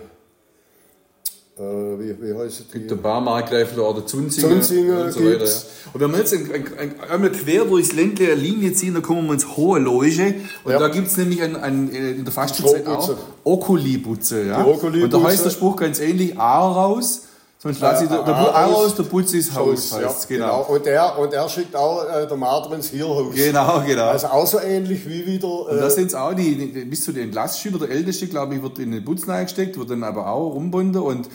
äh, 1.56 1.62
wie, 1.62 2.16
wie 2.20 2.34
heißt 2.34 2.64
die? 2.74 2.86
Der 2.86 2.96
Barmarkgreifler 2.96 3.88
oder 3.88 4.04
Zunzinger. 4.04 4.48
Zunzinger 4.48 5.04
und 5.04 5.12
so 5.12 5.20
weiter. 5.20 5.44
Ja. 5.44 5.52
Und 5.92 6.00
wenn 6.00 6.10
wir 6.10 6.18
jetzt 6.18 6.34
ein, 6.34 6.50
ein, 6.52 6.78
ein, 6.78 7.10
einmal 7.10 7.30
quer 7.30 7.64
durchs 7.64 7.92
Ländle 7.92 8.32
eine 8.32 8.34
Linie 8.34 8.72
ziehen, 8.72 8.94
dann 8.94 9.02
kommen 9.04 9.26
wir 9.26 9.34
ins 9.34 9.56
Hohe 9.56 9.78
Loge. 9.78 10.34
Und 10.64 10.72
ja. 10.72 10.78
da 10.80 10.88
gibt 10.88 11.06
es 11.06 11.16
nämlich 11.16 11.42
ein, 11.42 11.54
ein, 11.54 11.90
in 11.90 12.24
der 12.24 12.32
Fastenzeit 12.32 12.86
auch 12.88 13.16
Okulibutze. 13.44 14.46
Ja? 14.46 14.64
Und 14.64 15.12
da 15.12 15.22
heißt 15.22 15.44
der 15.44 15.50
Spruch 15.50 15.76
ganz 15.76 16.00
ähnlich, 16.00 16.38
A 16.38 16.66
raus. 16.66 17.28
Sonst 17.64 17.80
lasse 17.80 18.04
ich 18.04 18.10
der, 18.10 18.22
der 18.22 18.36
A 18.36 18.66
raus, 18.66 18.94
der 18.94 19.04
Putz 19.04 19.32
ist 19.32 19.54
Haus, 19.54 19.90
heißt 19.90 20.28
ja, 20.28 20.36
genau. 20.36 20.64
genau. 20.64 20.74
Und, 20.74 20.84
der, 20.84 21.18
und 21.18 21.32
er 21.32 21.48
schickt 21.48 21.74
auch 21.74 22.04
äh, 22.04 22.26
der 22.26 22.36
Martin 22.36 22.74
ins 22.74 22.90
Hierhaus. 22.90 23.34
Genau, 23.34 23.82
genau. 23.86 24.08
Also 24.08 24.26
auch 24.26 24.46
so 24.46 24.60
ähnlich 24.60 25.08
wie 25.08 25.26
wieder... 25.26 25.48
Äh, 25.48 25.72
und 25.72 25.80
da 25.80 25.88
sind 25.88 26.08
es 26.08 26.14
auch 26.14 26.34
die, 26.34 26.56
die, 26.56 26.84
bis 26.84 27.04
zu 27.04 27.12
den 27.12 27.24
Entlassschüler, 27.24 27.78
der 27.78 27.88
Älteste, 27.88 28.26
glaube 28.26 28.54
ich, 28.54 28.62
wird 28.62 28.78
in 28.80 28.92
den 28.92 29.02
Putz 29.02 29.24
gesteckt, 29.24 29.78
wird 29.78 29.88
dann 29.88 30.04
aber 30.04 30.28
auch 30.28 30.50
rumbunden 30.50 31.00
und 31.00 31.30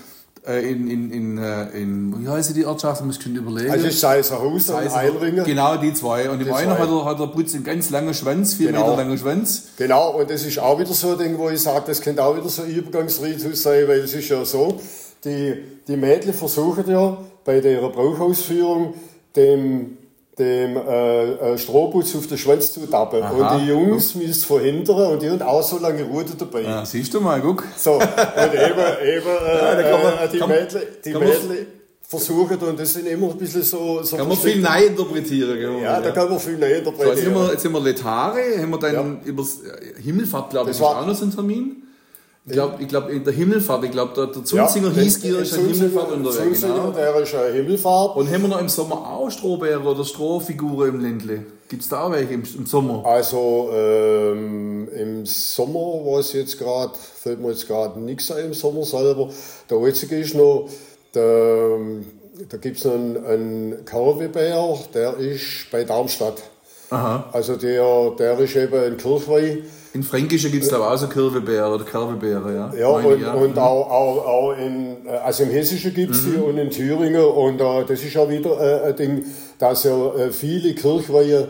äh, 0.47 0.71
in, 0.71 0.87
in, 0.87 1.11
in, 1.11 1.37
äh, 1.39 1.69
in, 1.69 2.23
wie 2.23 2.27
heißt 2.27 2.55
die 2.55 2.63
Ortschaft? 2.63 3.03
Muss 3.03 3.17
ich 3.17 3.25
überlegen. 3.25 3.71
Also 3.71 3.89
Scheißerhaus 3.89 4.69
und 4.69 4.95
Eilringe. 4.95 5.41
Genau, 5.41 5.77
die 5.77 5.95
zwei. 5.95 6.29
Und 6.29 6.41
im 6.41 6.53
einen 6.53 6.77
hat 6.77 6.87
er, 6.87 7.05
hat 7.05 7.19
er 7.19 7.27
Putz 7.27 7.55
einen 7.55 7.63
ganz 7.63 7.89
langen 7.89 8.13
Schwanz, 8.13 8.53
vier 8.53 8.67
genau. 8.67 8.83
Meter 8.85 8.97
langen 8.97 9.17
Schwanz. 9.17 9.63
Genau, 9.77 10.11
und 10.11 10.29
das 10.29 10.45
ist 10.45 10.59
auch 10.59 10.79
wieder 10.79 10.93
so 10.93 11.13
ein 11.13 11.17
Ding, 11.17 11.37
wo 11.39 11.49
ich 11.49 11.59
sage, 11.59 11.85
das 11.87 12.01
könnte 12.01 12.23
auch 12.23 12.37
wieder 12.37 12.49
so 12.49 12.61
ein 12.61 12.69
Übergangsritus 12.69 13.63
sein, 13.63 13.87
weil 13.87 14.01
es 14.01 14.13
ist 14.13 14.29
ja 14.29 14.45
so, 14.45 14.79
die, 15.23 15.55
die 15.87 15.97
Mädchen 15.97 16.33
versuchen 16.33 16.89
ja 16.89 17.17
bei 17.43 17.59
der 17.59 17.81
Brauchausführung 17.89 18.93
dem, 19.35 19.97
dem 20.37 20.77
äh, 20.77 21.31
äh, 21.31 21.57
Strohputz 21.57 22.15
auf 22.15 22.27
den 22.27 22.37
Schwanz 22.37 22.71
zu 22.71 22.85
tappen. 22.87 23.21
Aha, 23.21 23.55
und 23.55 23.61
die 23.61 23.67
Jungs 23.67 24.15
müssen 24.15 24.31
es 24.31 24.45
verhindern 24.45 25.13
und 25.13 25.21
die 25.21 25.29
haben 25.29 25.41
auch 25.41 25.63
so 25.63 25.79
lange 25.79 26.03
Rute 26.03 26.35
dabei. 26.37 26.61
Ja, 26.61 26.85
siehst 26.85 27.13
du 27.13 27.21
mal, 27.21 27.41
guck. 27.41 27.63
So, 27.77 27.93
und 27.93 28.01
eben, 28.01 28.09
eben 29.03 29.27
äh, 29.27 29.89
ja, 29.89 29.97
man, 29.97 30.13
äh, 30.13 30.29
die 30.31 30.39
Mädchen, 30.39 30.81
die 31.03 31.13
Mädchen 31.13 31.67
versuchen 32.01 32.57
und 32.57 32.79
das 32.79 32.93
sind 32.93 33.07
immer 33.07 33.29
ein 33.29 33.37
bisschen 33.37 33.61
so... 33.61 34.01
so 34.01 34.17
kann 34.17 34.27
man 34.27 34.37
viel 34.37 34.59
neu 34.59 34.85
interpretieren. 34.85 35.61
Ja, 35.61 35.77
ja, 35.77 36.01
da 36.01 36.09
kann 36.11 36.27
man 36.29 36.39
viel 36.39 36.57
neu 36.57 36.73
interpretieren. 36.73 37.07
So, 37.07 37.13
jetzt 37.13 37.23
sind 37.23 37.35
wir, 37.35 37.51
jetzt 37.51 37.61
sind 37.61 37.71
wir 37.71 37.81
Letare, 37.81 38.39
haben 38.59 38.71
wir 38.71 38.79
dann 38.79 38.93
ja. 38.93 39.17
über 39.25 39.45
Himmelfahrt, 40.01 40.49
glaube 40.49 40.71
ich, 40.71 40.77
das 40.77 40.83
war 40.83 41.01
auch 41.01 41.05
noch 41.05 41.13
so 41.13 41.25
ein 41.25 41.35
Termin. 41.35 41.83
Ich 42.45 42.53
glaube, 42.53 42.81
ich 42.81 42.87
glaub, 42.87 43.09
in 43.09 43.23
der 43.23 43.33
Himmelfahrt, 43.33 43.83
ich 43.83 43.91
glaube, 43.91 44.13
der, 44.15 44.27
der 44.27 44.43
Zunzinger 44.43 44.91
ja, 44.91 45.01
ist 45.01 45.23
eine 45.23 45.67
Himmelfahrt 45.67 46.11
unterwegs. 46.11 46.61
Zunzinger, 46.61 46.73
genau. 46.75 46.91
der 46.91 47.15
ist 47.17 47.35
eine 47.35 47.53
Himmelfahrt. 47.53 48.15
Und 48.15 48.31
haben 48.31 48.41
wir 48.41 48.47
noch 48.47 48.61
im 48.61 48.69
Sommer 48.69 48.95
auch 48.95 49.29
Strohbären 49.29 49.85
oder 49.85 50.03
Strohfiguren 50.03 50.95
im 50.95 51.01
Ländle? 51.01 51.45
Gibt 51.67 51.83
es 51.83 51.89
da 51.89 52.03
auch 52.03 52.11
welche 52.11 52.33
im, 52.33 52.43
im 52.57 52.65
Sommer? 52.65 53.05
Also 53.05 53.69
ähm, 53.71 54.87
im 54.95 55.25
Sommer 55.25 56.03
war 56.03 56.19
es 56.19 56.33
jetzt 56.33 56.57
gerade, 56.57 56.93
fällt 56.97 57.39
mir 57.39 57.49
jetzt 57.49 57.67
gerade 57.67 57.99
nichts 57.99 58.31
ein 58.31 58.45
im 58.45 58.53
Sommer 58.53 58.83
selber. 58.83 59.29
Der 59.69 59.77
einzige 59.77 60.17
ist 60.17 60.33
noch, 60.33 60.67
der, 61.13 61.77
da 62.49 62.57
gibt 62.57 62.77
es 62.77 62.85
noch 62.85 62.93
einen, 62.93 63.23
einen 63.23 63.85
Kaurwebär, 63.85 64.79
der 64.95 65.17
ist 65.17 65.69
bei 65.71 65.83
Darmstadt. 65.83 66.41
Aha. 66.89 67.29
Also 67.31 67.55
der, 67.55 68.11
der 68.17 68.39
ist 68.39 68.55
eben 68.55 68.83
in 68.83 68.97
Kirchweih 68.97 69.59
in 69.93 70.03
Fränkische 70.03 70.51
gibt 70.51 70.63
es 70.63 70.69
da 70.69 70.77
auch 70.77 70.97
so 70.97 71.07
Kirwebeere 71.07 71.73
oder 71.73 71.83
Kerwebeere, 71.83 72.53
ja? 72.53 72.73
Ja, 72.75 72.87
und, 72.89 73.21
ja. 73.21 73.33
und 73.33 73.57
auch, 73.57 73.89
auch, 73.89 74.25
auch 74.25 74.51
in, 74.53 75.07
also 75.23 75.43
im 75.43 75.49
Hessischen 75.49 75.93
gibt 75.93 76.13
es 76.13 76.23
mhm. 76.23 76.31
die 76.31 76.37
und 76.37 76.57
in 76.57 76.69
Thüringen 76.69 77.23
und 77.23 77.59
äh, 77.59 77.85
das 77.85 78.03
ist 78.03 78.13
ja 78.13 78.29
wieder 78.29 78.59
äh, 78.59 78.89
ein 78.89 78.95
Ding, 78.95 79.25
dass 79.57 79.83
ja 79.83 80.13
äh, 80.15 80.31
viele 80.31 80.75
Kirchweihe 80.75 81.47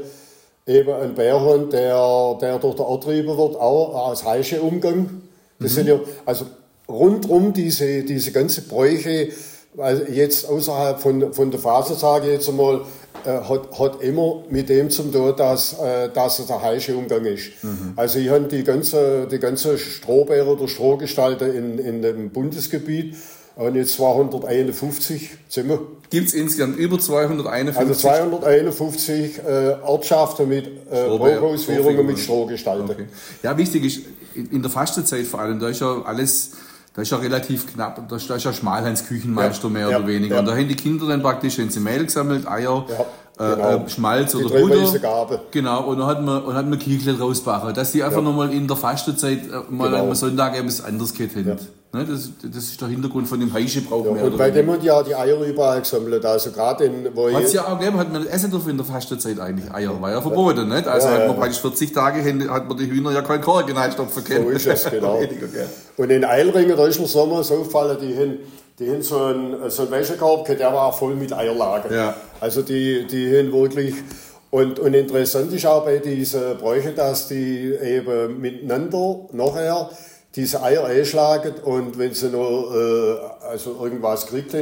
eben 0.65 0.93
ein 0.93 1.15
Bärhund, 1.15 1.73
der, 1.73 2.37
der 2.39 2.59
durch 2.59 2.75
den 2.75 2.85
Antrieben 2.85 3.37
wird, 3.37 3.55
auch 3.55 4.09
als 4.09 4.23
Heische 4.23 4.61
Umgang. 4.61 5.21
Das 5.59 5.71
mhm. 5.71 5.75
sind 5.75 5.87
ja, 5.87 5.99
also 6.25 6.45
rundum 6.87 7.51
diese, 7.51 8.03
diese 8.03 8.31
ganze 8.31 8.61
Bräuche, 8.61 9.29
also 9.77 10.03
jetzt 10.03 10.47
außerhalb 10.47 10.99
von, 10.99 11.33
von 11.33 11.51
der 11.51 11.59
Phase, 11.59 11.95
sage 11.95 12.27
ich 12.27 12.33
jetzt 12.33 12.49
einmal, 12.49 12.81
äh, 13.25 13.29
hat, 13.29 13.79
hat 13.79 14.01
immer 14.01 14.43
mit 14.49 14.69
dem 14.69 14.89
zu 14.89 15.03
tun, 15.03 15.33
dass, 15.35 15.73
äh, 15.73 16.09
dass 16.09 16.39
es 16.39 16.47
der 16.47 16.61
heische 16.61 16.95
Umgang 16.95 17.25
ist. 17.25 17.51
Mhm. 17.61 17.93
Also 17.95 18.19
ich 18.19 18.29
habe 18.29 18.45
die 18.45 18.63
ganze, 18.63 19.27
die 19.27 19.39
ganze 19.39 19.77
Strohbäre 19.77 20.47
oder 20.47 20.67
Strohgestalter 20.67 21.53
in, 21.53 21.79
in 21.79 22.01
dem 22.01 22.29
Bundesgebiet 22.29 23.15
und 23.55 23.75
jetzt 23.75 23.95
251 23.95 25.31
Zimmer. 25.49 25.79
Gibt 26.09 26.29
es 26.29 26.33
insgesamt 26.33 26.77
über 26.77 26.97
251? 26.97 27.77
Also 27.77 27.93
251 27.93 29.39
äh, 29.39 29.75
Ortschaften 29.83 30.47
mit 30.47 30.65
äh, 30.89 31.07
Brauchausführungen 31.17 32.05
mit 32.05 32.19
Strohgestalter. 32.19 32.89
Okay. 32.89 33.05
Ja, 33.43 33.57
wichtig 33.57 33.83
ist, 33.85 34.01
in 34.33 34.61
der 34.61 34.71
Fastenzeit 34.71 35.25
vor 35.25 35.41
allem, 35.41 35.59
da 35.59 35.69
ist 35.69 35.81
ja 35.81 36.01
alles 36.03 36.51
da 36.93 37.01
ist 37.01 37.11
ja 37.11 37.17
relativ 37.17 37.71
knapp, 37.71 38.07
da 38.09 38.15
ist, 38.15 38.29
ja 38.29 38.53
Schmalhans 38.53 39.07
Küchenmeister 39.07 39.67
ja, 39.67 39.73
mehr 39.73 39.89
ja, 39.89 39.97
oder 39.97 40.07
weniger. 40.07 40.35
Ja. 40.35 40.39
Und 40.41 40.47
da 40.47 40.53
haben 40.53 40.67
die 40.67 40.75
Kinder 40.75 41.07
dann 41.07 41.21
praktisch, 41.21 41.57
wenn 41.57 41.69
sie 41.69 41.79
Mehl 41.79 42.03
gesammelt, 42.05 42.47
Eier, 42.47 42.85
äh, 43.39 43.55
genau. 43.55 43.85
äh, 43.85 43.89
Schmalz 43.89 44.31
die 44.31 44.37
oder 44.37 44.59
Butter. 44.59 45.41
Genau, 45.51 45.83
und 45.85 45.99
dann 45.99 46.07
hat 46.07 46.21
man, 46.21 46.43
und 46.43 46.55
hat 46.55 46.67
man 46.67 46.79
Kichel 46.79 47.15
rausbachen. 47.15 47.73
Dass 47.73 47.91
die 47.91 48.03
einfach 48.03 48.17
ja. 48.17 48.23
nochmal 48.23 48.51
in 48.51 48.67
der 48.67 48.75
Fastenzeit 48.75 49.47
äh, 49.47 49.71
mal 49.71 49.89
genau. 49.89 50.07
am 50.07 50.15
Sonntag 50.15 50.57
etwas 50.57 50.83
anderes 50.83 51.13
gehabt 51.13 51.35
haben. 51.35 51.57
Ne, 51.91 52.05
das, 52.05 52.29
das 52.43 52.65
ist 52.65 52.79
der 52.79 52.87
Hintergrund 52.87 53.27
von 53.27 53.39
dem 53.39 53.51
Heischebrauch. 53.51 54.05
Ja, 54.05 54.23
und 54.25 54.37
bei 54.37 54.51
dem 54.51 54.69
hat 54.69 54.83
ja 54.83 55.01
die 55.01 55.15
Eier 55.15 55.41
überall 55.41 55.79
gesammelt. 55.79 56.23
Also 56.23 56.51
gerade 56.51 56.83
in, 56.83 57.09
wo 57.15 57.31
Hat 57.31 57.43
es 57.43 57.53
ja 57.53 57.65
auch 57.65 57.79
gegeben, 57.79 57.97
hat 57.97 58.13
man 58.13 58.27
essen 58.27 58.51
dürfen 58.51 58.69
in 58.69 58.77
der 58.77 58.85
Fastenzeit 58.85 59.39
eigentlich. 59.39 59.73
Eier 59.73 59.99
war 59.99 60.11
ja 60.11 60.21
verboten, 60.21 60.69
nicht? 60.69 60.87
Also 60.87 61.07
ja, 61.07 61.15
hat 61.15 61.27
man 61.27 61.37
praktisch 61.37 61.59
40 61.61 61.91
Tage, 61.91 62.23
hat 62.51 62.69
man 62.69 62.77
die 62.77 62.91
Hühner 62.91 63.11
ja 63.11 63.23
keinen 63.23 63.41
Korken 63.41 63.75
reinstopfen 63.75 64.23
können. 64.23 64.43
So 64.43 64.49
ist 64.51 64.67
es, 64.67 64.85
genau. 64.91 65.19
und 65.97 66.09
in 66.11 66.23
Eilringen, 66.23 66.77
da 66.77 66.85
ist 66.85 66.99
mir 66.99 67.07
Sommer 67.07 67.43
so 67.43 67.63
gefallen, 67.63 67.97
die 67.99 68.15
haben, 68.15 68.37
die 68.77 68.91
haben 68.91 69.01
so 69.01 69.23
einen, 69.23 69.69
so 69.71 69.81
einen 69.81 69.91
Wäschekorb, 69.91 70.45
der 70.45 70.71
war 70.71 70.93
voll 70.93 71.15
mit 71.15 71.33
Eierlagen. 71.33 71.91
Ja. 71.91 72.15
Also 72.39 72.61
die, 72.61 73.07
die 73.07 73.35
haben 73.35 73.51
wirklich, 73.51 73.95
und, 74.51 74.77
und 74.77 74.93
interessant 74.93 75.51
ist 75.53 75.65
auch 75.65 75.85
bei 75.85 75.97
diesen 75.97 76.55
Bräuchen, 76.59 76.93
dass 76.95 77.29
die 77.29 77.73
eben 77.81 78.39
miteinander 78.39 79.21
nachher 79.31 79.89
diese 80.35 80.61
Eier 80.61 80.85
einschlagen 80.85 81.55
und 81.63 81.97
wenn 81.97 82.13
sie 82.13 82.29
noch 82.29 82.71
äh, 82.73 83.47
also 83.49 83.77
irgendwas 83.81 84.27
kriegt, 84.27 84.55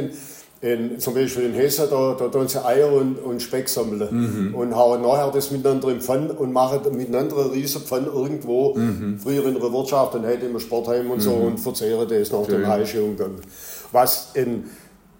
in, 0.60 0.98
zum 0.98 1.14
Beispiel 1.14 1.44
in 1.44 1.54
Hessen, 1.54 1.86
da, 1.88 2.16
da 2.18 2.28
tun 2.28 2.48
sie 2.48 2.64
Eier 2.64 2.92
und, 2.92 3.16
und 3.18 3.40
Speck 3.40 3.68
sammeln 3.68 4.08
mhm. 4.10 4.54
und 4.54 4.74
hauen 4.74 5.02
nachher 5.02 5.30
das 5.30 5.52
miteinander 5.52 5.88
im 5.88 6.00
Pfann 6.00 6.30
und 6.30 6.52
machen 6.52 6.80
miteinander 6.96 7.36
einen 7.36 7.50
riesen 7.50 7.82
Pfann 7.82 8.06
irgendwo, 8.06 8.74
mhm. 8.74 9.20
früher 9.22 9.46
in 9.46 9.54
der 9.54 9.72
Wirtschaft, 9.72 10.14
dann 10.14 10.24
hätte 10.24 10.46
immer 10.46 10.58
Sportheim 10.58 11.10
und 11.10 11.20
so 11.20 11.36
mhm. 11.36 11.46
und 11.46 11.60
verzehren 11.60 12.08
das 12.08 12.32
nach 12.32 12.46
dem 12.46 12.66
heischen 12.66 13.02
Umgang. 13.02 13.36
Was 13.92 14.30
in 14.34 14.64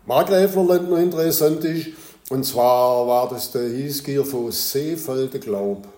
Markgräflerland 0.06 0.90
noch 0.90 0.98
interessant 0.98 1.64
ist, 1.64 1.88
und 2.30 2.44
zwar 2.44 3.06
war 3.06 3.28
das 3.28 3.52
der 3.52 3.68
Hiesgier 3.68 4.24
von 4.24 4.50
Seefelde, 4.50 5.38
glaube 5.38 5.82
ich. 5.82 5.97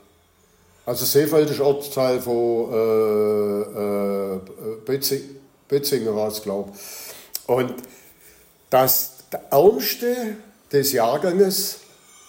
Also 0.86 1.04
Seefeld 1.04 1.50
ist 1.50 1.60
Ortsteil 1.60 2.20
von 2.20 2.72
äh, 2.72 4.34
äh, 4.34 4.40
Betzing, 5.68 6.06
war 6.14 6.28
es, 6.28 6.42
glaube 6.42 6.72
Und 7.46 7.74
das 8.70 9.18
der 9.32 9.42
Ärmste 9.50 10.36
des 10.72 10.92
Jahrganges 10.92 11.78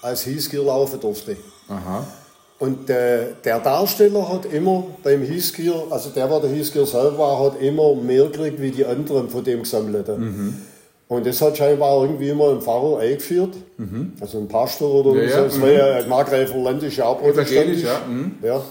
als 0.01 0.23
Hiesgier 0.23 0.63
laufen 0.63 0.99
durfte. 0.99 1.37
Aha. 1.67 2.05
Und 2.59 2.89
der, 2.89 3.31
der 3.43 3.59
Darsteller 3.59 4.29
hat 4.29 4.45
immer 4.45 4.85
beim 5.01 5.23
Hiesgier, 5.23 5.87
also 5.89 6.09
der, 6.11 6.27
der 6.27 6.41
der 6.41 6.49
Hiesgier 6.51 6.85
selber 6.85 7.17
war, 7.17 7.39
hat 7.39 7.59
immer 7.59 7.95
mehr 7.95 8.27
gekriegt 8.27 8.61
wie 8.61 8.69
die 8.69 8.85
anderen 8.85 9.29
von 9.29 9.43
dem 9.43 9.63
Gesammelten. 9.63 10.19
Mhm. 10.19 10.61
Und 11.12 11.26
das 11.26 11.41
hat 11.41 11.58
scheinbar 11.58 12.04
irgendwie 12.04 12.30
immer 12.30 12.52
ein 12.52 12.62
Pfarrer 12.62 13.00
eingeführt, 13.00 13.54
mhm. 13.76 14.13
also 14.21 14.38
ein 14.38 14.47
Pastor 14.47 15.06
oder 15.06 15.21
ja, 15.21 15.39
so. 15.39 15.43
Das 15.43 15.58
mhm. 15.58 15.62
war 15.63 15.69
ja 15.69 15.95
ein 15.95 16.08
Markgräfer 16.08 16.58
ländischer 16.58 17.06
auch 17.06 17.19
protestantisch. 17.19 17.84
Ja. 17.84 18.00
Mhm. 18.08 18.36
ja. 18.41 18.62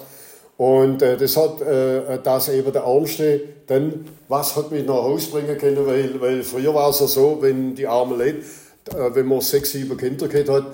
Und 0.57 1.03
äh, 1.03 1.19
das 1.19 1.37
hat, 1.37 1.61
äh, 1.61 2.19
dass 2.23 2.49
eben 2.49 2.73
der 2.73 2.85
Armste 2.85 3.43
dann 3.67 4.07
was 4.29 4.57
hat 4.57 4.73
mich 4.73 4.87
nach 4.87 4.95
Hause 4.95 5.33
bringen 5.33 5.59
können, 5.59 5.87
weil, 5.87 6.19
weil 6.19 6.43
früher 6.43 6.75
war 6.75 6.89
es 6.89 7.01
ja 7.01 7.07
so, 7.09 7.37
wenn 7.43 7.75
die 7.75 7.87
armen 7.87 8.19
Leute, 8.19 8.39
äh, 8.39 9.15
wenn 9.15 9.27
man 9.27 9.43
sechs, 9.43 9.73
sieben 9.73 9.99
Kinder 9.99 10.27
gehabt 10.27 10.49
hat, 10.49 10.65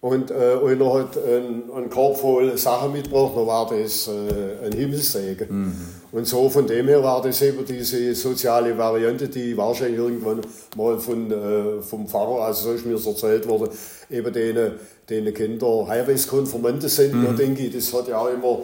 und 0.00 0.30
äh, 0.30 0.34
einer 0.34 0.94
hat 0.94 1.18
einen, 1.18 1.64
einen 1.74 1.90
Korb 1.90 2.16
voll 2.16 2.56
Sachen 2.56 2.92
mitgebracht, 2.92 3.32
dann 3.34 3.46
war 3.48 3.68
das 3.68 4.06
äh, 4.06 4.66
ein 4.66 4.72
Himmelssegen. 4.72 5.48
Mhm. 5.50 5.74
Und 6.10 6.26
so 6.26 6.48
von 6.48 6.66
dem 6.66 6.88
her 6.88 7.02
war 7.02 7.20
das 7.20 7.42
eben 7.42 7.64
diese 7.66 8.14
soziale 8.14 8.76
Variante, 8.78 9.28
die 9.28 9.56
wahrscheinlich 9.56 9.98
irgendwann 9.98 10.40
mal 10.76 10.98
von, 10.98 11.30
äh, 11.30 11.82
vom 11.82 12.08
Pfarrer, 12.08 12.46
also 12.46 12.68
so 12.68 12.72
ist 12.72 12.86
mir 12.86 12.94
das 12.94 13.06
erzählt 13.06 13.46
worden, 13.46 13.68
eben 14.10 14.32
denen, 14.32 14.72
denen 15.08 15.34
Kinder 15.34 15.86
Heiratskonformanten 15.86 16.88
sind. 16.88 17.14
Mhm. 17.14 17.24
Da 17.24 17.32
denke 17.32 17.64
ich, 17.64 17.74
das 17.74 17.92
hat 17.92 18.08
ja 18.08 18.18
auch 18.18 18.32
immer 18.32 18.60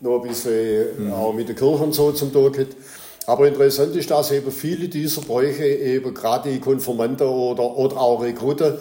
noch 0.00 0.22
ein 0.22 0.28
bisschen 0.28 1.06
mhm. 1.06 1.12
auch 1.12 1.32
mit 1.32 1.48
der 1.48 1.54
Kirche 1.54 1.84
und 1.84 1.94
so 1.94 2.10
zum 2.10 2.32
Tag 2.32 2.52
gehabt. 2.52 2.76
Aber 3.26 3.46
interessant 3.46 3.94
ist, 3.94 4.10
dass 4.10 4.32
eben 4.32 4.50
viele 4.50 4.88
dieser 4.88 5.20
Bräuche 5.20 5.66
eben 5.66 6.14
gerade 6.14 6.50
die 6.50 6.60
Konformanten 6.60 7.26
oder, 7.26 7.76
oder 7.76 7.96
auch 7.98 8.22
Rekruten 8.22 8.74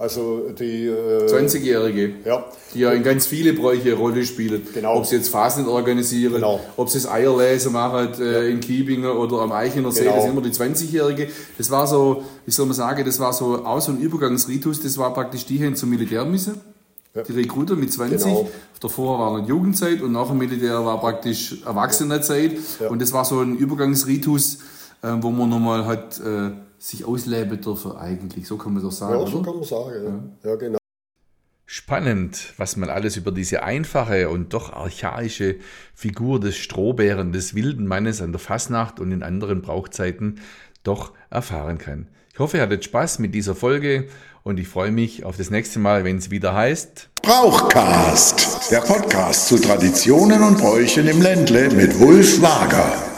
Also 0.00 0.48
die 0.58 0.86
äh, 0.86 1.26
20-Jährige, 1.26 2.12
ja. 2.24 2.46
die 2.72 2.78
ja 2.78 2.90
in 2.92 3.02
ganz 3.02 3.26
viele 3.26 3.52
Bräuche 3.52 3.90
eine 3.90 3.92
Rolle 3.98 4.24
spielen. 4.24 4.66
Genau. 4.72 4.96
Ob 4.96 5.04
sie 5.04 5.16
jetzt 5.16 5.28
Phasen 5.28 5.68
organisieren, 5.68 6.32
Genau. 6.36 6.58
ob 6.78 6.88
sie 6.88 7.02
das 7.02 7.06
Eierlese 7.06 7.68
machen 7.68 8.14
äh, 8.18 8.48
in 8.48 8.60
Kiebingen 8.60 9.10
oder 9.10 9.42
am 9.42 9.52
Eichener 9.52 9.92
See, 9.92 10.04
Genau. 10.04 10.14
das 10.14 10.24
sind 10.24 10.32
immer 10.32 10.40
die 10.40 10.52
20-Jährige. 10.52 11.28
Das 11.58 11.70
war 11.70 11.86
so, 11.86 12.24
wie 12.46 12.50
soll 12.50 12.64
man 12.64 12.74
sagen, 12.74 13.04
das 13.04 13.20
war 13.20 13.34
so 13.34 13.62
auch 13.62 13.82
so 13.82 13.92
ein 13.92 14.00
Übergangsritus, 14.00 14.80
das 14.80 14.96
war 14.96 15.12
praktisch 15.12 15.44
die 15.44 15.58
hin 15.58 15.76
zum 15.76 15.90
Militär 15.90 16.24
müssen. 16.24 16.58
Die 17.14 17.32
Rekruter 17.32 17.76
mit 17.76 17.92
20. 17.92 18.22
Genau. 18.24 18.48
Davor 18.80 19.18
war 19.18 19.38
noch 19.38 19.46
Jugendzeit 19.46 20.00
und 20.00 20.12
nach 20.12 20.28
dem 20.28 20.38
Militär 20.38 20.82
war 20.82 20.98
praktisch 20.98 21.60
Erwachsenenzeit. 21.66 22.52
Und 22.88 23.02
das 23.02 23.12
war 23.12 23.26
so 23.26 23.40
ein 23.40 23.54
Übergangsritus, 23.54 24.60
äh, 25.02 25.08
wo 25.20 25.30
man 25.30 25.50
nochmal 25.50 25.84
hat 25.84 26.18
äh, 26.20 26.52
sich 26.80 27.04
ausleben 27.04 27.60
dürfen 27.60 27.92
eigentlich. 27.92 28.46
So 28.46 28.56
kann 28.56 28.72
man 28.72 28.82
doch 28.82 28.90
sagen, 28.90 29.20
ja, 29.20 29.26
so 29.26 29.38
oder? 29.38 29.44
kann 29.44 29.54
man 29.54 29.64
sagen. 29.64 30.38
Ja, 30.42 30.50
ja 30.50 30.56
genau. 30.56 30.78
Spannend, 31.66 32.54
was 32.56 32.76
man 32.76 32.90
alles 32.90 33.16
über 33.16 33.30
diese 33.30 33.62
einfache 33.62 34.28
und 34.28 34.54
doch 34.54 34.72
archaische 34.72 35.56
Figur 35.94 36.40
des 36.40 36.56
Strohbären, 36.56 37.30
des 37.30 37.54
wilden 37.54 37.86
Mannes 37.86 38.20
an 38.20 38.32
der 38.32 38.40
Fasnacht 38.40 38.98
und 38.98 39.12
in 39.12 39.22
anderen 39.22 39.62
Brauchzeiten 39.62 40.40
doch 40.82 41.12
erfahren 41.28 41.78
kann. 41.78 42.08
Ich 42.32 42.40
hoffe, 42.40 42.56
ihr 42.56 42.62
hattet 42.64 42.84
Spaß 42.84 43.20
mit 43.20 43.34
dieser 43.34 43.54
Folge 43.54 44.08
und 44.42 44.58
ich 44.58 44.66
freue 44.66 44.90
mich 44.90 45.24
auf 45.24 45.36
das 45.36 45.50
nächste 45.50 45.78
Mal, 45.78 46.02
wenn 46.02 46.16
es 46.16 46.30
wieder 46.30 46.54
heißt. 46.54 47.10
Brauchcast, 47.22 48.72
der 48.72 48.80
Podcast 48.80 49.46
zu 49.46 49.58
Traditionen 49.58 50.42
und 50.42 50.58
Bräuchen 50.58 51.06
im 51.06 51.22
Ländle 51.22 51.70
mit 51.70 52.00
Wulf 52.00 52.40
Wager. 52.42 53.09